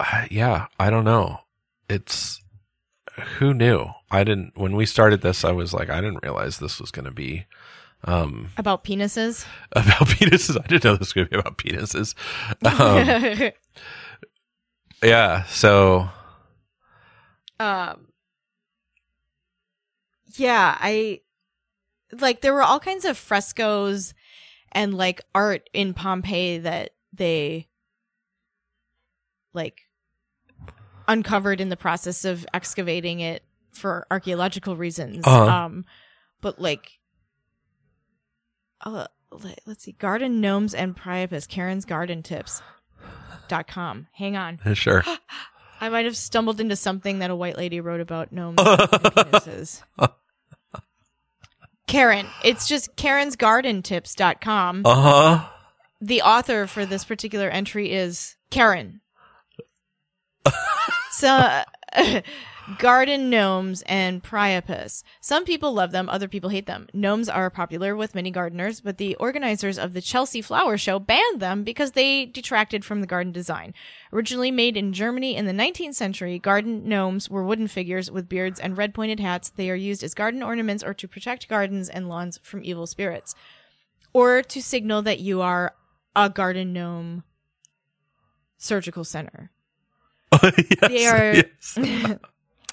uh, 0.00 0.26
yeah, 0.30 0.66
I 0.78 0.90
don't 0.90 1.04
know. 1.04 1.40
It's 1.88 2.42
who 3.38 3.54
knew? 3.54 3.86
I 4.10 4.24
didn't 4.24 4.56
when 4.56 4.74
we 4.76 4.86
started 4.86 5.20
this. 5.22 5.44
I 5.44 5.52
was 5.52 5.72
like, 5.72 5.90
I 5.90 6.00
didn't 6.00 6.22
realize 6.22 6.58
this 6.58 6.80
was 6.80 6.90
going 6.90 7.04
to 7.04 7.10
be 7.10 7.46
um, 8.04 8.50
About 8.56 8.84
penises. 8.84 9.46
about 9.72 10.08
penises. 10.08 10.60
I 10.62 10.66
didn't 10.66 10.84
know 10.84 10.92
this 10.92 11.00
was 11.00 11.12
going 11.12 11.26
to 11.28 11.30
be 11.30 11.38
about 11.38 11.58
penises. 11.58 12.14
Um, 12.64 13.52
yeah, 15.02 15.44
so 15.44 16.08
um 17.60 18.08
yeah 20.36 20.76
i 20.80 21.20
like 22.20 22.40
there 22.40 22.52
were 22.54 22.62
all 22.62 22.80
kinds 22.80 23.04
of 23.04 23.16
frescoes 23.16 24.12
and 24.72 24.94
like 24.94 25.20
art 25.34 25.68
in 25.72 25.94
pompeii 25.94 26.58
that 26.58 26.90
they 27.12 27.68
like 29.52 29.82
uncovered 31.08 31.60
in 31.60 31.68
the 31.68 31.76
process 31.76 32.24
of 32.24 32.46
excavating 32.54 33.20
it 33.20 33.42
for 33.72 34.06
archaeological 34.10 34.76
reasons 34.76 35.26
Uh-huh. 35.26 35.44
um 35.46 35.84
but 36.40 36.60
like 36.60 36.92
uh, 38.82 39.06
let- 39.30 39.60
let's 39.66 39.84
see 39.84 39.92
garden 39.92 40.40
gnomes 40.40 40.74
and 40.74 40.94
priapus 40.96 41.46
karen's 41.46 41.84
garden 41.84 42.22
tips 42.22 42.62
dot 43.48 43.66
com 43.66 44.06
hang 44.12 44.36
on 44.36 44.58
sure. 44.74 45.02
I 45.80 45.88
might 45.90 46.04
have 46.06 46.16
stumbled 46.16 46.60
into 46.60 46.76
something 46.76 47.18
that 47.18 47.30
a 47.30 47.36
white 47.36 47.58
lady 47.58 47.80
wrote 47.80 48.00
about 48.00 48.32
gnomes 48.32 48.58
and 48.64 48.78
penises. 48.78 49.82
Karen, 51.86 52.26
it's 52.42 52.66
just 52.66 52.96
Karen's 52.96 53.36
garden 53.36 53.82
karensgardentips.com. 53.82 54.82
Uh 54.86 54.94
huh. 54.94 55.48
The 56.00 56.22
author 56.22 56.66
for 56.66 56.86
this 56.86 57.04
particular 57.04 57.48
entry 57.50 57.92
is 57.92 58.36
Karen. 58.50 59.00
so, 61.14 61.28
uh, 61.28 61.64
garden 62.78 63.28
gnomes 63.28 63.82
and 63.82 64.22
priapus. 64.22 65.04
Some 65.20 65.44
people 65.44 65.72
love 65.72 65.92
them, 65.92 66.08
other 66.08 66.28
people 66.28 66.50
hate 66.50 66.66
them. 66.66 66.88
Gnomes 66.94 67.28
are 67.28 67.50
popular 67.50 67.94
with 67.94 68.14
many 68.14 68.30
gardeners, 68.30 68.80
but 68.80 68.98
the 68.98 69.14
organizers 69.16 69.78
of 69.78 69.92
the 69.92 70.00
Chelsea 70.00 70.40
Flower 70.40 70.78
Show 70.78 70.98
banned 70.98 71.40
them 71.40 71.62
because 71.62 71.92
they 71.92 72.26
detracted 72.26 72.84
from 72.84 73.00
the 73.00 73.06
garden 73.06 73.32
design. 73.32 73.74
Originally 74.12 74.50
made 74.50 74.76
in 74.76 74.92
Germany 74.92 75.36
in 75.36 75.46
the 75.46 75.52
19th 75.52 75.94
century, 75.94 76.38
garden 76.38 76.88
gnomes 76.88 77.28
were 77.28 77.44
wooden 77.44 77.68
figures 77.68 78.10
with 78.10 78.28
beards 78.28 78.58
and 78.58 78.78
red 78.78 78.94
pointed 78.94 79.20
hats. 79.20 79.50
They 79.50 79.70
are 79.70 79.76
used 79.76 80.02
as 80.02 80.14
garden 80.14 80.42
ornaments 80.42 80.82
or 80.82 80.94
to 80.94 81.08
protect 81.08 81.48
gardens 81.48 81.88
and 81.88 82.08
lawns 82.08 82.38
from 82.42 82.64
evil 82.64 82.86
spirits, 82.86 83.34
or 84.12 84.42
to 84.42 84.62
signal 84.62 85.02
that 85.02 85.20
you 85.20 85.42
are 85.42 85.74
a 86.16 86.30
garden 86.30 86.72
gnome 86.72 87.24
surgical 88.56 89.04
center. 89.04 89.50
yes, 90.82 90.88
They 90.88 91.06
are- 91.06 91.34
yes. 91.34 92.16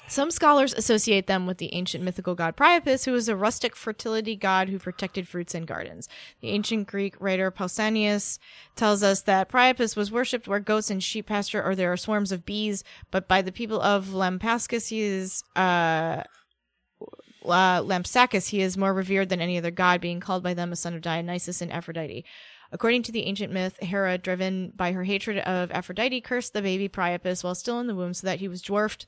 Some 0.08 0.30
scholars 0.30 0.74
associate 0.74 1.26
them 1.26 1.46
with 1.46 1.56
the 1.56 1.72
ancient 1.72 2.04
mythical 2.04 2.34
god 2.34 2.54
Priapus, 2.54 3.06
who 3.06 3.12
was 3.12 3.28
a 3.28 3.36
rustic 3.36 3.74
fertility 3.74 4.36
god 4.36 4.68
who 4.68 4.78
protected 4.78 5.26
fruits 5.26 5.54
and 5.54 5.66
gardens. 5.66 6.06
The 6.42 6.50
ancient 6.50 6.86
Greek 6.86 7.14
writer 7.18 7.50
Pausanias 7.50 8.38
tells 8.76 9.02
us 9.02 9.22
that 9.22 9.48
Priapus 9.48 9.96
was 9.96 10.12
worshipped 10.12 10.46
where 10.46 10.60
goats 10.60 10.90
and 10.90 11.02
sheep 11.02 11.26
pasture 11.28 11.62
or 11.64 11.74
there 11.74 11.90
are 11.90 11.96
swarms 11.96 12.30
of 12.30 12.44
bees, 12.44 12.84
but 13.10 13.26
by 13.26 13.40
the 13.40 13.52
people 13.52 13.80
of 13.80 14.08
Lampascus 14.08 14.88
he 14.88 15.00
is 15.00 15.42
uh, 15.56 16.24
uh, 17.44 17.80
Lampsacus 17.82 18.48
he 18.50 18.60
is 18.60 18.76
more 18.76 18.92
revered 18.92 19.28
than 19.30 19.40
any 19.40 19.56
other 19.56 19.70
god, 19.70 20.00
being 20.02 20.20
called 20.20 20.42
by 20.42 20.52
them 20.52 20.72
a 20.72 20.76
son 20.76 20.94
of 20.94 21.00
Dionysus 21.00 21.62
and 21.62 21.72
Aphrodite. 21.72 22.24
According 22.72 23.02
to 23.04 23.12
the 23.12 23.24
ancient 23.26 23.52
myth, 23.52 23.78
Hera, 23.80 24.16
driven 24.18 24.72
by 24.74 24.92
her 24.92 25.04
hatred 25.04 25.38
of 25.38 25.70
Aphrodite, 25.70 26.22
cursed 26.22 26.54
the 26.54 26.62
baby 26.62 26.88
Priapus 26.88 27.44
while 27.44 27.54
still 27.54 27.78
in 27.78 27.86
the 27.86 27.94
womb 27.94 28.14
so 28.14 28.26
that 28.26 28.40
he 28.40 28.48
was 28.48 28.62
dwarfed 28.62 29.06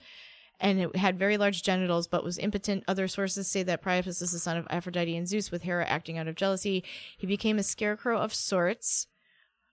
and 0.61 0.81
it 0.81 0.97
had 0.97 1.19
very 1.19 1.37
large 1.37 1.62
genitals 1.62 2.07
but 2.07 2.25
was 2.25 2.39
impotent. 2.39 2.85
Other 2.87 3.09
sources 3.09 3.49
say 3.49 3.62
that 3.65 3.83
Priapus 3.83 4.23
is 4.23 4.33
the 4.33 4.39
son 4.39 4.57
of 4.57 4.67
Aphrodite 4.71 5.17
and 5.17 5.29
Zeus, 5.29 5.51
with 5.51 5.62
Hera 5.62 5.85
acting 5.87 6.19
out 6.19 6.29
of 6.29 6.37
jealousy. 6.37 6.85
He 7.17 7.27
became 7.27 7.59
a 7.59 7.62
scarecrow 7.62 8.19
of 8.19 8.33
sorts. 8.33 9.07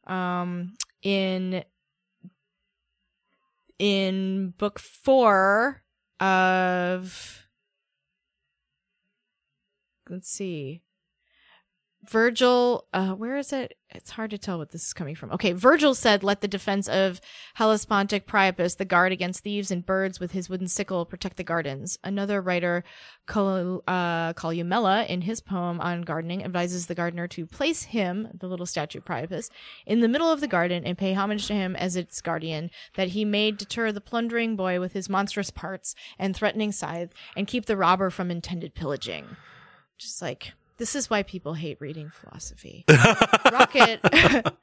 Um, 0.07 0.73
in 1.03 1.63
in 3.77 4.53
book 4.57 4.79
four 4.79 5.83
of 6.19 7.47
let's 10.09 10.29
see 10.29 10.81
Virgil, 12.09 12.87
uh, 12.93 13.11
where 13.11 13.37
is 13.37 13.53
it? 13.53 13.77
It's 13.91 14.09
hard 14.09 14.31
to 14.31 14.37
tell 14.39 14.57
what 14.57 14.71
this 14.71 14.87
is 14.87 14.93
coming 14.93 15.13
from. 15.13 15.31
Okay, 15.33 15.51
Virgil 15.51 15.93
said, 15.93 16.23
"Let 16.23 16.41
the 16.41 16.47
defense 16.47 16.89
of 16.89 17.21
Hellespontic 17.59 18.25
Priapus, 18.25 18.75
the 18.75 18.85
guard 18.85 19.11
against 19.11 19.43
thieves 19.43 19.69
and 19.69 19.85
birds, 19.85 20.19
with 20.19 20.31
his 20.31 20.49
wooden 20.49 20.67
sickle, 20.67 21.05
protect 21.05 21.37
the 21.37 21.43
gardens." 21.43 21.99
Another 22.03 22.41
writer, 22.41 22.83
Col- 23.27 23.83
uh, 23.87 24.33
Columella, 24.33 25.07
in 25.07 25.21
his 25.21 25.41
poem 25.41 25.79
on 25.79 26.01
gardening, 26.01 26.43
advises 26.43 26.87
the 26.87 26.95
gardener 26.95 27.27
to 27.27 27.45
place 27.45 27.83
him, 27.83 28.29
the 28.33 28.47
little 28.47 28.65
statue 28.65 28.99
Priapus, 28.99 29.51
in 29.85 29.99
the 29.99 30.07
middle 30.07 30.31
of 30.31 30.41
the 30.41 30.47
garden 30.47 30.83
and 30.83 30.97
pay 30.97 31.13
homage 31.13 31.45
to 31.47 31.53
him 31.53 31.75
as 31.75 31.95
its 31.95 32.19
guardian, 32.19 32.71
that 32.95 33.09
he 33.09 33.23
may 33.25 33.51
deter 33.51 33.91
the 33.91 34.01
plundering 34.01 34.55
boy 34.55 34.79
with 34.79 34.93
his 34.93 35.07
monstrous 35.07 35.51
parts 35.51 35.93
and 36.17 36.35
threatening 36.35 36.71
scythe, 36.71 37.13
and 37.35 37.45
keep 37.45 37.67
the 37.67 37.77
robber 37.77 38.09
from 38.09 38.31
intended 38.31 38.73
pillaging. 38.73 39.37
Just 39.99 40.19
like 40.19 40.53
this 40.81 40.95
is 40.95 41.11
why 41.11 41.21
people 41.21 41.53
hate 41.53 41.79
reading 41.79 42.09
philosophy. 42.09 42.85
Rocket, 43.51 43.99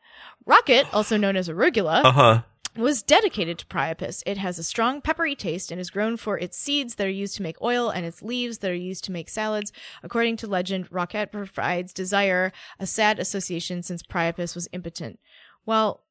Rocket, 0.47 0.93
also 0.93 1.17
known 1.17 1.37
as 1.37 1.49
arugula, 1.49 2.05
Uh 2.05 2.11
huh. 2.13 2.43
was 2.77 3.05
dedicated 3.05 3.57
to 3.59 3.67
Priapus. 3.67 4.25
It 4.27 4.37
has 4.37 4.59
a 4.59 4.65
strong 4.65 5.01
peppery 5.01 5.37
taste 5.37 5.71
and 5.71 5.81
is 5.81 5.91
grown 5.91 6.17
for 6.17 6.37
its 6.37 6.59
seeds 6.59 6.97
that 6.97 7.07
are 7.07 7.11
used 7.11 7.37
to 7.37 7.43
make 7.45 7.63
oil 7.63 7.89
and 7.89 8.05
its 8.05 8.21
leaves 8.21 8.59
that 8.59 8.71
are 8.73 8.75
used 8.75 9.05
to 9.05 9.13
make 9.13 9.29
salads. 9.29 9.71
According 10.03 10.39
to 10.39 10.49
legend, 10.49 10.89
Rocket 10.91 11.31
provides 11.31 11.93
desire, 11.93 12.53
a 12.81 12.87
sad 12.87 13.21
association 13.21 13.85
since 13.85 14.03
Priapus 14.03 14.57
was 14.57 14.67
impotent. 14.73 15.21
Well, 15.67 16.03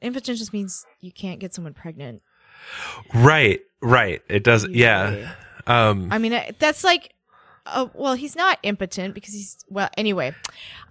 impotent 0.00 0.38
just 0.38 0.54
means 0.54 0.86
you 1.00 1.12
can't 1.12 1.38
get 1.40 1.52
someone 1.52 1.74
pregnant. 1.74 2.22
Right. 3.14 3.60
Right. 3.82 4.22
It 4.28 4.42
does. 4.42 4.62
usually. 4.64 4.80
Yeah. 4.80 5.34
Um. 5.66 6.08
I 6.10 6.16
mean, 6.18 6.40
that's 6.58 6.82
like, 6.82 7.12
uh, 7.72 7.88
well, 7.94 8.14
he's 8.14 8.36
not 8.36 8.58
impotent 8.62 9.14
because 9.14 9.34
he's, 9.34 9.58
well, 9.68 9.88
anyway, 9.96 10.34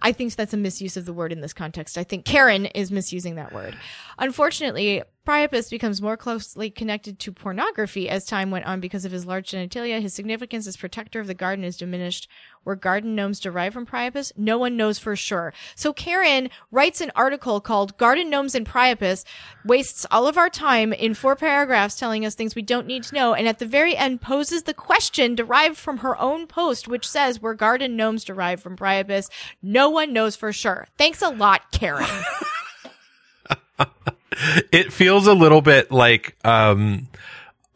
I 0.01 0.11
think 0.11 0.35
that's 0.35 0.53
a 0.53 0.57
misuse 0.57 0.97
of 0.97 1.05
the 1.05 1.13
word 1.13 1.31
in 1.31 1.41
this 1.41 1.53
context. 1.53 1.97
I 1.97 2.03
think 2.03 2.25
Karen 2.25 2.65
is 2.67 2.91
misusing 2.91 3.35
that 3.35 3.53
word. 3.53 3.77
Unfortunately, 4.17 5.03
Priapus 5.27 5.69
becomes 5.69 6.01
more 6.01 6.15
closely 6.15 6.69
connected 6.69 7.19
to 7.19 7.33
pornography 7.33 8.07
as 8.07 8.23
time 8.23 8.49
went 8.49 8.63
on 8.63 8.79
because 8.79 9.03
of 9.03 9.11
his 9.11 9.25
large 9.25 9.51
genitalia. 9.51 9.99
His 9.99 10.13
significance 10.13 10.65
as 10.67 10.77
protector 10.77 11.19
of 11.19 11.27
the 11.27 11.33
garden 11.33 11.65
is 11.65 11.75
diminished. 11.75 12.29
Were 12.63 12.77
garden 12.77 13.13
gnomes 13.13 13.41
derived 13.41 13.73
from 13.73 13.85
Priapus? 13.85 14.31
No 14.37 14.57
one 14.57 14.77
knows 14.77 14.99
for 14.99 15.17
sure. 15.17 15.53
So 15.75 15.91
Karen 15.91 16.49
writes 16.71 17.01
an 17.01 17.11
article 17.13 17.59
called 17.59 17.97
Garden 17.97 18.29
Gnomes 18.29 18.55
and 18.55 18.65
Priapus, 18.65 19.25
wastes 19.65 20.05
all 20.09 20.27
of 20.27 20.37
our 20.37 20.49
time 20.49 20.93
in 20.93 21.13
four 21.13 21.35
paragraphs 21.35 21.97
telling 21.97 22.25
us 22.25 22.33
things 22.33 22.55
we 22.55 22.61
don't 22.61 22.87
need 22.87 23.03
to 23.03 23.15
know, 23.15 23.33
and 23.33 23.49
at 23.49 23.59
the 23.59 23.65
very 23.65 23.97
end 23.97 24.21
poses 24.21 24.63
the 24.63 24.73
question 24.73 25.35
derived 25.35 25.75
from 25.75 25.97
her 25.97 26.17
own 26.21 26.47
post, 26.47 26.87
which 26.87 27.05
says, 27.05 27.41
Were 27.41 27.53
garden 27.53 27.97
gnomes 27.97 28.23
derived 28.23 28.63
from 28.63 28.77
Priapus? 28.77 29.29
No 29.61 29.89
one 29.89 30.13
knows 30.13 30.37
for 30.37 30.53
sure. 30.53 30.87
Thanks 30.97 31.21
a 31.21 31.27
lot, 31.27 31.69
Karen. 31.73 32.07
it 34.71 34.93
feels 34.93 35.27
a 35.27 35.33
little 35.33 35.61
bit 35.61 35.91
like 35.91 36.35
um 36.45 37.07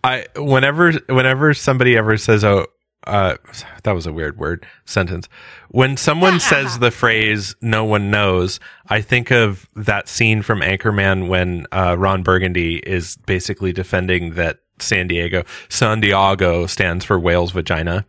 i 0.03 0.25
whenever 0.35 0.91
whenever 1.09 1.53
somebody 1.53 1.97
ever 1.97 2.17
says 2.17 2.43
oh 2.43 2.67
uh 3.07 3.35
that 3.83 3.93
was 3.93 4.05
a 4.05 4.13
weird 4.13 4.37
word 4.37 4.65
sentence 4.85 5.27
when 5.69 5.97
someone 5.97 6.39
says 6.51 6.79
the 6.79 6.91
phrase 6.91 7.55
no 7.61 7.83
one 7.83 8.11
knows 8.11 8.59
i 8.87 9.01
think 9.01 9.31
of 9.31 9.67
that 9.75 10.07
scene 10.07 10.41
from 10.41 10.59
anchorman 10.61 11.27
when 11.27 11.65
uh 11.71 11.95
ron 11.97 12.21
burgundy 12.23 12.77
is 12.77 13.17
basically 13.25 13.73
defending 13.73 14.35
that 14.35 14.59
san 14.79 15.07
diego 15.07 15.43
san 15.69 15.99
diego 15.99 16.65
stands 16.67 17.03
for 17.03 17.19
whale's 17.19 17.51
vagina 17.51 18.05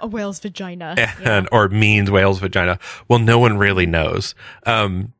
A 0.00 0.06
whale's 0.06 0.38
vagina. 0.40 0.94
and 1.24 1.48
or 1.52 1.68
means 1.68 2.10
whale's 2.10 2.38
vagina. 2.38 2.78
Well, 3.06 3.18
no 3.18 3.38
one 3.38 3.58
really 3.58 3.84
knows. 3.84 4.34
Um, 4.64 5.12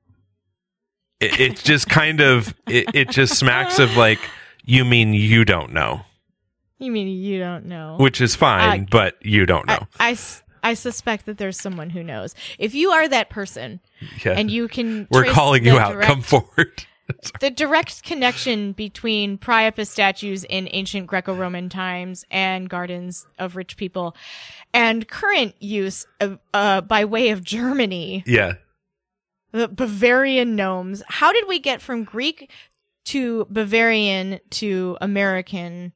it, 1.20 1.40
it 1.40 1.56
just 1.56 1.88
kind 1.88 2.20
of 2.20 2.54
it, 2.66 2.86
it 2.94 3.10
just 3.10 3.36
smacks 3.38 3.78
of 3.78 3.96
like 3.96 4.18
you 4.64 4.84
mean 4.84 5.12
you 5.14 5.44
don't 5.44 5.72
know. 5.72 6.02
You 6.78 6.90
mean 6.90 7.08
you 7.08 7.38
don't 7.38 7.66
know? 7.66 7.96
which 7.98 8.20
is 8.20 8.34
fine, 8.34 8.82
Uh, 8.82 8.86
but 8.90 9.14
you 9.20 9.44
don't 9.46 9.66
know. 9.66 9.86
I 9.98 10.16
I 10.62 10.74
suspect 10.74 11.26
that 11.26 11.38
there's 11.38 11.58
someone 11.60 11.90
who 11.90 12.02
knows. 12.02 12.34
If 12.58 12.74
you 12.74 12.90
are 12.90 13.08
that 13.08 13.30
person 13.30 13.80
yeah. 14.24 14.32
and 14.32 14.50
you 14.50 14.68
can, 14.68 15.08
We're 15.10 15.24
calling 15.24 15.64
you 15.64 15.78
out. 15.78 15.92
direct- 15.92 16.06
Come 16.10 16.20
forward. 16.22 16.84
the 17.40 17.50
direct 17.50 18.02
connection 18.04 18.72
between 18.72 19.36
Priapus 19.38 19.88
statues 19.90 20.44
in 20.44 20.68
ancient 20.70 21.06
Greco-Roman 21.06 21.68
times 21.70 22.24
and 22.30 22.68
gardens 22.68 23.26
of 23.38 23.56
rich 23.56 23.76
people, 23.76 24.14
and 24.72 25.08
current 25.08 25.54
use 25.60 26.06
of, 26.20 26.38
uh, 26.54 26.82
by 26.82 27.04
way 27.06 27.30
of 27.30 27.42
Germany, 27.42 28.22
yeah. 28.26 28.52
The 29.52 29.68
Bavarian 29.68 30.56
gnomes. 30.56 31.02
How 31.08 31.32
did 31.32 31.46
we 31.48 31.58
get 31.58 31.82
from 31.82 32.04
Greek 32.04 32.50
to 33.06 33.46
Bavarian 33.50 34.40
to 34.50 34.96
American? 35.00 35.92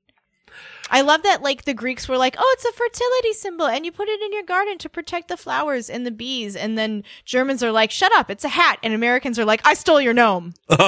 I 0.91 1.01
love 1.01 1.23
that 1.23 1.43
like 1.43 1.65
the 1.65 1.75
Greeks 1.75 2.09
were 2.09 2.19
like, 2.19 2.37
"Oh, 2.39 2.55
it's 2.57 2.65
a 2.65 2.73
fertility 2.73 3.33
symbol 3.33 3.67
and 3.67 3.85
you 3.85 3.93
put 3.93 4.09
it 4.09 4.21
in 4.21 4.33
your 4.33 4.43
garden 4.43 4.79
to 4.79 4.89
protect 4.89 5.29
the 5.29 5.37
flowers 5.37 5.89
and 5.89 6.07
the 6.07 6.11
bees." 6.11 6.57
And 6.57 6.77
then 6.77 7.05
Germans 7.25 7.63
are 7.63 7.73
like, 7.73 7.91
"Shut 7.91 8.13
up, 8.13 8.31
it's 8.31 8.45
a 8.45 8.49
hat." 8.49 8.79
And 8.83 8.93
Americans 8.93 9.39
are 9.39 9.45
like, 9.45 9.61
"I 9.65 9.75
stole 9.75 10.01
your 10.01 10.13
gnome." 10.13 10.55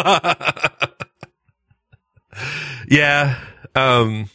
yeah. 2.89 3.39
Um, 3.75 4.31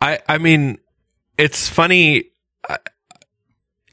I, 0.00 0.20
I 0.28 0.38
mean, 0.38 0.78
it's 1.36 1.68
funny, 1.68 2.30
uh, 2.68 2.78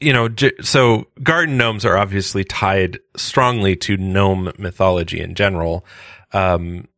you 0.00 0.12
know, 0.12 0.28
j- 0.28 0.52
so 0.60 1.06
garden 1.22 1.56
gnomes 1.56 1.84
are 1.84 1.96
obviously 1.96 2.44
tied 2.44 2.98
strongly 3.16 3.76
to 3.76 3.96
gnome 3.96 4.52
mythology 4.58 5.20
in 5.20 5.34
general. 5.34 5.84
Um, 6.32 6.88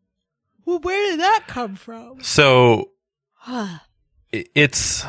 Well, 0.65 0.81
where 0.81 1.11
did 1.11 1.21
that 1.21 1.45
come 1.47 1.77
from? 1.77 2.23
so 2.23 2.91
it's, 4.33 5.05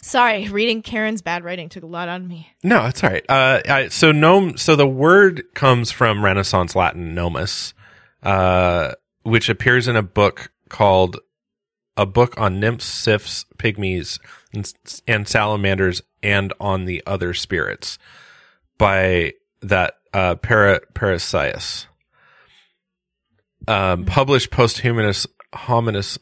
Sorry, 0.00 0.48
reading 0.48 0.80
Karen's 0.82 1.22
bad 1.22 1.44
writing 1.44 1.68
took 1.68 1.82
a 1.82 1.86
lot 1.86 2.08
on 2.08 2.28
me. 2.28 2.48
no, 2.62 2.86
it's 2.86 3.02
all 3.02 3.10
right. 3.10 3.24
Uh, 3.28 3.60
I, 3.68 3.88
so 3.88 4.12
gnome, 4.12 4.56
so 4.56 4.76
the 4.76 4.86
word 4.86 5.42
comes 5.54 5.90
from 5.90 6.24
Renaissance 6.24 6.74
Latin 6.76 7.14
nomus, 7.14 7.72
uh, 8.22 8.92
which 9.22 9.48
appears 9.48 9.88
in 9.88 9.96
a 9.96 10.02
book 10.02 10.50
called 10.68 11.18
a 11.98 12.06
book 12.06 12.38
on 12.40 12.58
nymphs, 12.60 12.86
sylphs, 12.86 13.44
pygmies, 13.58 14.18
and, 14.54 14.72
and 15.06 15.28
salamanders, 15.28 16.00
and 16.22 16.54
on 16.58 16.86
the 16.86 17.02
other 17.06 17.34
spirits 17.34 17.98
by 18.78 19.34
that 19.60 19.98
uh, 20.14 20.36
Para, 20.36 20.80
Parasius. 20.94 21.86
Um, 23.66 24.06
published 24.06 24.50
posthumous, 24.50 25.26
hominous, 25.54 26.18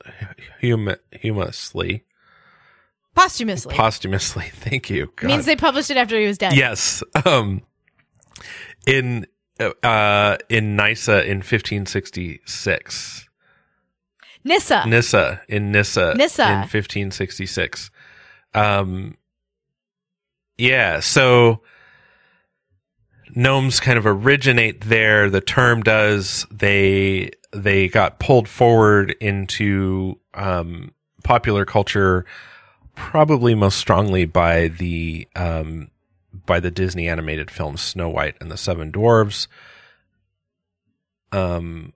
hum, 0.61 0.97
humously, 1.21 2.03
Posthumously. 3.15 3.75
posthumously. 3.75 4.45
Thank 4.55 4.91
you. 4.91 5.13
God. 5.17 5.29
Means 5.29 5.47
they 5.47 5.55
published 5.57 5.91
it 5.91 5.97
after 5.97 6.19
he 6.19 6.27
was 6.27 6.39
dead. 6.39 6.55
Yes. 6.55 7.03
Um, 7.25 7.63
in 8.87 9.27
uh, 9.61 10.37
in 10.49 10.77
Nyssa 10.77 11.23
in 11.25 11.39
1566. 11.39 13.26
Nissa. 14.47 14.85
Nissa 14.87 15.41
in 15.49 15.73
Nissa, 15.73 16.15
Nissa. 16.17 16.45
in 16.45 16.59
1566. 16.59 17.91
Um, 18.55 19.17
yeah, 20.57 21.01
so 21.01 21.63
gnomes 23.35 23.81
kind 23.81 23.99
of 23.99 24.07
originate 24.07 24.83
there. 24.83 25.29
The 25.29 25.41
term 25.41 25.83
does. 25.83 26.47
They 26.51 27.33
they 27.53 27.89
got 27.89 28.21
pulled 28.21 28.49
forward 28.49 29.17
into 29.21 30.19
um, 30.35 30.93
popular 31.25 31.65
culture, 31.65 32.25
probably 32.95 33.55
most 33.55 33.79
strongly 33.79 34.27
by 34.27 34.69
the 34.69 35.27
um, 35.35 35.91
by 36.47 36.61
the 36.61 36.71
Disney 36.71 37.09
animated 37.09 37.51
film 37.51 37.77
Snow 37.77 38.09
White 38.09 38.37
and 38.41 38.51
the 38.51 38.57
Seven 38.57 38.93
Dwarves. 38.93 39.49
Um, 41.33 41.93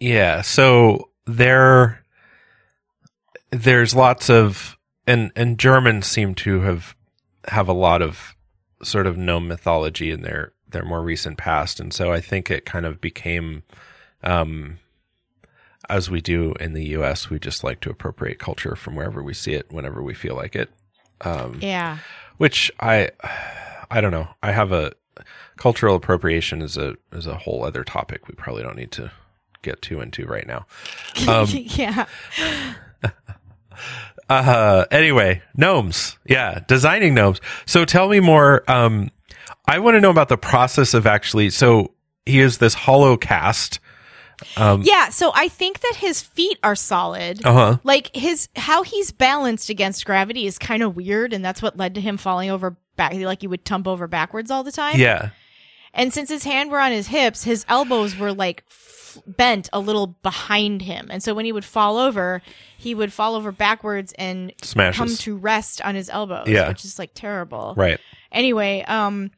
Yeah, 0.00 0.42
so 0.42 1.10
there 1.26 2.02
there's 3.50 3.94
lots 3.94 4.28
of 4.30 4.76
and 5.06 5.32
and 5.34 5.58
Germans 5.58 6.06
seem 6.06 6.34
to 6.36 6.60
have 6.60 6.94
have 7.48 7.68
a 7.68 7.72
lot 7.72 8.02
of 8.02 8.34
sort 8.82 9.06
of 9.06 9.16
gnome 9.16 9.48
mythology 9.48 10.10
in 10.10 10.22
their 10.22 10.52
their 10.68 10.84
more 10.84 11.02
recent 11.02 11.38
past 11.38 11.80
and 11.80 11.92
so 11.92 12.12
I 12.12 12.20
think 12.20 12.50
it 12.50 12.66
kind 12.66 12.84
of 12.86 13.00
became 13.00 13.62
um 14.22 14.78
as 15.88 16.10
we 16.10 16.20
do 16.20 16.52
in 16.60 16.74
the 16.74 16.84
US 16.88 17.30
we 17.30 17.38
just 17.38 17.64
like 17.64 17.80
to 17.80 17.90
appropriate 17.90 18.38
culture 18.38 18.76
from 18.76 18.94
wherever 18.94 19.22
we 19.22 19.32
see 19.34 19.54
it 19.54 19.72
whenever 19.72 20.02
we 20.02 20.12
feel 20.14 20.36
like 20.36 20.54
it 20.54 20.70
um 21.22 21.58
Yeah. 21.62 21.98
which 22.36 22.70
I 22.78 23.10
I 23.90 24.00
don't 24.02 24.12
know 24.12 24.28
I 24.42 24.52
have 24.52 24.72
a 24.72 24.92
cultural 25.56 25.96
appropriation 25.96 26.60
is 26.62 26.76
a 26.76 26.96
is 27.12 27.26
a 27.26 27.38
whole 27.38 27.64
other 27.64 27.82
topic 27.82 28.28
we 28.28 28.34
probably 28.34 28.62
don't 28.62 28.76
need 28.76 28.92
to 28.92 29.10
get 29.62 29.82
too 29.82 30.00
into 30.00 30.26
right 30.26 30.46
now. 30.46 30.66
Um, 31.28 31.46
yeah. 31.50 32.06
Uh, 34.30 34.84
anyway, 34.90 35.40
gnomes. 35.56 36.18
Yeah, 36.26 36.60
designing 36.68 37.14
gnomes. 37.14 37.40
So 37.64 37.84
tell 37.86 38.08
me 38.08 38.20
more. 38.20 38.62
Um, 38.70 39.10
I 39.66 39.78
want 39.78 39.94
to 39.94 40.00
know 40.02 40.10
about 40.10 40.28
the 40.28 40.36
process 40.36 40.92
of 40.92 41.06
actually. 41.06 41.48
So 41.50 41.92
he 42.26 42.40
is 42.40 42.58
this 42.58 42.74
hollow 42.74 43.16
cast. 43.16 43.80
Um, 44.56 44.82
Yeah, 44.82 45.08
so 45.08 45.32
I 45.34 45.48
think 45.48 45.80
that 45.80 45.94
his 45.96 46.20
feet 46.20 46.58
are 46.62 46.76
solid. 46.76 47.44
Uh 47.44 47.52
huh. 47.52 47.78
Like 47.84 48.14
his 48.14 48.48
how 48.54 48.82
he's 48.82 49.12
balanced 49.12 49.70
against 49.70 50.04
gravity 50.04 50.46
is 50.46 50.58
kind 50.58 50.82
of 50.82 50.94
weird 50.94 51.32
and 51.32 51.42
that's 51.44 51.62
what 51.62 51.76
led 51.78 51.94
to 51.94 52.00
him 52.00 52.18
falling 52.18 52.50
over 52.50 52.76
back 52.96 53.14
like 53.14 53.40
he 53.40 53.46
would 53.46 53.64
tump 53.64 53.88
over 53.88 54.06
backwards 54.06 54.50
all 54.50 54.62
the 54.62 54.72
time. 54.72 54.98
Yeah. 54.98 55.30
And 55.94 56.12
since 56.12 56.28
his 56.28 56.44
hand 56.44 56.70
were 56.70 56.80
on 56.80 56.92
his 56.92 57.06
hips, 57.06 57.44
his 57.44 57.64
elbows 57.66 58.16
were 58.16 58.32
like 58.32 58.62
f- 59.18 59.36
bent 59.36 59.68
a 59.72 59.80
little 59.80 60.06
behind 60.22 60.82
him. 60.82 61.08
And 61.10 61.22
so 61.22 61.34
when 61.34 61.44
he 61.44 61.52
would 61.52 61.64
fall 61.64 61.98
over, 61.98 62.42
he 62.76 62.94
would 62.94 63.12
fall 63.12 63.34
over 63.34 63.52
backwards 63.52 64.12
and 64.18 64.52
Smashes. 64.62 64.96
come 64.98 65.16
to 65.16 65.36
rest 65.36 65.80
on 65.82 65.94
his 65.94 66.08
elbows, 66.10 66.48
Yeah. 66.48 66.68
which 66.68 66.84
is 66.84 66.98
like 66.98 67.10
terrible. 67.14 67.74
Right. 67.76 67.98
Anyway, 68.32 68.84
um 68.88 69.30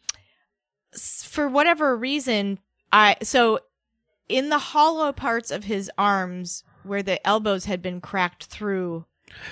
s- 0.95 1.25
for 1.25 1.49
whatever 1.49 1.97
reason, 1.97 2.59
I 2.93 3.17
so 3.23 3.61
in 4.29 4.49
the 4.49 4.59
hollow 4.59 5.13
parts 5.13 5.51
of 5.51 5.65
his 5.65 5.91
arms 5.99 6.63
where 6.83 7.03
the 7.03 7.25
elbows 7.27 7.65
had 7.67 7.83
been 7.83 8.01
cracked 8.01 8.45
through, 8.45 9.05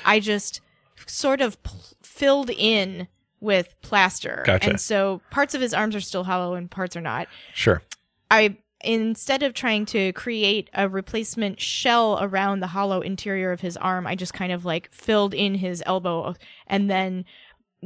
I 0.05 0.21
just 0.21 0.61
sort 1.07 1.41
of 1.41 1.63
pl- 1.63 1.81
filled 2.03 2.51
in 2.51 3.09
with 3.41 3.75
plaster. 3.83 4.43
Gotcha. 4.45 4.69
And 4.71 4.81
so 4.81 5.21
parts 5.31 5.55
of 5.55 5.61
his 5.61 5.73
arms 5.73 5.95
are 5.95 6.01
still 6.01 6.25
hollow 6.25 6.55
and 6.55 6.69
parts 6.71 6.97
are 6.97 7.01
not. 7.01 7.29
Sure. 7.55 7.83
I 8.31 8.57
instead 8.83 9.43
of 9.43 9.55
trying 9.55 9.85
to 9.87 10.13
create 10.13 10.71
a 10.75 10.89
replacement 10.89 11.61
shell 11.61 12.19
around 12.21 12.61
the 12.61 12.69
hollow 12.69 13.01
interior 13.01 13.51
of 13.53 13.61
his 13.61 13.77
arm, 13.77 14.07
I 14.07 14.15
just 14.15 14.33
kind 14.35 14.53
of 14.53 14.65
like 14.65 14.93
filled 14.93 15.35
in 15.35 15.55
his 15.57 15.83
elbow 15.87 16.35
and 16.67 16.89
then 16.91 17.25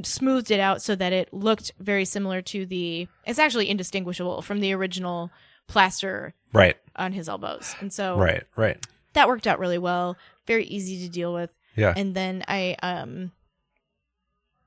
smoothed 0.02 0.50
it 0.50 0.60
out 0.60 0.80
so 0.82 0.94
that 0.94 1.12
it 1.12 1.32
looked 1.34 1.72
very 1.78 2.04
similar 2.04 2.40
to 2.40 2.64
the 2.66 3.06
it's 3.26 3.38
actually 3.38 3.68
indistinguishable 3.68 4.40
from 4.42 4.60
the 4.60 4.72
original 4.72 5.30
plaster 5.66 6.34
Right. 6.52 6.76
on 6.96 7.12
his 7.12 7.28
elbows. 7.28 7.74
And 7.80 7.92
so 7.92 8.16
Right. 8.18 8.44
Right. 8.56 8.84
that 9.14 9.28
worked 9.28 9.46
out 9.46 9.58
really 9.58 9.78
well, 9.78 10.16
very 10.46 10.64
easy 10.64 10.98
to 11.06 11.10
deal 11.12 11.32
with. 11.34 11.50
Yeah. 11.76 11.92
And 11.96 12.14
then 12.14 12.42
I 12.48 12.76
um 12.82 13.32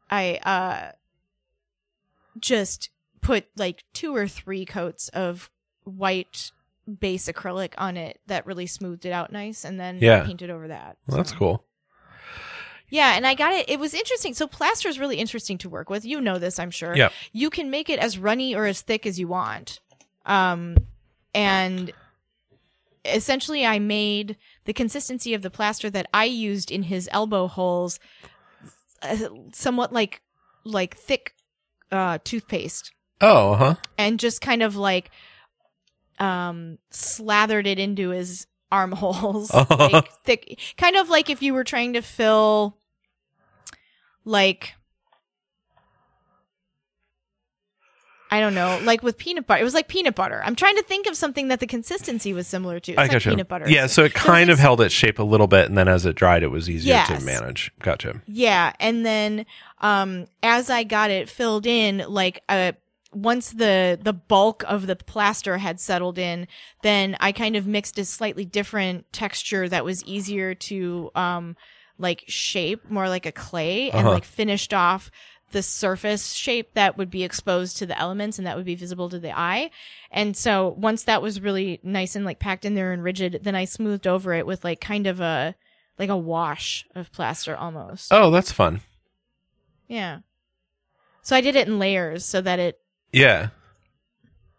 I 0.10 0.36
uh 0.44 0.92
just 2.40 2.90
put 3.22 3.46
like 3.56 3.84
two 3.94 4.16
or 4.16 4.28
three 4.28 4.66
coats 4.66 5.08
of 5.10 5.50
white 5.86 6.52
base 7.00 7.28
acrylic 7.28 7.74
on 7.78 7.98
it 7.98 8.20
that 8.28 8.46
really 8.46 8.68
smoothed 8.68 9.06
it 9.06 9.12
out 9.12 9.32
nice 9.32 9.64
and 9.66 9.80
then 9.80 9.98
Yeah. 10.00 10.24
painted 10.26 10.50
over 10.52 10.68
that. 10.68 10.98
Well, 11.08 11.18
that's 11.18 11.32
cool. 11.32 11.64
Yeah, 12.90 13.16
and 13.16 13.26
I 13.26 13.34
got 13.34 13.54
it. 13.54 13.68
It 13.68 13.80
was 13.80 13.96
interesting. 13.96 14.36
So 14.36 14.46
plaster 14.46 14.88
is 14.88 15.00
really 15.00 15.18
interesting 15.18 15.58
to 15.60 15.70
work 15.70 15.90
with. 15.90 16.06
You 16.06 16.22
know 16.22 16.38
this, 16.38 16.60
I'm 16.60 16.70
sure. 16.70 16.96
Yep. 16.96 17.12
You 17.34 17.50
can 17.50 17.72
make 17.72 17.90
it 17.90 17.98
as 17.98 18.20
runny 18.20 18.54
or 18.56 18.68
as 18.68 18.82
thick 18.82 19.08
as 19.08 19.20
you 19.20 19.28
want. 19.28 19.80
Um, 20.28 20.78
and 21.34 21.92
essentially, 23.04 23.66
I 23.66 23.80
made 23.80 24.38
the 24.66 24.74
consistency 24.74 25.34
of 25.34 25.42
the 25.42 25.50
plaster 25.50 25.90
that 25.90 26.08
I 26.14 26.26
used 26.26 26.72
in 26.72 26.84
his 26.84 27.10
elbow 27.12 27.48
holes 27.48 28.00
uh, 29.02 29.18
somewhat 29.54 29.92
like 29.94 30.22
like 30.64 30.96
thick 30.96 31.34
uh, 31.92 32.18
toothpaste, 32.24 32.92
Oh, 33.22 33.54
uh 33.54 33.58
huh. 33.58 33.76
and 33.98 34.20
just 34.20 34.42
kind 34.42 34.64
of 34.64 34.76
like 34.76 35.12
um 36.20 36.78
slathered 36.92 37.68
it 37.68 37.78
into 37.80 38.10
his 38.10 38.48
armholes 38.72 39.52
like 39.70 40.12
thick 40.24 40.60
kind 40.78 40.96
of 40.96 41.10
like 41.10 41.30
if 41.30 41.42
you 41.42 41.54
were 41.54 41.64
trying 41.64 41.94
to 41.94 42.02
fill 42.02 42.78
like 44.24 44.74
I 48.32 48.40
don't 48.42 48.56
know, 48.56 48.80
like 48.84 49.02
with 49.04 49.18
peanut 49.18 49.46
butter. 49.48 49.62
It 49.62 49.64
was 49.64 49.76
like 49.76 49.88
peanut 49.88 50.16
butter. 50.16 50.42
I'm 50.44 50.56
trying 50.56 50.76
to 50.76 50.84
think 50.84 51.08
of 51.08 51.16
something 51.16 51.48
that 51.50 51.60
the 51.62 51.68
consistency 51.68 52.34
was 52.34 52.48
similar 52.48 52.80
to. 52.82 52.92
It's 52.92 53.00
I 53.00 53.04
like 53.04 53.12
gotcha. 53.12 53.30
peanut 53.30 53.48
butter. 53.48 53.70
Yeah, 53.70 53.86
so 53.86 54.04
it 54.04 54.14
kind 54.14 54.50
of 54.50 54.60
held 54.60 54.82
its 54.82 54.94
shape 54.94 55.20
a 55.20 55.24
little 55.24 55.48
bit, 55.48 55.68
and 55.68 55.78
then 55.78 55.88
as 55.88 56.06
it 56.06 56.16
dried, 56.16 56.42
it 56.44 56.48
was 56.50 56.70
easier 56.70 56.96
Yes. 56.96 57.08
to 57.20 57.26
manage. 57.26 57.72
Gotcha. 57.82 58.22
Yeah, 58.28 58.74
and 58.80 59.06
then 59.06 59.46
um 59.80 60.26
as 60.44 60.70
I 60.70 60.84
got 60.84 61.12
it 61.12 61.30
filled 61.30 61.66
in, 61.68 62.04
like 62.10 62.42
uh 62.50 62.74
once 63.16 63.52
the 63.52 63.98
the 64.02 64.14
bulk 64.14 64.64
of 64.68 64.88
the 64.88 64.96
plaster 64.96 65.58
had 65.58 65.80
settled 65.80 66.18
in, 66.18 66.48
then 66.84 67.16
I 67.20 67.32
kind 67.32 67.56
of 67.56 67.66
mixed 67.66 67.98
a 67.98 68.06
slightly 68.06 68.46
different 68.46 69.12
texture 69.14 69.68
that 69.70 69.86
was 69.86 70.04
easier 70.04 70.54
to 70.56 71.12
um 71.16 71.56
like 71.98 72.26
shape, 72.28 72.90
more 72.92 73.08
like 73.08 73.26
a 73.26 73.32
clay, 73.32 73.90
and 73.90 74.02
Uh-huh. 74.02 74.12
like 74.12 74.26
finished 74.26 74.74
off 74.74 75.10
the 75.52 75.64
surface 75.64 76.34
shape 76.34 76.74
that 76.74 76.98
would 76.98 77.10
be 77.10 77.24
exposed 77.24 77.78
to 77.78 77.86
the 77.86 77.98
elements 77.98 78.38
and 78.38 78.46
that 78.46 78.58
would 78.58 78.66
be 78.66 78.76
visible 78.76 79.08
to 79.10 79.20
the 79.20 79.32
eye. 79.38 79.70
And 80.12 80.36
so 80.36 80.76
once 80.78 81.04
that 81.06 81.22
was 81.22 81.40
really 81.40 81.80
nice 81.84 82.16
and 82.16 82.26
like 82.26 82.40
packed 82.40 82.66
in 82.66 82.76
there 82.76 82.92
and 82.92 83.02
rigid, 83.04 83.40
then 83.44 83.56
I 83.56 83.64
smoothed 83.66 84.08
over 84.08 84.34
it 84.34 84.46
with 84.46 84.66
like 84.66 84.82
kind 84.82 85.08
of 85.08 85.22
a 85.22 85.56
like 85.98 86.10
a 86.10 86.18
wash 86.18 86.86
of 86.96 87.12
plaster 87.14 87.56
almost. 87.56 88.12
Oh, 88.12 88.30
that's 88.32 88.52
fun. 88.52 88.82
Yeah. 89.88 90.20
So 91.22 91.36
I 91.36 91.42
did 91.42 91.56
it 91.56 91.68
in 91.68 91.80
layers 91.80 92.26
so 92.26 92.42
that 92.42 92.60
it 92.60 92.80
Yeah. 93.16 93.50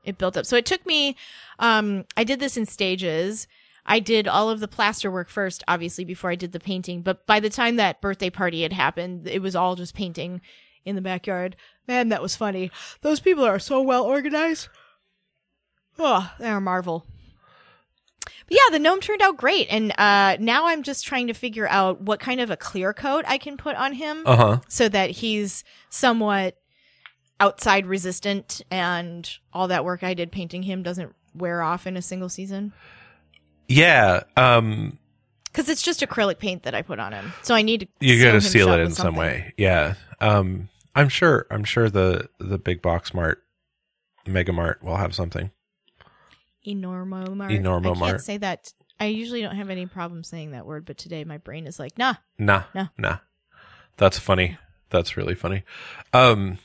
it 0.05 0.19
built 0.19 0.37
up. 0.37 0.47
So 0.47 0.57
it 0.57 0.67
took 0.67 0.85
me 0.87 1.17
um 1.59 2.05
I 2.17 2.25
did 2.25 2.41
this 2.41 2.57
in 2.57 2.67
stages. 2.67 3.47
I 3.89 4.01
did 4.01 4.27
all 4.27 4.51
of 4.51 4.59
the 4.59 4.67
plaster 4.69 5.11
work 5.13 5.29
first, 5.29 5.63
obviously, 5.69 6.05
before 6.05 6.31
I 6.31 6.35
did 6.35 6.51
the 6.53 6.59
painting. 6.59 7.03
But 7.03 7.25
by 7.27 7.39
the 7.39 7.51
time 7.51 7.77
that 7.77 8.01
birthday 8.01 8.31
party 8.31 8.63
had 8.63 8.73
happened, 8.73 9.29
it 9.29 9.41
was 9.41 9.55
all 9.55 9.77
just 9.77 9.95
painting 9.95 10.41
in 10.85 10.97
the 10.97 11.03
backyard. 11.03 11.55
Man, 11.87 12.09
that 12.09 12.21
was 12.23 12.35
funny. 12.35 12.73
Those 13.03 13.21
people 13.21 13.45
are 13.45 13.61
so 13.61 13.81
well 13.81 14.03
organized. 14.05 14.69
Oh, 15.99 16.33
they're 16.41 16.57
a 16.57 16.61
marvel. 16.61 17.07
But 18.25 18.57
yeah, 18.57 18.71
the 18.73 18.79
gnome 18.81 19.01
turned 19.01 19.23
out 19.23 19.37
great. 19.37 19.69
And 19.71 19.93
uh, 19.99 20.37
now 20.41 20.67
I'm 20.67 20.83
just 20.83 21.07
trying 21.07 21.29
to 21.29 21.33
figure 21.35 21.69
out 21.69 22.01
what 22.01 22.21
kind 22.21 22.41
of 22.41 22.51
a 22.51 22.57
clear 22.57 22.93
coat 22.93 23.25
I 23.29 23.39
can 23.39 23.57
put 23.57 23.77
on 23.77 23.93
him 23.93 24.23
Uh 24.27 24.37
huh. 24.37 24.61
so 24.69 24.89
that 24.89 25.11
he's 25.11 25.63
somewhat 25.91 26.57
outside 27.41 27.87
resistant 27.87 28.63
and 28.71 29.29
all 29.53 29.69
that 29.69 29.85
work 29.85 30.03
I 30.03 30.15
did 30.15 30.33
painting 30.33 30.63
him 30.63 30.83
doesn't 30.83 31.15
wear 31.35 31.63
off 31.63 31.87
in 31.87 31.97
a 31.97 32.03
single 32.03 32.29
season. 32.29 32.73
Yeah. 33.69 34.23
Um, 34.37 34.99
Because 35.45 35.69
it's 35.69 35.83
just 35.83 36.01
acrylic 36.01 36.39
paint 36.39 36.63
that 36.63 36.75
I 36.75 36.83
put 36.83 36.99
on 36.99 37.13
him. 37.13 37.33
So 37.43 37.55
I 37.55 37.63
need 37.63 37.81
to 37.81 37.87
you 38.01 38.23
got 38.23 38.33
to 38.33 38.41
seal 38.41 38.73
it 38.73 38.81
in 38.81 38.89
some 38.93 39.07
something. 39.07 39.21
way. 39.21 39.53
Yeah. 39.57 39.95
Um, 40.21 40.69
I'm 40.95 41.09
sure. 41.09 41.47
I'm 41.51 41.65
sure 41.65 41.91
the 41.91 42.29
the 42.39 42.57
big 42.59 42.81
box 42.81 43.13
mart, 43.13 43.43
Mega 44.27 44.53
Mart 44.53 44.83
will 44.83 44.97
have 44.97 45.15
something. 45.15 45.51
Enormo-mart. 46.67 47.51
Enormo 47.51 47.95
I 47.97 47.99
mart. 47.99 48.11
can't 48.13 48.21
say 48.23 48.37
that. 48.39 48.73
I 48.99 49.07
usually 49.07 49.43
don't 49.43 49.57
have 49.57 49.69
any 49.71 49.87
problem 49.87 50.25
saying 50.25 50.53
that 50.53 50.65
word, 50.67 50.87
but 50.87 50.97
today 50.97 51.23
my 51.25 51.37
brain 51.39 51.67
is 51.67 51.79
like, 51.79 51.99
nah. 51.99 52.15
Nah. 52.39 52.63
Nah. 52.75 52.87
Nah. 52.97 53.19
That's 53.99 54.19
funny. 54.19 54.57
That's 54.91 55.17
really 55.17 55.35
funny. 55.35 55.65
Um. 56.13 56.59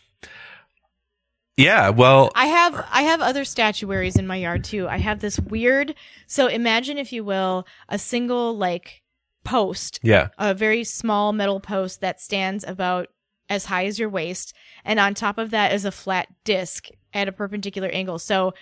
Yeah. 1.58 1.89
Well. 1.89 2.32
I 2.36 2.45
have 2.45 2.86
I 2.91 3.04
have 3.04 3.22
other 3.22 3.43
statuaries 3.45 4.16
in 4.16 4.26
my 4.28 4.38
yard 4.38 4.64
too. 4.64 4.88
I 4.88 4.97
have 4.97 5.20
this 5.20 5.39
weird 5.39 5.95
so 6.28 6.47
imagine 6.47 6.97
if 6.97 7.12
you 7.12 7.24
will 7.24 7.66
a 7.89 7.99
single 7.99 8.56
like 8.58 9.02
post 9.43 9.99
Yeah. 10.04 10.30
a 10.38 10.54
very 10.54 10.84
small 10.84 11.34
metal 11.34 11.60
post 11.60 12.02
that 12.02 12.22
stands 12.22 12.64
about 12.64 13.08
as 13.49 13.66
high 13.66 13.86
as 13.86 13.99
your 13.99 14.08
waist 14.10 14.54
and 14.86 14.99
on 14.99 15.14
top 15.14 15.38
of 15.38 15.49
that 15.52 15.74
is 15.74 15.84
a 15.84 15.91
flat 15.91 16.28
disc 16.45 16.88
at 17.14 17.28
a 17.28 17.32
perpendicular 17.32 17.89
angle 17.89 18.18
so 18.20 18.54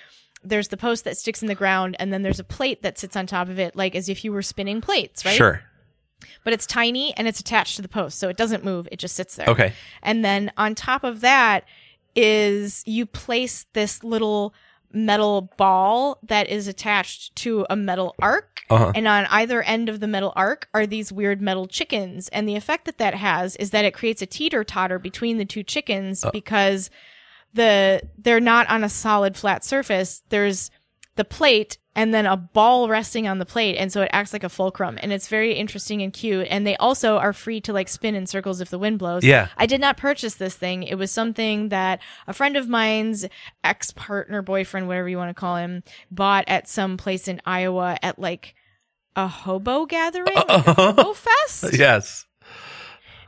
there's 0.41 0.69
the 0.69 0.77
post 0.77 1.03
that 1.03 1.17
sticks 1.17 1.41
in 1.41 1.47
the 1.49 1.53
ground 1.53 1.95
and 1.99 2.11
then 2.13 2.21
there's 2.23 2.39
a 2.39 2.43
plate 2.45 2.81
that 2.81 2.97
sits 2.97 3.15
on 3.17 3.27
top 3.27 3.49
of 3.49 3.59
it 3.59 3.75
like 3.75 3.93
as 3.93 4.07
if 4.09 4.23
you 4.23 4.31
were 4.31 4.41
spinning 4.41 4.79
plates 4.81 5.25
right 5.25 5.35
Sure. 5.35 5.61
but 6.45 6.53
it's 6.53 6.65
tiny 6.65 7.13
and 7.17 7.27
it's 7.27 7.41
attached 7.41 7.75
to 7.75 7.81
the 7.81 7.89
post 7.89 8.17
so 8.17 8.29
it 8.29 8.37
doesn't 8.37 8.63
move 8.63 8.87
it 8.91 8.97
just 8.99 9.15
sits 9.15 9.35
there 9.35 9.47
Okay. 9.49 9.73
and 10.01 10.23
then 10.25 10.49
on 10.57 10.73
top 10.75 11.03
of 11.03 11.19
that 11.21 11.65
is 12.19 12.83
you 12.85 13.05
place 13.05 13.65
this 13.71 14.03
little 14.03 14.53
metal 14.91 15.53
ball 15.57 16.19
that 16.23 16.49
is 16.49 16.67
attached 16.67 17.33
to 17.37 17.65
a 17.69 17.75
metal 17.77 18.13
arc. 18.21 18.61
Uh-huh. 18.69 18.91
And 18.93 19.07
on 19.07 19.25
either 19.27 19.61
end 19.61 19.87
of 19.87 20.01
the 20.01 20.07
metal 20.07 20.33
arc 20.35 20.67
are 20.73 20.85
these 20.85 21.13
weird 21.13 21.41
metal 21.41 21.65
chickens. 21.65 22.27
And 22.29 22.47
the 22.47 22.57
effect 22.57 22.85
that 22.85 22.97
that 22.97 23.13
has 23.15 23.55
is 23.55 23.71
that 23.71 23.85
it 23.85 23.93
creates 23.93 24.21
a 24.21 24.25
teeter 24.25 24.65
totter 24.65 24.99
between 24.99 25.37
the 25.37 25.45
two 25.45 25.63
chickens 25.63 26.25
because 26.33 26.89
the, 27.53 28.01
they're 28.17 28.41
not 28.41 28.69
on 28.69 28.83
a 28.83 28.89
solid 28.89 29.37
flat 29.37 29.63
surface. 29.63 30.21
There's 30.27 30.71
the 31.15 31.25
plate 31.25 31.77
and 31.99 32.13
then 32.13 32.25
a 32.25 32.37
ball 32.37 32.87
resting 32.87 33.27
on 33.27 33.39
the 33.39 33.45
plate. 33.45 33.75
And 33.75 33.91
so 33.91 34.03
it 34.03 34.09
acts 34.13 34.31
like 34.31 34.45
a 34.45 34.49
fulcrum 34.49 34.97
and 35.01 35.11
it's 35.11 35.27
very 35.27 35.51
interesting 35.51 36.01
and 36.01 36.13
cute. 36.13 36.47
And 36.49 36.65
they 36.65 36.77
also 36.77 37.17
are 37.17 37.33
free 37.33 37.59
to 37.59 37.73
like 37.73 37.89
spin 37.89 38.15
in 38.15 38.25
circles 38.25 38.61
if 38.61 38.69
the 38.69 38.79
wind 38.79 38.99
blows. 38.99 39.25
Yeah. 39.25 39.49
I 39.57 39.65
did 39.65 39.81
not 39.81 39.97
purchase 39.97 40.35
this 40.35 40.55
thing. 40.55 40.83
It 40.83 40.95
was 40.95 41.11
something 41.11 41.67
that 41.69 41.99
a 42.25 42.31
friend 42.31 42.55
of 42.55 42.69
mine's 42.69 43.25
ex 43.65 43.91
partner, 43.91 44.41
boyfriend, 44.41 44.87
whatever 44.87 45.09
you 45.09 45.17
want 45.17 45.29
to 45.29 45.33
call 45.33 45.57
him, 45.57 45.83
bought 46.09 46.45
at 46.47 46.69
some 46.69 46.95
place 46.95 47.27
in 47.27 47.41
Iowa 47.45 47.97
at 48.01 48.17
like 48.17 48.55
a 49.17 49.27
hobo 49.27 49.85
gathering, 49.85 50.33
like 50.33 50.45
a 50.47 50.53
uh-huh. 50.53 50.73
hobo 50.93 51.11
fest. 51.11 51.73
Yes. 51.73 52.25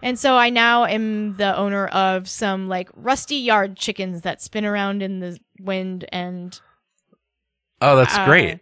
And 0.01 0.17
so 0.17 0.35
I 0.37 0.49
now 0.49 0.85
am 0.85 1.35
the 1.35 1.57
owner 1.57 1.87
of 1.87 2.29
some 2.29 2.69
like 2.69 2.87
rusty 2.95 3.35
yard 3.35 3.75
chickens 3.75 4.21
that 4.21 4.41
spin 4.41 4.63
around 4.63 5.03
in 5.03 5.19
the 5.19 5.37
wind 5.59 6.05
and 6.13 6.57
Oh, 7.81 7.95
that's 7.95 8.15
uh, 8.15 8.25
great. 8.25 8.59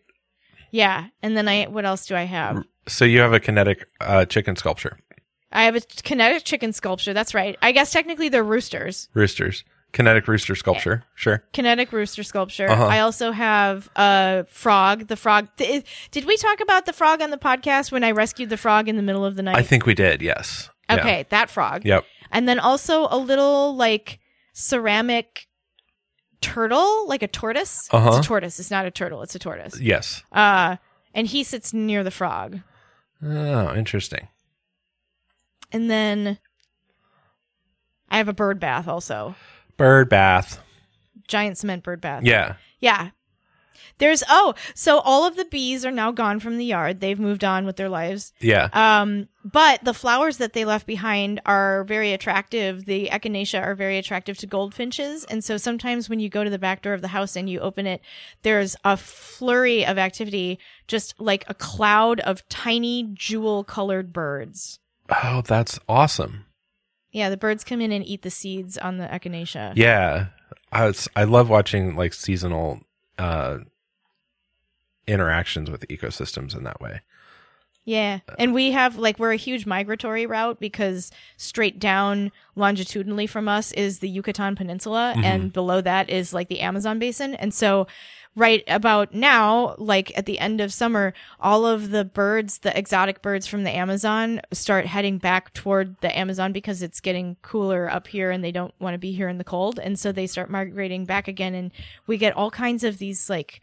Yeah. 0.71 1.07
And 1.21 1.35
then 1.35 1.47
I, 1.47 1.65
what 1.65 1.85
else 1.85 2.05
do 2.05 2.15
I 2.15 2.23
have? 2.23 2.63
So 2.87 3.05
you 3.05 3.19
have 3.19 3.33
a 3.33 3.39
kinetic 3.39 3.87
uh, 4.01 4.25
chicken 4.25 4.55
sculpture. 4.55 4.99
I 5.51 5.63
have 5.63 5.75
a 5.75 5.81
kinetic 5.81 6.43
chicken 6.43 6.73
sculpture. 6.73 7.13
That's 7.13 7.33
right. 7.33 7.57
I 7.61 7.71
guess 7.71 7.91
technically 7.91 8.29
they're 8.29 8.43
roosters. 8.43 9.09
Roosters. 9.13 9.63
Kinetic 9.91 10.27
rooster 10.27 10.53
sculpture. 10.53 11.03
Sure. 11.15 11.43
kinetic 11.51 11.91
rooster 11.91 12.21
sculpture. 12.21 12.69
Uh-huh. 12.69 12.85
I 12.85 12.99
also 12.99 13.31
have 13.31 13.89
a 13.95 14.45
frog. 14.47 15.07
The 15.07 15.15
frog. 15.15 15.47
Th- 15.57 15.83
did 16.11 16.25
we 16.25 16.37
talk 16.37 16.59
about 16.59 16.85
the 16.85 16.93
frog 16.93 17.23
on 17.23 17.31
the 17.31 17.37
podcast 17.37 17.91
when 17.91 18.03
I 18.03 18.11
rescued 18.11 18.49
the 18.49 18.57
frog 18.57 18.87
in 18.87 18.97
the 18.97 19.01
middle 19.01 19.25
of 19.25 19.35
the 19.35 19.41
night? 19.41 19.57
I 19.57 19.63
think 19.63 19.87
we 19.87 19.95
did. 19.95 20.21
Yes. 20.21 20.69
Yeah. 20.89 20.97
Okay, 20.97 21.25
that 21.29 21.49
frog. 21.49 21.85
Yep. 21.85 22.05
And 22.31 22.47
then 22.47 22.59
also 22.59 23.07
a 23.09 23.17
little 23.17 23.75
like 23.75 24.19
ceramic 24.53 25.47
turtle, 26.41 27.07
like 27.07 27.23
a 27.23 27.27
tortoise. 27.27 27.87
Uh-huh. 27.91 28.09
It's 28.09 28.25
a 28.25 28.27
tortoise. 28.27 28.59
It's 28.59 28.71
not 28.71 28.85
a 28.85 28.91
turtle. 28.91 29.21
It's 29.21 29.35
a 29.35 29.39
tortoise. 29.39 29.79
Yes. 29.79 30.23
Uh, 30.31 30.77
and 31.13 31.27
he 31.27 31.43
sits 31.43 31.73
near 31.73 32.03
the 32.03 32.11
frog. 32.11 32.59
Oh, 33.23 33.73
interesting. 33.75 34.27
And 35.71 35.89
then 35.89 36.39
I 38.09 38.17
have 38.17 38.27
a 38.27 38.33
bird 38.33 38.59
bath 38.59 38.87
also. 38.87 39.35
Bird 39.77 40.09
bath. 40.09 40.61
Giant 41.27 41.57
cement 41.57 41.83
bird 41.83 42.01
bath. 42.01 42.23
Yeah. 42.23 42.55
Yeah. 42.79 43.09
There's 43.97 44.23
oh, 44.29 44.55
so 44.73 44.99
all 44.99 45.25
of 45.25 45.35
the 45.35 45.45
bees 45.45 45.85
are 45.85 45.91
now 45.91 46.11
gone 46.11 46.39
from 46.39 46.57
the 46.57 46.65
yard. 46.65 46.99
They've 46.99 47.19
moved 47.19 47.43
on 47.43 47.65
with 47.65 47.75
their 47.75 47.89
lives. 47.89 48.33
Yeah. 48.39 48.69
Um, 48.73 49.27
but 49.43 49.83
the 49.83 49.93
flowers 49.93 50.37
that 50.37 50.53
they 50.53 50.65
left 50.65 50.85
behind 50.85 51.41
are 51.45 51.83
very 51.85 52.13
attractive. 52.13 52.85
The 52.85 53.07
echinacea 53.07 53.61
are 53.61 53.75
very 53.75 53.97
attractive 53.97 54.37
to 54.39 54.47
goldfinches, 54.47 55.23
and 55.25 55.43
so 55.43 55.57
sometimes 55.57 56.09
when 56.09 56.19
you 56.19 56.29
go 56.29 56.43
to 56.43 56.49
the 56.49 56.59
back 56.59 56.81
door 56.81 56.93
of 56.93 57.01
the 57.01 57.07
house 57.09 57.35
and 57.35 57.49
you 57.49 57.59
open 57.59 57.87
it, 57.87 58.01
there's 58.41 58.75
a 58.83 58.97
flurry 58.97 59.85
of 59.85 59.97
activity, 59.97 60.59
just 60.87 61.19
like 61.19 61.45
a 61.47 61.53
cloud 61.53 62.19
of 62.21 62.47
tiny 62.49 63.09
jewel-colored 63.13 64.11
birds. 64.11 64.79
Oh, 65.23 65.41
that's 65.41 65.79
awesome. 65.87 66.45
Yeah, 67.11 67.29
the 67.29 67.37
birds 67.37 67.63
come 67.63 67.81
in 67.81 67.91
and 67.91 68.05
eat 68.05 68.21
the 68.21 68.29
seeds 68.29 68.77
on 68.77 68.97
the 68.97 69.07
echinacea. 69.07 69.73
Yeah. 69.75 70.27
I 70.71 70.85
was, 70.85 71.07
I 71.15 71.23
love 71.23 71.49
watching 71.49 71.95
like 71.95 72.13
seasonal 72.13 72.81
uh 73.19 73.59
interactions 75.07 75.69
with 75.69 75.87
ecosystems 75.87 76.55
in 76.55 76.63
that 76.63 76.79
way. 76.79 77.01
Yeah. 77.85 78.19
And 78.37 78.53
we 78.53 78.71
have 78.71 78.97
like 78.97 79.17
we're 79.17 79.31
a 79.31 79.37
huge 79.37 79.65
migratory 79.65 80.27
route 80.27 80.59
because 80.59 81.09
straight 81.37 81.79
down 81.79 82.31
longitudinally 82.55 83.25
from 83.25 83.47
us 83.47 83.71
is 83.71 83.97
the 83.97 84.09
Yucatan 84.09 84.55
Peninsula 84.55 85.15
and 85.17 85.51
below 85.51 85.81
that 85.81 86.07
is 86.07 86.31
like 86.31 86.49
the 86.49 86.59
Amazon 86.59 86.99
basin. 86.99 87.33
And 87.33 87.51
so 87.51 87.87
right 88.35 88.63
about 88.67 89.13
now, 89.13 89.75
like 89.77 90.17
at 90.17 90.25
the 90.25 90.39
end 90.39 90.61
of 90.61 90.73
summer, 90.73 91.13
all 91.39 91.65
of 91.65 91.91
the 91.91 92.05
birds, 92.05 92.59
the 92.59 92.77
exotic 92.77 93.21
birds 93.21 93.47
from 93.47 93.63
the 93.63 93.75
Amazon 93.75 94.41
start 94.51 94.85
heading 94.85 95.17
back 95.17 95.53
toward 95.53 95.99
the 96.01 96.17
Amazon 96.17 96.53
because 96.53 96.81
it's 96.81 96.99
getting 96.99 97.37
cooler 97.41 97.89
up 97.89 98.07
here 98.07 98.31
and 98.31 98.43
they 98.43 98.51
don't 98.51 98.73
want 98.79 98.93
to 98.93 98.99
be 98.99 99.11
here 99.11 99.27
in 99.27 99.37
the 99.37 99.43
cold. 99.43 99.79
And 99.79 99.99
so 99.99 100.11
they 100.11 100.27
start 100.27 100.49
migrating 100.49 101.05
back 101.05 101.27
again 101.27 101.53
and 101.53 101.71
we 102.07 102.17
get 102.17 102.35
all 102.35 102.51
kinds 102.51 102.83
of 102.83 102.97
these 102.97 103.29
like 103.29 103.61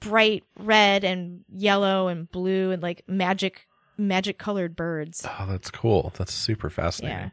bright 0.00 0.44
red 0.58 1.04
and 1.04 1.44
yellow 1.52 2.08
and 2.08 2.30
blue 2.30 2.70
and 2.70 2.82
like 2.82 3.02
magic 3.08 3.66
magic 3.96 4.38
colored 4.38 4.76
birds. 4.76 5.26
Oh, 5.28 5.46
that's 5.48 5.70
cool. 5.70 6.12
That's 6.16 6.32
super 6.32 6.70
fascinating. 6.70 7.18
Yeah. 7.18 7.30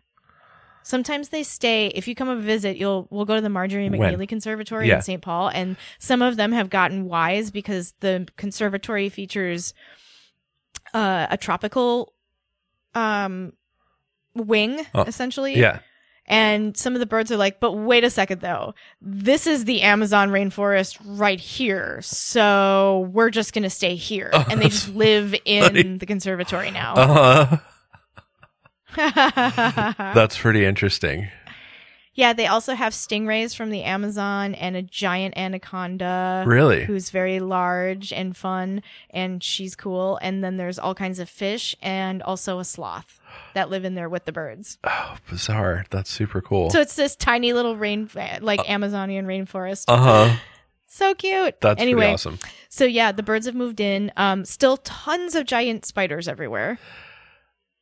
Sometimes 0.86 1.30
they 1.30 1.42
stay. 1.42 1.88
If 1.88 2.08
you 2.08 2.14
come 2.14 2.30
and 2.30 2.42
visit, 2.44 2.78
you'll 2.78 3.08
we'll 3.10 3.26
go 3.26 3.34
to 3.36 3.42
the 3.42 3.50
Marjorie 3.50 3.90
When? 3.90 4.00
McNeely 4.00 4.28
Conservatory 4.30 4.88
Yeah. 4.88 4.98
in 4.98 5.02
St. 5.02 5.22
Paul, 5.22 5.48
and 5.50 5.76
some 5.98 6.22
of 6.22 6.38
them 6.38 6.52
have 6.52 6.70
gotten 6.70 7.06
wise 7.06 7.50
because 7.50 7.94
the 8.02 8.28
conservatory 8.38 9.10
features 9.10 9.74
uh, 10.94 11.28
a 11.30 11.38
tropical 11.38 12.14
um 12.94 13.54
wing 14.36 14.86
Oh, 14.94 15.02
essentially. 15.04 15.58
Yeah. 15.58 15.80
And 16.28 16.76
some 16.76 16.94
of 16.96 17.00
the 17.00 17.06
birds 17.06 17.32
are 17.32 17.38
like, 17.38 17.60
but 17.60 17.74
wait 17.74 18.04
a 18.04 18.10
second 18.10 18.42
though. 18.42 18.74
This 19.02 19.46
is 19.48 19.66
the 19.66 19.82
Amazon 19.84 20.30
rainforest 20.30 20.98
right 21.04 21.40
here. 21.40 22.00
So 22.02 23.10
we're 23.14 23.30
just 23.30 23.54
going 23.54 23.64
to 23.64 23.70
stay 23.70 23.96
here. 23.96 24.32
Oh, 24.34 24.46
and 24.52 24.60
they 24.60 24.70
just 24.70 24.90
live 24.96 25.36
in 25.46 25.64
funny. 25.64 25.98
the 25.98 26.06
conservatory 26.06 26.72
now. 26.72 26.94
Uh 26.96 27.46
huh. 27.46 27.58
That's 29.98 30.38
pretty 30.38 30.66
interesting. 30.66 31.28
yeah, 32.14 32.32
they 32.34 32.48
also 32.48 32.74
have 32.76 32.94
stingrays 32.94 33.56
from 33.56 33.70
the 33.72 33.84
Amazon 33.84 34.56
and 34.56 34.76
a 34.76 34.82
giant 34.82 35.38
anaconda. 35.38 36.44
Really? 36.48 36.86
Who's 36.86 37.10
very 37.10 37.40
large 37.40 38.14
and 38.14 38.36
fun, 38.36 38.82
and 39.10 39.44
she's 39.44 39.76
cool. 39.76 40.18
And 40.22 40.44
then 40.44 40.58
there's 40.58 40.80
all 40.80 40.96
kinds 40.96 41.20
of 41.20 41.30
fish 41.30 41.76
and 41.82 42.22
also 42.24 42.60
a 42.60 42.64
sloth 42.66 43.20
that 43.54 43.70
live 43.70 43.84
in 43.84 43.96
there 43.96 44.08
with 44.08 44.26
the 44.26 44.32
birds. 44.32 44.78
Oh, 44.86 45.18
bizarre. 45.30 45.86
That's 45.90 46.10
super 46.10 46.42
cool. 46.42 46.70
So 46.70 46.80
it's 46.80 46.96
this 46.96 47.16
tiny 47.16 47.52
little 47.54 47.76
rain, 47.76 48.10
like 48.42 48.70
Amazonian 48.70 49.26
rainforest. 49.26 49.86
Uh 49.90 49.98
huh. 49.98 50.36
so 50.88 51.14
cute. 51.16 51.60
That's 51.60 51.82
anyway, 51.82 52.02
pretty 52.02 52.14
awesome. 52.14 52.40
so 52.70 52.86
yeah, 52.86 53.12
the 53.12 53.24
birds 53.24 53.46
have 53.46 53.56
moved 53.56 53.82
in. 53.82 54.12
Um, 54.16 54.46
still 54.46 54.78
tons 54.78 55.36
of 55.36 55.46
giant 55.46 55.86
spiders 55.86 56.30
everywhere. 56.30 56.80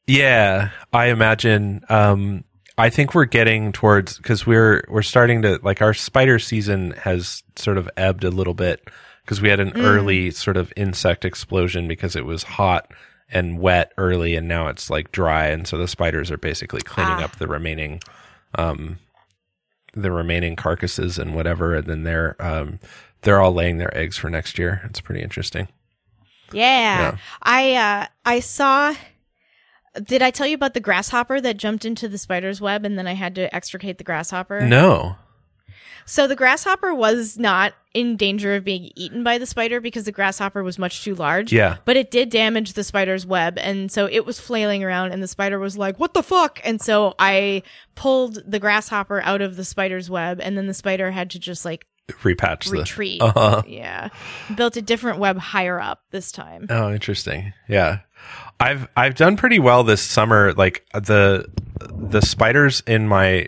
Yeah, 0.07 0.71
I 0.91 1.07
imagine. 1.07 1.83
Um, 1.89 2.43
I 2.77 2.89
think 2.89 3.13
we're 3.13 3.25
getting 3.25 3.71
towards 3.71 4.17
because 4.17 4.45
we're 4.45 4.83
we're 4.89 5.01
starting 5.03 5.41
to 5.43 5.59
like 5.63 5.81
our 5.81 5.93
spider 5.93 6.39
season 6.39 6.91
has 6.91 7.43
sort 7.55 7.77
of 7.77 7.89
ebbed 7.97 8.23
a 8.23 8.31
little 8.31 8.53
bit 8.55 8.87
because 9.23 9.41
we 9.41 9.49
had 9.49 9.59
an 9.59 9.71
Mm. 9.71 9.83
early 9.83 10.31
sort 10.31 10.57
of 10.57 10.73
insect 10.75 11.23
explosion 11.23 11.87
because 11.87 12.15
it 12.15 12.25
was 12.25 12.43
hot 12.43 12.91
and 13.31 13.59
wet 13.59 13.93
early, 13.97 14.35
and 14.35 14.47
now 14.47 14.67
it's 14.67 14.89
like 14.89 15.11
dry, 15.11 15.47
and 15.47 15.67
so 15.67 15.77
the 15.77 15.87
spiders 15.87 16.29
are 16.31 16.37
basically 16.37 16.81
cleaning 16.81 17.13
Ah. 17.19 17.23
up 17.25 17.37
the 17.37 17.47
remaining, 17.47 18.01
um, 18.55 18.99
the 19.93 20.11
remaining 20.11 20.55
carcasses 20.55 21.17
and 21.17 21.33
whatever, 21.35 21.75
and 21.75 21.87
then 21.87 22.03
they're 22.03 22.35
um, 22.39 22.79
they're 23.21 23.39
all 23.39 23.53
laying 23.53 23.77
their 23.77 23.95
eggs 23.97 24.17
for 24.17 24.29
next 24.29 24.57
year. 24.59 24.81
It's 24.85 24.99
pretty 24.99 25.21
interesting. 25.21 25.67
Yeah. 26.51 26.99
Yeah. 26.99 27.17
I 27.41 27.73
uh 27.75 28.05
I 28.25 28.39
saw 28.41 28.93
did 30.01 30.21
I 30.21 30.31
tell 30.31 30.47
you 30.47 30.55
about 30.55 30.73
the 30.73 30.79
grasshopper 30.79 31.39
that 31.41 31.57
jumped 31.57 31.85
into 31.85 32.07
the 32.07 32.17
spider's 32.17 32.59
web 32.61 32.85
and 32.85 32.97
then 32.97 33.07
I 33.07 33.13
had 33.13 33.35
to 33.35 33.53
extricate 33.55 33.97
the 33.97 34.03
grasshopper? 34.03 34.61
No, 34.61 35.17
So 36.05 36.27
the 36.27 36.35
grasshopper 36.35 36.93
was 36.93 37.37
not 37.37 37.73
in 37.93 38.17
danger 38.17 38.55
of 38.55 38.63
being 38.65 38.91
eaten 38.95 39.23
by 39.23 39.37
the 39.37 39.45
spider 39.45 39.79
because 39.79 40.05
the 40.05 40.11
grasshopper 40.11 40.63
was 40.63 40.79
much 40.79 41.03
too 41.03 41.13
large. 41.15 41.53
yeah, 41.53 41.77
But 41.85 41.95
it 41.95 42.09
did 42.11 42.29
damage 42.29 42.73
the 42.73 42.83
spider's 42.83 43.25
web 43.25 43.57
and 43.59 43.91
so 43.91 44.07
it 44.11 44.25
was 44.25 44.39
flailing 44.39 44.83
around 44.83 45.11
and 45.11 45.21
the 45.21 45.27
spider 45.27 45.59
was 45.59 45.77
like, 45.77 45.99
"What 45.99 46.13
the 46.15 46.23
fuck?" 46.23 46.59
And 46.63 46.81
so 46.81 47.13
I 47.19 47.61
pulled 47.95 48.39
the 48.49 48.59
grasshopper 48.59 49.21
out 49.21 49.41
of 49.41 49.55
the 49.55 49.63
spider's 49.63 50.09
web 50.09 50.39
and 50.41 50.57
then 50.57 50.65
the 50.67 50.73
spider 50.73 51.11
had 51.11 51.29
to 51.31 51.39
just 51.39 51.63
like 51.65 51.85
repatch 52.09 52.65
the. 52.69 52.79
retreat. 52.79 53.21
Uh-huh. 53.21 53.61
Yeah. 53.67 54.09
Built 54.55 54.75
a 54.75 54.81
different 54.81 55.19
web 55.19 55.37
higher 55.37 55.79
up 55.79 56.01
this 56.11 56.31
time. 56.31 56.65
Oh, 56.69 56.91
interesting. 56.91 57.53
Yeah. 57.69 57.99
I've 58.63 58.87
I've 58.95 59.15
done 59.15 59.35
pretty 59.35 59.59
well 59.59 59.83
this 59.83 60.01
summer. 60.01 60.53
Like 60.53 60.85
the 60.93 61.49
the 61.79 62.21
spiders 62.21 62.81
in 62.87 63.09
my 63.09 63.47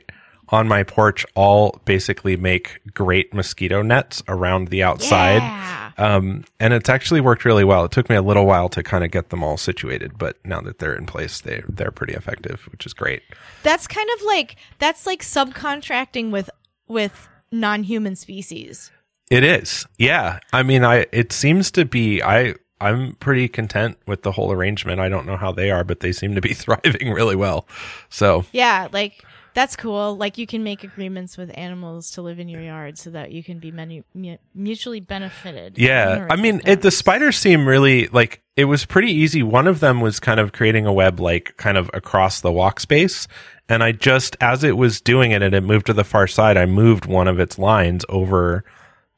on 0.49 0.68
my 0.68 0.84
porch 0.84 1.26
all 1.36 1.80
basically 1.86 2.36
make 2.36 2.82
great 2.93 3.34
mosquito 3.34 3.82
nets 3.82 4.22
around 4.28 4.68
the 4.68 4.84
outside. 4.84 5.41
Yeah. 5.41 5.91
Um, 5.97 6.43
and 6.59 6.74
it's 6.74 6.89
actually 6.89 7.22
worked 7.22 7.45
really 7.45 7.63
well. 7.63 7.86
It 7.86 7.91
took 7.91 8.09
me 8.09 8.18
a 8.18 8.22
little 8.22 8.45
while 8.45 8.68
to 8.70 8.84
kind 8.84 9.05
of 9.05 9.11
get 9.11 9.30
them 9.30 9.41
all 9.41 9.55
situated, 9.55 10.18
but 10.18 10.38
now 10.43 10.59
that 10.61 10.80
they're 10.80 10.95
in 10.95 11.05
place, 11.05 11.39
they 11.39 11.63
they're 11.70 11.91
pretty 11.91 12.13
effective, 12.13 12.68
which 12.74 12.86
is 12.86 12.93
great. 12.93 13.24
That's 13.63 13.88
kind 13.88 14.09
of 14.18 14.22
like 14.26 14.57
that's 14.80 15.05
like 15.07 15.22
subcontracting 15.22 16.32
with 16.32 16.49
with 16.89 17.30
non-human 17.53 18.18
species. 18.18 18.91
It 19.32 19.45
is. 19.45 19.86
Yeah. 19.97 20.39
I 20.51 20.61
mean, 20.61 20.84
I 20.84 21.05
it 21.13 21.32
seems 21.32 21.72
to 21.72 21.86
be 21.86 22.22
I 22.22 22.55
I'm 22.82 23.13
pretty 23.15 23.47
content 23.47 23.97
with 24.05 24.23
the 24.23 24.34
whole 24.34 24.51
arrangement. 24.51 24.99
I 24.99 25.09
don't 25.09 25.26
know 25.26 25.38
how 25.38 25.51
they 25.51 25.71
are, 25.71 25.84
but 25.84 26.01
they 26.01 26.11
seem 26.11 26.36
to 26.36 26.41
be 26.41 26.53
thriving 26.53 27.11
really 27.11 27.36
well. 27.36 27.67
So, 28.09 28.45
Yeah, 28.51 28.88
like 28.91 29.23
that's 29.55 29.78
cool. 29.78 30.17
Like 30.17 30.38
you 30.38 30.45
can 30.45 30.63
make 30.63 30.84
agreements 30.84 31.38
with 31.38 31.49
animals 31.57 32.11
to 32.11 32.21
live 32.21 32.39
in 32.39 32.49
your 32.49 32.61
yard 32.61 32.97
so 32.97 33.09
that 33.11 33.32
you 33.32 33.41
can 33.41 33.57
be 33.59 33.71
mu- 33.71 34.36
mutually 34.53 34.99
benefited. 34.99 35.78
Yeah, 35.78 36.28
I 36.30 36.36
mean, 36.36 36.61
it, 36.65 36.82
the 36.82 36.91
spiders 36.91 37.38
seem 37.38 37.65
really 37.65 38.07
like 38.07 38.43
it 38.57 38.65
was 38.65 38.86
pretty 38.86 39.11
easy. 39.13 39.41
One 39.41 39.67
of 39.67 39.80
them 39.80 40.01
was 40.01 40.19
kind 40.19 40.41
of 40.41 40.51
creating 40.51 40.86
a 40.86 40.91
web 40.93 41.21
like 41.21 41.55
kind 41.55 41.78
of 41.78 41.89
across 41.93 42.41
the 42.41 42.51
walk 42.51 42.82
space, 42.82 43.30
and 43.69 43.82
I 43.82 43.93
just 43.93 44.36
as 44.41 44.65
it 44.65 44.76
was 44.76 44.99
doing 44.99 45.32
it 45.32 45.41
and 45.41 45.55
it 45.55 45.61
moved 45.61 45.86
to 45.86 45.93
the 45.93 46.03
far 46.03 46.28
side, 46.28 46.57
I 46.57 46.65
moved 46.65 47.05
one 47.05 47.30
of 47.30 47.39
its 47.39 47.57
lines 47.57 48.03
over 48.09 48.65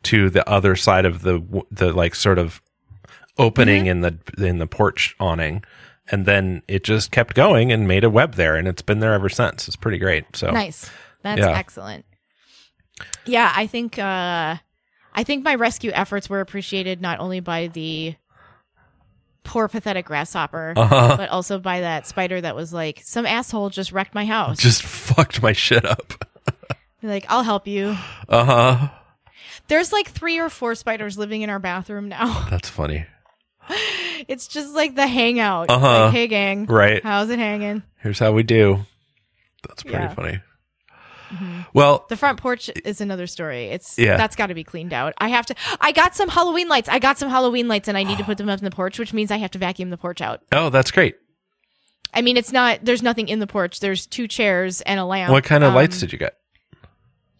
to 0.03 0.29
the 0.29 0.47
other 0.47 0.75
side 0.75 1.05
of 1.05 1.23
the 1.23 1.63
the 1.71 1.91
like 1.91 2.13
sort 2.13 2.37
of 2.37 2.61
opening 3.37 3.85
Mm-hmm. 3.85 4.03
in 4.05 4.19
the 4.37 4.47
in 4.47 4.57
the 4.57 4.67
porch 4.67 5.15
awning. 5.19 5.63
And 6.09 6.25
then 6.25 6.63
it 6.69 6.85
just 6.85 7.11
kept 7.11 7.33
going 7.35 7.69
and 7.71 7.85
made 7.85 8.05
a 8.05 8.09
web 8.09 8.35
there, 8.35 8.55
and 8.55 8.65
it's 8.65 8.81
been 8.81 8.99
there 8.99 9.13
ever 9.13 9.27
since. 9.27 9.67
It's 9.67 9.75
pretty 9.75 9.97
great. 9.97 10.23
So 10.37 10.51
nice. 10.51 10.89
That's 11.21 11.39
Yeah. 11.41 11.49
excellent. 11.51 12.05
Yeah, 13.25 13.51
I 13.55 13.67
think 13.67 13.99
uh 13.99 14.55
I 15.13 15.23
think 15.23 15.43
my 15.43 15.55
rescue 15.55 15.91
efforts 15.93 16.29
were 16.29 16.39
appreciated 16.41 17.01
not 17.01 17.19
only 17.19 17.39
by 17.41 17.67
the 17.67 18.15
poor 19.43 19.67
pathetic 19.67 20.05
grasshopper, 20.05 20.73
uh, 20.75 21.17
but 21.17 21.29
also 21.29 21.57
by 21.57 21.79
that 21.81 22.05
spider 22.05 22.39
that 22.41 22.55
was 22.55 22.71
like, 22.73 23.01
some 23.03 23.25
asshole 23.25 23.69
just 23.69 23.91
wrecked 23.91 24.13
my 24.13 24.25
house. 24.25 24.57
just 24.59 24.83
fucked 24.83 25.41
my 25.41 25.53
shit 25.53 25.85
up. 25.85 26.25
like, 27.03 27.25
I'll 27.29 27.43
help 27.43 27.65
you. 27.67 27.95
Uh 28.29 28.45
huh. 28.45 28.89
There's 29.69 29.91
like 29.91 30.07
three 30.09 30.37
or 30.39 30.49
four 30.49 30.75
spiders 30.75 31.17
living 31.17 31.41
in 31.41 31.49
our 31.49 31.59
bathroom 31.59 32.09
now. 32.09 32.45
That's 32.49 32.69
funny. 32.69 33.05
It's 34.27 34.47
just 34.47 34.73
like 34.73 34.95
the 34.95 35.07
hangout. 35.07 35.69
Uh-huh. 35.69 36.05
Like, 36.05 36.13
hey 36.13 36.27
gang, 36.27 36.65
Right. 36.65 37.01
how's 37.03 37.29
it 37.29 37.37
hanging? 37.39 37.83
Here's 37.97 38.19
how 38.19 38.31
we 38.33 38.43
do. 38.43 38.85
That's 39.67 39.83
pretty 39.83 39.97
Yeah. 39.99 40.13
funny. 40.13 40.39
Well, 41.73 42.05
The 42.09 42.15
front 42.17 42.39
porch 42.39 42.69
is 42.85 43.01
another 43.01 43.27
story. 43.27 43.65
It's 43.65 43.97
Yeah. 43.99 44.15
that's 44.17 44.35
got 44.35 44.47
to 44.47 44.53
be 44.53 44.63
cleaned 44.63 44.93
out. 44.93 45.13
I 45.17 45.27
have 45.29 45.45
to. 45.47 45.55
I 45.81 45.91
got 45.91 46.15
some 46.15 46.29
Halloween 46.29 46.67
lights. 46.69 46.87
I 46.89 46.99
got 46.99 47.17
some 47.17 47.29
Halloween 47.29 47.67
lights, 47.67 47.87
and 47.89 47.97
I 47.97 48.03
need 48.03 48.17
to 48.17 48.23
put 48.23 48.37
them 48.37 48.49
up 48.49 48.59
in 48.59 48.65
the 48.65 48.71
porch, 48.71 48.97
which 48.97 49.13
means 49.13 49.29
I 49.29 49.37
have 49.37 49.51
to 49.51 49.59
vacuum 49.59 49.89
the 49.89 49.97
porch 49.97 50.21
out. 50.21 50.41
oh, 50.53 50.69
that's 50.69 50.89
great. 50.89 51.15
I 52.13 52.21
mean, 52.21 52.37
it's 52.37 52.53
not. 52.53 52.79
There's 52.83 53.03
nothing 53.03 53.27
in 53.27 53.39
the 53.39 53.47
porch. 53.47 53.81
There's 53.81 54.05
two 54.07 54.27
chairs 54.27 54.79
and 54.81 54.99
a 54.99 55.05
lamp. 55.05 55.31
What 55.31 55.43
kind 55.43 55.63
of 55.65 55.69
Um, 55.69 55.75
lights 55.75 55.99
did 55.99 56.13
you 56.13 56.17
get? 56.17 56.36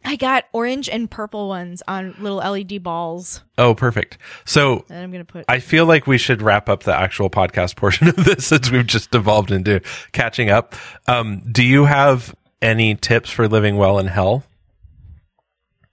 I 0.05 0.15
got 0.15 0.45
orange 0.53 0.87
and 0.87 1.11
purple 1.11 1.49
ones 1.49 1.83
on 1.87 2.15
little 2.19 2.37
LED 2.37 2.81
balls 2.81 3.43
Oh, 3.57 3.75
perfect. 3.75 4.17
So 4.45 4.85
that 4.87 5.03
I'm 5.03 5.11
gonna 5.11 5.25
put. 5.25 5.45
I 5.49 5.59
feel 5.59 5.85
like 5.85 6.07
we 6.07 6.17
should 6.17 6.41
wrap 6.41 6.69
up 6.69 6.83
the 6.83 6.95
actual 6.95 7.29
podcast 7.29 7.75
portion 7.77 8.07
of 8.07 8.15
this 8.15 8.47
since 8.47 8.71
we've 8.71 8.87
just 8.87 9.13
evolved 9.13 9.51
into 9.51 9.81
catching 10.13 10.49
up. 10.49 10.75
Um, 11.07 11.41
do 11.51 11.63
you 11.63 11.85
have 11.85 12.33
any 12.61 12.95
tips 12.95 13.29
for 13.29 13.47
living 13.47 13.77
well 13.77 13.99
in 13.99 14.07
hell? 14.07 14.43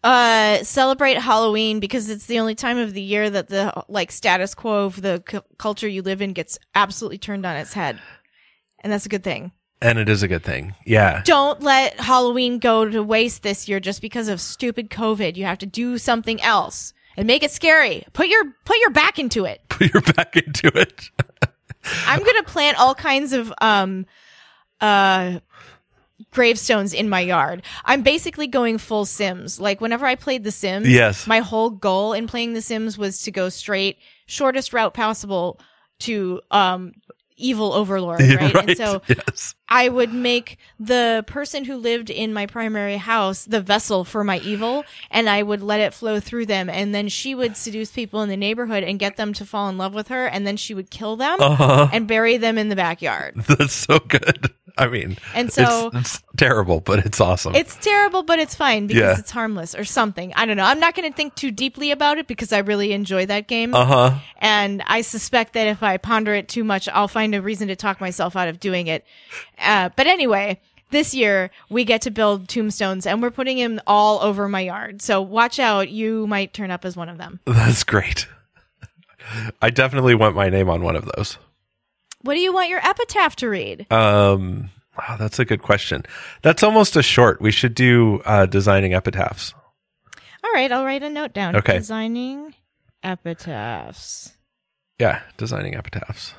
uh 0.03 0.63
celebrate 0.63 1.17
halloween 1.17 1.81
because 1.81 2.11
it's 2.11 2.27
the 2.27 2.39
only 2.39 2.55
time 2.55 2.77
of 2.77 2.93
the 2.93 3.01
year 3.01 3.31
that 3.31 3.49
the 3.49 3.73
like 3.89 4.13
status 4.13 4.55
quo 4.55 4.85
of 4.85 5.01
the 5.01 5.23
cu- 5.25 5.41
culture 5.57 5.89
you 5.89 6.03
live 6.03 6.21
in 6.21 6.35
gets 6.35 6.59
absolutely 6.75 7.17
turned 7.17 7.47
on 7.47 7.57
its 7.57 7.73
head 7.73 7.99
and 8.81 8.93
that's 8.93 9.07
a 9.07 9.09
good 9.09 9.25
thing 9.25 9.51
And 9.85 9.99
it 9.99 10.09
is 10.09 10.23
a 10.23 10.29
good 10.29 10.43
thing. 10.43 10.75
Yeah. 10.87 11.23
don't 11.25 11.61
let 11.63 12.01
halloween 12.01 12.59
go 12.59 12.89
to 12.89 13.03
waste 13.03 13.43
this 13.43 13.69
year 13.69 13.79
just 13.81 14.01
because 14.03 14.29
of 14.29 14.41
stupid 14.41 14.91
covid 14.91 15.37
you 15.37 15.45
have 15.45 15.59
to 15.59 15.67
do 15.67 15.99
something 15.99 16.41
else 16.43 16.93
and 17.17 17.27
make 17.27 17.43
it 17.45 17.51
scary 17.53 18.05
put 18.13 18.27
your 18.29 18.45
put 18.65 18.79
your 18.79 18.91
back 18.91 19.19
into 19.19 19.45
it 19.45 19.61
Put 19.69 19.93
your 19.93 20.03
back 20.03 20.37
into 20.37 20.69
it. 20.77 21.11
i'm 22.07 22.23
gonna 22.25 22.43
plant 22.45 22.79
all 22.81 22.95
kinds 22.95 23.33
of 23.33 23.53
um 23.61 24.07
uh 24.81 25.39
gravestones 26.31 26.93
in 26.93 27.09
my 27.09 27.21
yard. 27.21 27.63
I'm 27.85 28.03
basically 28.03 28.47
going 28.47 28.79
full 28.79 29.05
Sims. 29.05 29.61
Like 29.61 29.81
whenever 29.81 30.07
I 30.07 30.15
played 30.15 30.45
The 30.45 30.51
Sims, 30.51 30.89
Yes. 30.89 31.27
my 31.27 31.41
whole 31.41 31.71
goal 31.71 32.13
in 32.13 32.27
playing 32.27 32.55
The 32.55 32.63
Sims 32.63 32.97
was 32.99 33.23
to 33.23 33.31
go 33.31 33.49
straight, 33.49 33.99
shortest 34.27 34.73
route 34.73 34.95
possible 34.95 35.61
to 36.01 36.41
um 36.51 36.93
evil 37.37 37.73
overlord, 37.73 38.21
right? 38.41 38.55
And 38.55 38.77
so 38.77 39.03
yes. 39.09 39.55
I 39.69 39.89
would 39.89 40.13
make 40.13 40.59
the 40.79 41.25
person 41.27 41.65
who 41.65 41.77
lived 41.77 42.11
in 42.11 42.33
my 42.33 42.47
primary 42.47 42.97
house 42.97 43.45
the 43.45 43.61
vessel 43.61 44.05
for 44.05 44.23
my 44.25 44.39
evil, 44.39 44.85
and 45.11 45.29
I 45.29 45.43
would 45.43 45.63
let 45.63 45.81
it 45.81 45.95
flow 45.95 46.21
through 46.21 46.47
them. 46.47 46.69
And 46.71 46.95
then 46.95 47.09
she 47.09 47.35
would 47.35 47.57
seduce 47.57 47.91
people 47.91 48.23
in 48.23 48.29
the 48.29 48.37
neighborhood 48.37 48.85
and 48.85 48.99
get 48.99 49.17
them 49.17 49.33
to 49.35 49.45
fall 49.47 49.69
in 49.69 49.79
love 49.79 49.95
with 49.95 50.09
her, 50.09 50.27
and 50.27 50.47
then 50.47 50.57
she 50.57 50.75
would 50.75 50.91
kill 50.91 51.17
them 51.17 51.39
Uh 51.41 51.55
huh. 51.55 51.89
and 51.93 52.07
bury 52.07 52.37
them 52.37 52.59
in 52.59 52.69
the 52.69 52.77
backyard. 52.77 53.35
That's 53.49 53.73
so 53.73 53.99
good. 53.99 54.53
I 54.77 54.89
mean, 54.89 55.19
And 55.35 55.53
so- 55.53 55.91
it's, 55.95 56.17
it's 56.17 56.23
terrible, 56.37 56.81
but 56.81 57.07
it's 57.07 57.21
awesome. 57.21 57.55
It's 57.55 57.77
terrible, 57.77 58.25
but 58.25 58.39
it's 58.41 58.55
fine 58.57 58.89
because 58.89 59.01
Yeah. 59.01 59.19
it's 59.19 59.31
harmless 59.31 59.75
or 59.77 59.85
something. 59.85 60.33
I 60.35 60.47
don't 60.47 60.57
know. 60.57 60.65
I'm 60.65 60.81
not 60.81 60.95
going 60.97 61.09
to 61.09 61.17
think 61.17 61.37
too 61.37 61.53
deeply 61.53 61.93
about 61.93 62.19
it 62.19 62.27
because 62.27 62.53
I 62.53 62.59
really 62.59 62.93
enjoy 62.93 63.27
that 63.27 63.47
game. 63.47 63.73
uh 63.75 63.85
huh. 63.85 64.19
and 64.39 64.83
I 64.87 65.03
suspect 65.03 65.53
that 65.53 65.69
if 65.69 65.83
I 65.83 65.97
ponder 65.97 66.35
it 66.35 66.49
too 66.49 66.65
much, 66.65 66.89
I'll 66.89 67.07
find 67.09 67.35
a 67.35 67.41
reason 67.43 67.69
to 67.69 67.77
talk 67.77 68.01
myself 68.01 68.35
out 68.35 68.49
of 68.49 68.59
doing 68.59 68.89
it. 68.89 69.05
Uh, 69.59 69.91
but 69.95 70.07
anyway, 70.09 70.61
this 70.91 71.15
year 71.15 71.51
we 71.71 71.85
get 71.85 72.03
to 72.03 72.11
build 72.11 72.49
tombstones 72.49 73.07
and 73.07 73.23
we're 73.23 73.31
putting 73.31 73.59
them 73.59 73.81
all 73.87 74.21
over 74.23 74.49
my 74.49 74.61
yard. 74.61 75.03
So 75.03 75.23
watch 75.23 75.59
out. 75.61 75.89
You 75.89 76.27
might 76.27 76.53
turn 76.53 76.71
up 76.73 76.85
as 76.85 76.97
one 76.97 77.09
of 77.09 77.17
them. 77.19 77.39
That's 77.47 77.85
great. 77.85 78.27
I 79.63 79.71
definitely 79.71 80.15
want 80.17 80.35
my 80.35 80.49
name 80.49 80.69
on 80.69 80.83
one 80.83 80.97
of 80.97 81.09
those. 81.17 81.39
What 82.25 82.35
do 82.35 82.41
you 82.41 82.55
want 82.55 82.71
your 82.71 82.81
epitaph 82.83 83.37
to 83.37 83.51
read? 83.51 83.87
Um, 83.93 84.71
wow, 84.97 85.17
that's 85.19 85.39
a 85.39 85.45
good 85.45 85.61
question. 85.61 86.05
That's 86.41 86.63
almost 86.63 86.97
a 86.97 87.03
short. 87.03 87.39
We 87.43 87.51
should 87.51 87.75
do 87.75 88.23
uh, 88.25 88.47
designing 88.47 88.95
epitaphs. 88.95 89.53
All 90.43 90.51
right, 90.55 90.73
I'll 90.73 90.87
write 90.87 91.03
a 91.03 91.11
note 91.11 91.35
down. 91.35 91.55
Okay. 91.55 91.75
Designing 91.77 92.55
epitaphs. 93.03 94.33
Yeah, 94.99 95.21
designing 95.37 95.75
epitaphs. 95.75 96.33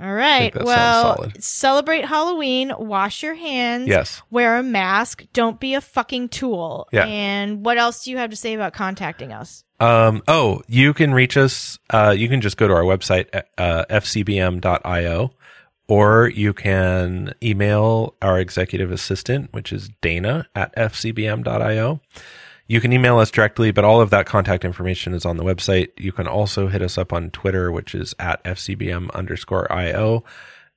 All 0.00 0.12
right. 0.12 0.54
Well, 0.54 1.26
celebrate 1.40 2.04
Halloween. 2.04 2.72
Wash 2.78 3.22
your 3.22 3.34
hands. 3.34 3.88
Yes. 3.88 4.22
Wear 4.30 4.56
a 4.58 4.62
mask. 4.62 5.24
Don't 5.32 5.58
be 5.58 5.74
a 5.74 5.80
fucking 5.80 6.28
tool. 6.28 6.88
Yeah. 6.92 7.06
And 7.06 7.64
what 7.64 7.78
else 7.78 8.04
do 8.04 8.10
you 8.12 8.18
have 8.18 8.30
to 8.30 8.36
say 8.36 8.54
about 8.54 8.72
contacting 8.74 9.32
us? 9.32 9.64
Um, 9.80 10.22
oh, 10.28 10.62
you 10.68 10.94
can 10.94 11.12
reach 11.14 11.36
us. 11.36 11.78
Uh, 11.90 12.14
you 12.16 12.28
can 12.28 12.40
just 12.40 12.56
go 12.56 12.68
to 12.68 12.74
our 12.74 12.82
website, 12.82 13.26
uh, 13.58 13.84
fcbm.io, 13.90 15.30
or 15.88 16.28
you 16.28 16.52
can 16.52 17.34
email 17.42 18.14
our 18.22 18.38
executive 18.38 18.92
assistant, 18.92 19.52
which 19.52 19.72
is 19.72 19.88
Dana 20.00 20.46
at 20.54 20.74
fcbm.io. 20.76 22.00
You 22.68 22.82
can 22.82 22.92
email 22.92 23.18
us 23.18 23.30
directly, 23.30 23.70
but 23.70 23.84
all 23.84 24.00
of 24.02 24.10
that 24.10 24.26
contact 24.26 24.64
information 24.64 25.14
is 25.14 25.24
on 25.24 25.38
the 25.38 25.42
website. 25.42 25.88
You 25.96 26.12
can 26.12 26.28
also 26.28 26.68
hit 26.68 26.82
us 26.82 26.98
up 26.98 27.14
on 27.14 27.30
Twitter, 27.30 27.72
which 27.72 27.94
is 27.94 28.14
at 28.18 28.44
fcbm 28.44 29.10
underscore 29.14 29.72
io. 29.72 30.22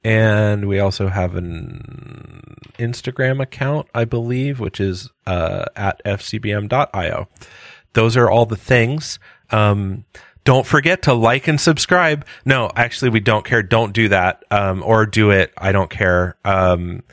And 0.03 0.67
we 0.67 0.79
also 0.79 1.09
have 1.09 1.35
an 1.35 2.55
Instagram 2.79 3.41
account, 3.41 3.87
I 3.93 4.05
believe, 4.05 4.59
which 4.59 4.79
is 4.79 5.09
uh, 5.27 5.65
at 5.75 6.01
fcbm.io. 6.05 7.27
Those 7.93 8.17
are 8.17 8.29
all 8.29 8.45
the 8.45 8.55
things. 8.55 9.19
Um, 9.51 10.05
don't 10.43 10.65
forget 10.65 11.03
to 11.03 11.13
like 11.13 11.47
and 11.47 11.59
subscribe. 11.59 12.25
No, 12.45 12.71
actually, 12.75 13.11
we 13.11 13.19
don't 13.19 13.45
care. 13.45 13.61
Don't 13.61 13.93
do 13.93 14.07
that. 14.09 14.43
Um, 14.49 14.81
or 14.81 15.05
do 15.05 15.29
it. 15.29 15.53
I 15.57 15.71
don't 15.71 15.89
care. 15.89 16.37
Um, 16.43 17.03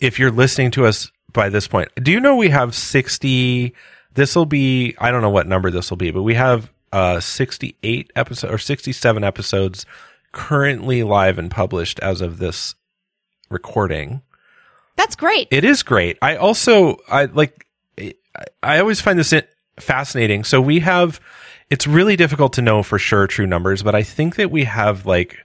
if 0.00 0.18
you're 0.18 0.30
listening 0.30 0.70
to 0.72 0.86
us 0.86 1.10
by 1.32 1.50
this 1.50 1.68
point, 1.68 1.90
do 1.96 2.10
you 2.12 2.20
know 2.20 2.36
we 2.36 2.48
have 2.48 2.74
60, 2.74 3.74
this 4.14 4.34
will 4.34 4.46
be, 4.46 4.94
I 4.98 5.10
don't 5.10 5.22
know 5.22 5.30
what 5.30 5.46
number 5.46 5.70
this 5.70 5.90
will 5.90 5.96
be, 5.96 6.10
but 6.10 6.22
we 6.22 6.34
have, 6.34 6.70
uh, 6.92 7.20
68 7.20 8.12
episodes 8.16 8.52
or 8.52 8.58
67 8.58 9.24
episodes 9.24 9.84
currently 10.32 11.02
live 11.02 11.38
and 11.38 11.50
published 11.50 11.98
as 12.00 12.20
of 12.20 12.38
this 12.38 12.74
recording. 13.50 14.22
That's 14.96 15.16
great. 15.16 15.48
It 15.50 15.64
is 15.64 15.82
great. 15.82 16.18
I 16.20 16.36
also 16.36 16.96
I 17.08 17.26
like 17.26 17.66
I, 17.98 18.14
I 18.62 18.78
always 18.80 19.00
find 19.00 19.18
this 19.18 19.32
fascinating. 19.78 20.44
So 20.44 20.60
we 20.60 20.80
have 20.80 21.20
it's 21.70 21.86
really 21.86 22.16
difficult 22.16 22.52
to 22.54 22.62
know 22.62 22.82
for 22.82 22.98
sure 22.98 23.26
true 23.26 23.46
numbers, 23.46 23.82
but 23.82 23.94
I 23.94 24.02
think 24.02 24.36
that 24.36 24.50
we 24.50 24.64
have 24.64 25.06
like 25.06 25.44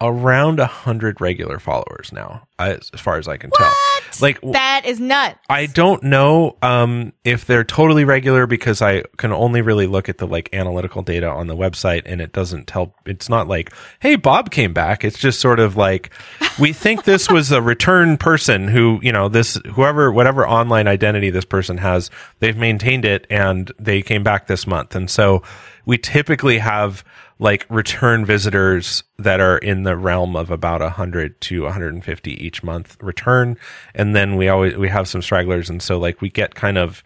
around 0.00 0.60
a 0.60 0.66
hundred 0.66 1.20
regular 1.20 1.58
followers 1.58 2.12
now, 2.12 2.46
as, 2.58 2.90
as 2.94 3.00
far 3.00 3.18
as 3.18 3.26
I 3.26 3.36
can 3.36 3.50
tell. 3.50 3.72
Like 4.20 4.40
that 4.42 4.82
is 4.84 5.00
nuts. 5.00 5.38
I 5.48 5.66
don't 5.66 6.02
know 6.04 6.56
um, 6.62 7.12
if 7.24 7.44
they're 7.46 7.64
totally 7.64 8.04
regular 8.04 8.46
because 8.46 8.80
I 8.80 9.02
can 9.16 9.32
only 9.32 9.60
really 9.60 9.86
look 9.88 10.08
at 10.08 10.18
the 10.18 10.26
like 10.26 10.48
analytical 10.52 11.02
data 11.02 11.28
on 11.28 11.48
the 11.48 11.56
website 11.56 12.02
and 12.06 12.20
it 12.20 12.32
doesn't 12.32 12.68
tell. 12.68 12.94
It's 13.06 13.28
not 13.28 13.48
like, 13.48 13.72
hey, 13.98 14.14
Bob 14.14 14.50
came 14.52 14.72
back. 14.72 15.04
It's 15.04 15.18
just 15.18 15.40
sort 15.40 15.58
of 15.58 15.76
like, 15.76 16.10
we 16.60 16.72
think 16.72 17.04
this 17.04 17.28
was 17.28 17.50
a 17.50 17.60
return 17.60 18.16
person 18.16 18.68
who, 18.68 19.00
you 19.02 19.12
know, 19.12 19.28
this, 19.28 19.60
whoever, 19.72 20.12
whatever 20.12 20.46
online 20.46 20.86
identity 20.86 21.30
this 21.30 21.44
person 21.44 21.78
has, 21.78 22.08
they've 22.38 22.56
maintained 22.56 23.04
it 23.04 23.26
and 23.30 23.72
they 23.78 24.02
came 24.02 24.22
back 24.22 24.46
this 24.46 24.66
month. 24.66 24.94
And 24.94 25.10
so 25.10 25.42
we 25.86 25.98
typically 25.98 26.58
have 26.58 27.02
like 27.38 27.66
return 27.68 28.24
visitors 28.24 29.04
that 29.18 29.40
are 29.40 29.58
in 29.58 29.84
the 29.84 29.96
realm 29.96 30.34
of 30.34 30.50
about 30.50 30.80
100 30.80 31.40
to 31.40 31.62
150 31.62 32.44
each 32.44 32.62
month 32.62 32.96
return 33.00 33.56
and 33.94 34.14
then 34.14 34.36
we 34.36 34.48
always 34.48 34.76
we 34.76 34.88
have 34.88 35.08
some 35.08 35.22
stragglers 35.22 35.70
and 35.70 35.82
so 35.82 35.98
like 35.98 36.20
we 36.20 36.28
get 36.28 36.54
kind 36.54 36.76
of 36.76 37.02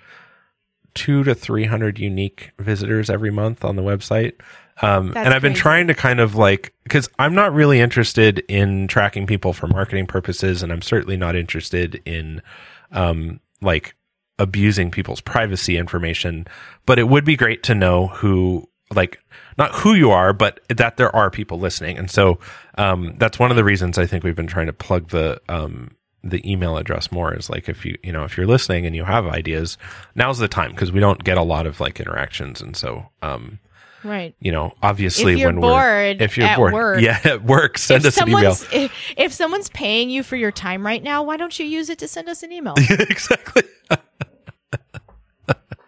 2 0.94 1.24
to 1.24 1.34
300 1.34 1.98
unique 1.98 2.52
visitors 2.58 3.10
every 3.10 3.30
month 3.30 3.64
on 3.64 3.76
the 3.76 3.82
website 3.82 4.34
um, 4.80 5.12
and 5.16 5.34
I've 5.34 5.42
been 5.42 5.52
crazy. 5.52 5.62
trying 5.62 5.86
to 5.88 5.94
kind 5.94 6.18
of 6.18 6.34
like 6.34 6.72
because 6.84 7.08
I'm 7.18 7.34
not 7.34 7.52
really 7.52 7.80
interested 7.80 8.40
in 8.48 8.88
tracking 8.88 9.26
people 9.26 9.52
for 9.52 9.66
marketing 9.66 10.06
purposes, 10.06 10.62
and 10.62 10.72
I'm 10.72 10.82
certainly 10.82 11.16
not 11.16 11.36
interested 11.36 12.00
in 12.04 12.42
um, 12.90 13.40
like 13.60 13.94
abusing 14.38 14.90
people's 14.90 15.20
privacy 15.20 15.76
information. 15.76 16.46
But 16.86 16.98
it 16.98 17.08
would 17.08 17.24
be 17.24 17.36
great 17.36 17.62
to 17.64 17.74
know 17.74 18.08
who 18.08 18.68
like 18.94 19.21
not 19.58 19.72
who 19.74 19.94
you 19.94 20.10
are, 20.10 20.32
but 20.32 20.60
that 20.68 20.96
there 20.96 21.14
are 21.14 21.30
people 21.30 21.58
listening. 21.58 21.98
And 21.98 22.10
so 22.10 22.38
um, 22.78 23.14
that's 23.18 23.38
one 23.38 23.50
of 23.50 23.56
the 23.56 23.64
reasons 23.64 23.98
I 23.98 24.06
think 24.06 24.24
we've 24.24 24.36
been 24.36 24.46
trying 24.46 24.66
to 24.66 24.72
plug 24.72 25.08
the 25.08 25.40
um, 25.48 25.96
the 26.24 26.50
email 26.50 26.76
address 26.76 27.10
more. 27.10 27.34
Is 27.34 27.50
like 27.50 27.68
if 27.68 27.84
you 27.84 27.96
you 28.02 28.12
know 28.12 28.24
if 28.24 28.36
you're 28.36 28.46
listening 28.46 28.86
and 28.86 28.94
you 28.94 29.04
have 29.04 29.26
ideas, 29.26 29.78
now's 30.14 30.38
the 30.38 30.48
time 30.48 30.70
because 30.70 30.92
we 30.92 31.00
don't 31.00 31.22
get 31.24 31.38
a 31.38 31.42
lot 31.42 31.66
of 31.66 31.80
like 31.80 32.00
interactions, 32.00 32.60
and 32.60 32.76
so 32.76 33.08
um, 33.22 33.58
right. 34.04 34.34
you 34.40 34.52
know 34.52 34.72
obviously 34.82 35.44
when 35.44 35.60
bored 35.60 36.18
we're 36.18 36.24
if 36.24 36.36
you're 36.36 36.46
at 36.46 36.56
bored, 36.56 36.72
work- 36.72 37.00
yeah, 37.02 37.20
at 37.24 37.42
work, 37.44 37.78
send 37.78 38.06
us 38.06 38.16
an 38.18 38.28
email. 38.28 38.56
if, 38.72 38.92
if 39.16 39.32
someone's 39.32 39.68
paying 39.70 40.10
you 40.10 40.22
for 40.22 40.36
your 40.36 40.52
time 40.52 40.84
right 40.86 41.02
now, 41.02 41.22
why 41.22 41.36
don't 41.36 41.58
you 41.58 41.66
use 41.66 41.90
it 41.90 41.98
to 41.98 42.08
send 42.08 42.28
us 42.28 42.42
an 42.42 42.52
email? 42.52 42.74
exactly. 42.90 43.64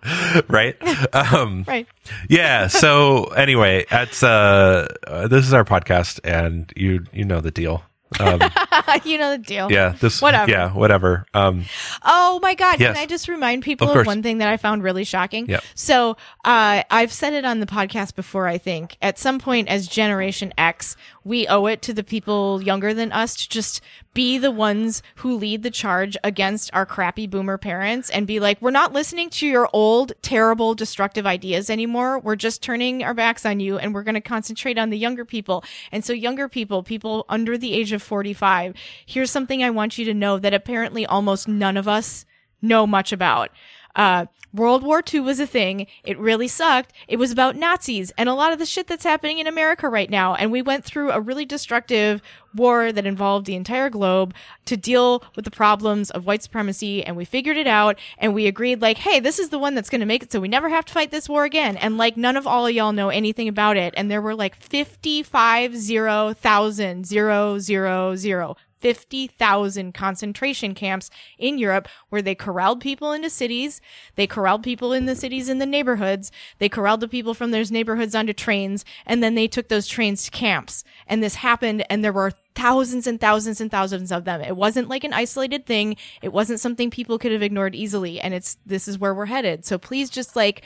right. 0.48 0.76
Um, 1.14 1.64
right. 1.66 1.86
yeah 2.28 2.66
so 2.66 3.24
anyway 3.26 3.86
that's 3.90 4.22
uh, 4.22 4.92
uh 5.06 5.28
this 5.28 5.46
is 5.46 5.52
our 5.52 5.64
podcast 5.64 6.20
and 6.24 6.72
you 6.76 7.04
you 7.12 7.24
know 7.24 7.40
the 7.40 7.50
deal 7.50 7.82
um 8.20 8.40
you 9.04 9.16
know 9.18 9.30
the 9.32 9.38
deal. 9.38 9.70
yeah 9.72 9.90
this 10.00 10.20
Whatever. 10.22 10.50
yeah 10.50 10.72
whatever 10.72 11.24
um 11.34 11.64
Oh 12.02 12.38
my 12.42 12.54
God. 12.54 12.80
Yes. 12.80 12.94
Can 12.94 13.02
I 13.02 13.06
just 13.06 13.28
remind 13.28 13.62
people 13.62 13.88
Of 13.90 13.96
of, 13.96 14.06
one 14.06 14.22
thing 14.22 14.38
that 14.38 14.48
I 14.48 14.56
found 14.56 14.82
really 14.82 15.04
shocking? 15.04 15.46
Yep. 15.48 15.64
So, 15.74 16.16
uh, 16.44 16.82
I've 16.90 17.12
said 17.12 17.32
it 17.32 17.44
on 17.44 17.60
the 17.60 17.66
podcast 17.66 18.14
before, 18.14 18.46
I 18.46 18.58
think. 18.58 18.96
At 19.00 19.18
some 19.18 19.38
point 19.38 19.68
as 19.68 19.86
Generation 19.88 20.52
X, 20.58 20.96
we 21.24 21.46
owe 21.48 21.66
it 21.66 21.80
to 21.82 21.94
the 21.94 22.04
people 22.04 22.60
younger 22.62 22.92
than 22.92 23.12
us 23.12 23.36
to 23.36 23.48
just 23.48 23.80
be 24.14 24.38
the 24.38 24.50
ones 24.50 25.02
who 25.16 25.36
lead 25.36 25.62
the 25.62 25.70
charge 25.70 26.16
against 26.24 26.70
our 26.72 26.86
crappy 26.86 27.26
boomer 27.26 27.58
parents 27.58 28.10
and 28.10 28.26
be 28.26 28.40
like, 28.40 28.62
we're 28.62 28.70
not 28.70 28.92
listening 28.92 29.28
to 29.30 29.46
your 29.46 29.68
old, 29.72 30.12
terrible, 30.22 30.74
destructive 30.74 31.26
ideas 31.26 31.68
anymore. 31.68 32.20
We're 32.20 32.36
just 32.36 32.62
turning 32.62 33.02
our 33.02 33.14
backs 33.14 33.44
on 33.44 33.60
you 33.60 33.76
and 33.76 33.92
we're 33.92 34.04
going 34.04 34.14
to 34.14 34.20
concentrate 34.20 34.78
on 34.78 34.90
the 34.90 34.98
younger 34.98 35.24
people. 35.24 35.64
And 35.90 36.04
so 36.04 36.12
younger 36.12 36.48
people, 36.48 36.82
people 36.82 37.26
under 37.28 37.58
the 37.58 37.74
age 37.74 37.92
of 37.92 38.02
45, 38.02 38.74
here's 39.04 39.30
something 39.30 39.62
I 39.62 39.70
want 39.70 39.98
you 39.98 40.04
to 40.06 40.14
know 40.14 40.38
that 40.38 40.54
apparently 40.54 41.04
almost 41.04 41.48
none 41.48 41.76
of 41.76 41.88
us 41.88 42.24
know 42.62 42.86
much 42.86 43.12
about. 43.12 43.50
Uh, 43.96 44.26
World 44.54 44.84
War 44.84 45.02
II 45.12 45.18
was 45.20 45.40
a 45.40 45.48
thing. 45.48 45.88
It 46.04 46.16
really 46.16 46.46
sucked. 46.46 46.92
It 47.08 47.16
was 47.16 47.32
about 47.32 47.56
Nazis 47.56 48.12
and 48.16 48.28
a 48.28 48.34
lot 48.34 48.52
of 48.52 48.60
the 48.60 48.66
shit 48.66 48.86
that's 48.86 49.02
happening 49.02 49.40
in 49.40 49.48
America 49.48 49.88
right 49.88 50.08
now. 50.08 50.36
And 50.36 50.52
we 50.52 50.62
went 50.62 50.84
through 50.84 51.10
a 51.10 51.20
really 51.20 51.44
destructive 51.44 52.22
war 52.54 52.92
that 52.92 53.04
involved 53.04 53.46
the 53.46 53.56
entire 53.56 53.90
globe 53.90 54.32
to 54.66 54.76
deal 54.76 55.24
with 55.34 55.44
the 55.44 55.50
problems 55.50 56.12
of 56.12 56.24
white 56.24 56.44
supremacy. 56.44 57.04
And 57.04 57.16
we 57.16 57.24
figured 57.24 57.56
it 57.56 57.66
out 57.66 57.98
and 58.16 58.32
we 58.32 58.46
agreed 58.46 58.80
like, 58.80 58.98
hey, 58.98 59.18
this 59.18 59.40
is 59.40 59.48
the 59.48 59.58
one 59.58 59.74
that's 59.74 59.90
going 59.90 60.02
to 60.02 60.06
make 60.06 60.22
it 60.22 60.30
so 60.30 60.38
we 60.38 60.46
never 60.46 60.68
have 60.68 60.84
to 60.84 60.92
fight 60.92 61.10
this 61.10 61.28
war 61.28 61.42
again. 61.42 61.76
And 61.76 61.98
like 61.98 62.16
none 62.16 62.36
of 62.36 62.46
all 62.46 62.64
of 62.64 62.72
y'all 62.72 62.92
know 62.92 63.08
anything 63.08 63.48
about 63.48 63.76
it. 63.76 63.92
And 63.96 64.08
there 64.08 64.22
were 64.22 64.36
like 64.36 64.54
55,000, 64.54 67.04
zero, 67.04 67.58
zero, 67.58 68.14
zero. 68.14 68.56
50,000 68.84 69.94
concentration 69.94 70.74
camps 70.74 71.08
in 71.38 71.56
Europe 71.56 71.88
where 72.10 72.20
they 72.20 72.34
corralled 72.34 72.82
people 72.82 73.12
into 73.12 73.30
cities. 73.30 73.80
They 74.14 74.26
corralled 74.26 74.62
people 74.62 74.92
in 74.92 75.06
the 75.06 75.16
cities 75.16 75.48
in 75.48 75.56
the 75.56 75.64
neighborhoods. 75.64 76.30
They 76.58 76.68
corralled 76.68 77.00
the 77.00 77.08
people 77.08 77.32
from 77.32 77.50
those 77.50 77.70
neighborhoods 77.70 78.14
onto 78.14 78.34
trains 78.34 78.84
and 79.06 79.22
then 79.22 79.36
they 79.36 79.48
took 79.48 79.68
those 79.68 79.86
trains 79.86 80.24
to 80.24 80.30
camps. 80.30 80.84
And 81.06 81.22
this 81.22 81.36
happened 81.36 81.86
and 81.88 82.04
there 82.04 82.12
were 82.12 82.32
thousands 82.54 83.06
and 83.06 83.18
thousands 83.18 83.58
and 83.58 83.70
thousands 83.70 84.12
of 84.12 84.24
them. 84.24 84.42
It 84.42 84.54
wasn't 84.54 84.88
like 84.88 85.02
an 85.02 85.14
isolated 85.14 85.64
thing. 85.64 85.96
It 86.20 86.34
wasn't 86.34 86.60
something 86.60 86.90
people 86.90 87.18
could 87.18 87.32
have 87.32 87.42
ignored 87.42 87.74
easily. 87.74 88.20
And 88.20 88.34
it's, 88.34 88.58
this 88.66 88.86
is 88.86 88.98
where 88.98 89.14
we're 89.14 89.26
headed. 89.26 89.64
So 89.64 89.78
please 89.78 90.10
just 90.10 90.36
like, 90.36 90.62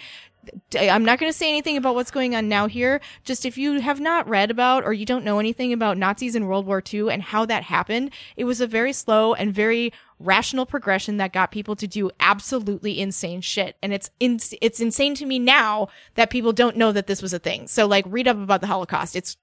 I'm 0.79 1.05
not 1.05 1.19
going 1.19 1.31
to 1.31 1.37
say 1.37 1.49
anything 1.49 1.77
about 1.77 1.95
what's 1.95 2.11
going 2.11 2.35
on 2.35 2.49
now 2.49 2.67
here. 2.67 3.01
Just 3.25 3.45
if 3.45 3.59
you 3.59 3.81
have 3.81 4.01
not 4.01 4.29
read 4.29 4.51
about 4.51 4.85
or 4.85 4.93
you 4.93 5.05
don't 5.05 5.25
know 5.25 5.39
anything 5.39 5.73
about 5.73 5.99
Nazis 5.99 6.35
in 6.35 6.47
World 6.47 6.67
War 6.67 6.83
II 6.93 7.11
and 7.11 7.23
how 7.23 7.45
that 7.47 7.65
happened, 7.65 8.11
it 8.37 8.45
was 8.45 8.61
a 8.61 8.67
very 8.67 8.93
slow 8.93 9.35
and 9.35 9.55
very 9.55 9.93
rational 10.19 10.67
progression 10.67 11.17
that 11.19 11.33
got 11.33 11.51
people 11.51 11.77
to 11.77 11.87
do 11.87 12.11
absolutely 12.21 13.01
insane 13.01 13.41
shit. 13.41 13.77
And 13.83 13.93
it's 13.93 14.11
in, 14.21 14.41
it's 14.61 14.81
insane 14.81 15.15
to 15.17 15.27
me 15.27 15.39
now 15.39 15.89
that 16.15 16.31
people 16.31 16.53
don't 16.53 16.77
know 16.77 16.93
that 16.93 17.07
this 17.07 17.23
was 17.23 17.33
a 17.33 17.39
thing. 17.39 17.67
So 17.67 17.87
like 17.87 18.05
read 18.09 18.29
up 18.29 18.37
about 18.37 18.61
the 18.61 18.67
Holocaust. 18.67 19.17
It's 19.17 19.37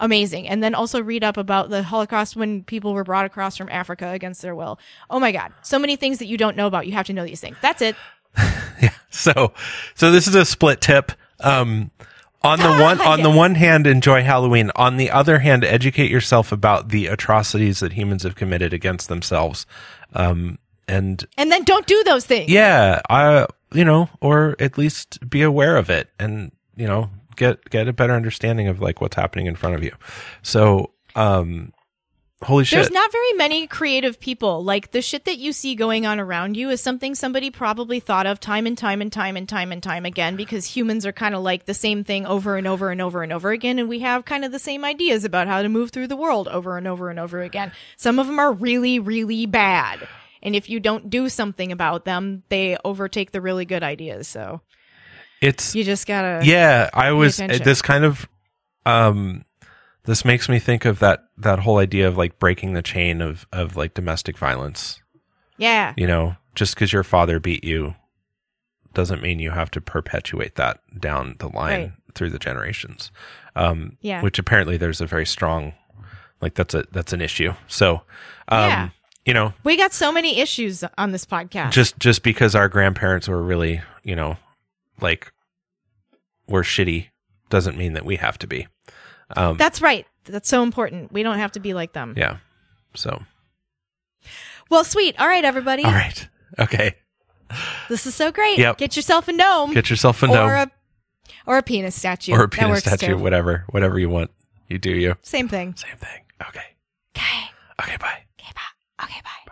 amazing. 0.00 0.48
And 0.48 0.62
then 0.62 0.74
also 0.74 1.02
read 1.02 1.24
up 1.24 1.36
about 1.36 1.70
the 1.70 1.82
Holocaust 1.82 2.36
when 2.36 2.62
people 2.64 2.94
were 2.94 3.04
brought 3.04 3.26
across 3.26 3.56
from 3.56 3.68
Africa 3.68 4.10
against 4.10 4.42
their 4.42 4.54
will. 4.54 4.78
Oh 5.10 5.18
my 5.18 5.32
God. 5.32 5.52
So 5.62 5.78
many 5.78 5.96
things 5.96 6.18
that 6.18 6.26
you 6.26 6.36
don't 6.36 6.56
know 6.56 6.66
about. 6.66 6.86
You 6.86 6.92
have 6.92 7.06
to 7.06 7.12
know 7.12 7.24
these 7.24 7.40
things. 7.40 7.56
That's 7.60 7.82
it. 7.82 7.96
So, 9.10 9.52
so 9.94 10.10
this 10.10 10.26
is 10.26 10.34
a 10.34 10.44
split 10.44 10.80
tip. 10.82 11.12
Um, 11.40 11.90
on 12.42 12.58
the 12.58 12.70
one, 12.82 13.00
on 13.00 13.22
the 13.22 13.30
one 13.44 13.54
hand, 13.54 13.86
enjoy 13.86 14.22
Halloween. 14.22 14.70
On 14.76 14.96
the 14.98 15.10
other 15.10 15.38
hand, 15.38 15.64
educate 15.64 16.10
yourself 16.10 16.52
about 16.52 16.90
the 16.90 17.06
atrocities 17.06 17.80
that 17.80 17.94
humans 17.94 18.22
have 18.22 18.36
committed 18.36 18.72
against 18.72 19.08
themselves. 19.08 19.66
Um, 20.14 20.58
and, 20.86 21.24
And 21.36 21.50
then 21.50 21.64
don't 21.64 21.86
do 21.86 22.02
those 22.04 22.26
things. 22.26 22.50
yeah, 22.50 23.00
I, 23.10 23.46
you 23.72 23.84
know, 23.84 24.08
or 24.20 24.56
at 24.60 24.78
least 24.78 25.28
be 25.28 25.42
aware 25.42 25.76
of 25.76 25.90
it 25.90 26.10
and, 26.18 26.52
you 26.76 26.86
know, 26.86 27.10
get, 27.36 27.68
get 27.70 27.88
a 27.88 27.92
better 27.92 28.14
understanding 28.14 28.68
of 28.68 28.80
like 28.80 29.00
what's 29.00 29.16
happening 29.16 29.46
in 29.46 29.56
front 29.56 29.74
of 29.74 29.82
you. 29.82 29.92
So, 30.42 30.90
um, 31.16 31.72
holy 32.42 32.64
shit. 32.64 32.76
There's 32.76 32.90
not 32.90 33.10
very 33.10 33.32
many 33.34 33.66
creative 33.66 34.20
people. 34.20 34.62
Like 34.62 34.92
the 34.92 35.02
shit 35.02 35.24
that 35.24 35.38
you 35.38 35.52
see 35.52 35.74
going 35.74 36.06
on 36.06 36.20
around 36.20 36.56
you 36.56 36.70
is 36.70 36.80
something 36.80 37.14
somebody 37.14 37.50
probably 37.50 38.00
thought 38.00 38.26
of 38.26 38.40
time 38.40 38.66
and 38.66 38.76
time 38.76 39.00
and 39.00 39.12
time 39.12 39.36
and 39.36 39.48
time 39.48 39.72
and 39.72 39.82
time 39.82 40.04
again 40.04 40.36
because 40.36 40.64
humans 40.64 41.04
are 41.04 41.12
kind 41.12 41.34
of 41.34 41.42
like 41.42 41.66
the 41.66 41.74
same 41.74 42.04
thing 42.04 42.26
over 42.26 42.56
and 42.56 42.66
over 42.66 42.90
and 42.90 43.00
over 43.00 43.22
and 43.22 43.32
over 43.32 43.50
again. 43.50 43.78
And 43.78 43.88
we 43.88 44.00
have 44.00 44.24
kind 44.24 44.44
of 44.44 44.52
the 44.52 44.58
same 44.58 44.84
ideas 44.84 45.24
about 45.24 45.46
how 45.46 45.62
to 45.62 45.68
move 45.68 45.90
through 45.90 46.08
the 46.08 46.16
world 46.16 46.48
over 46.48 46.78
and 46.78 46.86
over 46.86 47.10
and 47.10 47.18
over 47.18 47.40
again. 47.42 47.72
Some 47.96 48.18
of 48.18 48.26
them 48.26 48.38
are 48.38 48.52
really, 48.52 48.98
really 48.98 49.46
bad. 49.46 50.06
And 50.42 50.54
if 50.54 50.70
you 50.70 50.78
don't 50.78 51.10
do 51.10 51.28
something 51.28 51.72
about 51.72 52.04
them, 52.04 52.44
they 52.48 52.76
overtake 52.84 53.32
the 53.32 53.40
really 53.40 53.64
good 53.64 53.82
ideas. 53.82 54.28
So 54.28 54.60
it's, 55.40 55.74
you 55.74 55.84
just 55.84 56.06
gotta. 56.06 56.44
yeah 56.44 56.90
i 56.94 57.12
was 57.12 57.38
attention. 57.38 57.62
this 57.62 57.80
kind 57.80 58.04
of 58.04 58.28
um 58.84 59.44
this 60.04 60.24
makes 60.24 60.48
me 60.48 60.58
think 60.58 60.84
of 60.84 60.98
that 60.98 61.27
that 61.40 61.60
whole 61.60 61.78
idea 61.78 62.06
of 62.08 62.16
like 62.16 62.38
breaking 62.38 62.72
the 62.74 62.82
chain 62.82 63.20
of 63.20 63.46
of 63.52 63.76
like 63.76 63.94
domestic 63.94 64.36
violence 64.38 65.00
Yeah. 65.56 65.94
you 65.96 66.06
know 66.06 66.36
just 66.54 66.74
because 66.74 66.92
your 66.92 67.04
father 67.04 67.38
beat 67.38 67.62
you 67.64 67.94
doesn't 68.94 69.22
mean 69.22 69.38
you 69.38 69.50
have 69.52 69.70
to 69.72 69.80
perpetuate 69.80 70.56
that 70.56 70.80
down 70.98 71.36
the 71.38 71.48
line 71.48 71.80
Right. 71.80 71.92
through 72.14 72.30
the 72.30 72.38
generations 72.38 73.12
um 73.54 73.96
Yeah. 74.00 74.22
which 74.22 74.38
apparently 74.38 74.76
there's 74.76 75.00
a 75.00 75.06
very 75.06 75.26
strong 75.26 75.74
like 76.40 76.54
that's 76.54 76.74
a 76.74 76.84
that's 76.92 77.12
an 77.12 77.20
issue 77.20 77.52
so 77.68 78.02
um 78.48 78.68
Yeah. 78.70 78.88
you 79.24 79.34
know 79.34 79.52
We 79.64 79.76
got 79.76 79.92
so 79.92 80.10
many 80.10 80.40
issues 80.40 80.82
on 80.96 81.12
this 81.12 81.24
podcast. 81.26 81.70
just 81.70 81.98
just 81.98 82.22
because 82.22 82.54
our 82.54 82.68
grandparents 82.68 83.28
were 83.28 83.42
really 83.42 83.80
you 84.02 84.16
know 84.16 84.36
like 85.00 85.32
were 86.48 86.62
shitty 86.62 87.08
doesn't 87.50 87.76
mean 87.76 87.92
that 87.92 88.04
we 88.04 88.16
have 88.16 88.38
to 88.38 88.46
be 88.46 88.66
um 89.36 89.56
That's 89.56 89.80
right. 89.82 90.06
That's 90.28 90.48
so 90.48 90.62
important. 90.62 91.12
We 91.12 91.22
don't 91.22 91.38
have 91.38 91.52
to 91.52 91.60
be 91.60 91.74
like 91.74 91.92
them. 91.92 92.14
yeah 92.16 92.38
so 92.94 93.22
Well, 94.70 94.84
sweet. 94.84 95.18
All 95.18 95.26
right, 95.26 95.44
everybody. 95.44 95.84
all 95.84 95.92
right 95.92 96.28
okay 96.58 96.94
This 97.88 98.06
is 98.06 98.14
so 98.14 98.30
great. 98.32 98.58
Yep. 98.58 98.78
Get 98.78 98.96
yourself 98.96 99.28
a 99.28 99.32
gnome 99.32 99.72
get 99.72 99.88
yourself 99.90 100.22
a 100.22 100.26
or 100.26 100.28
gnome 100.28 100.50
a 100.50 100.70
or 101.46 101.58
a 101.58 101.62
penis 101.62 101.94
statue. 101.94 102.32
or 102.32 102.42
a 102.44 102.48
penis 102.48 102.80
statue 102.80 103.06
too. 103.08 103.16
whatever 103.18 103.64
whatever 103.70 103.98
you 103.98 104.08
want 104.10 104.30
you 104.68 104.78
do 104.78 104.90
you 104.90 105.16
Same 105.22 105.48
thing. 105.48 105.74
same 105.76 105.96
thing 105.96 106.20
okay 106.48 106.66
Okay. 107.16 107.50
okay 107.82 107.96
bye 107.96 108.22
Okay, 108.40 108.52
bye. 108.54 109.04
Okay, 109.04 109.20
bye. 109.24 109.47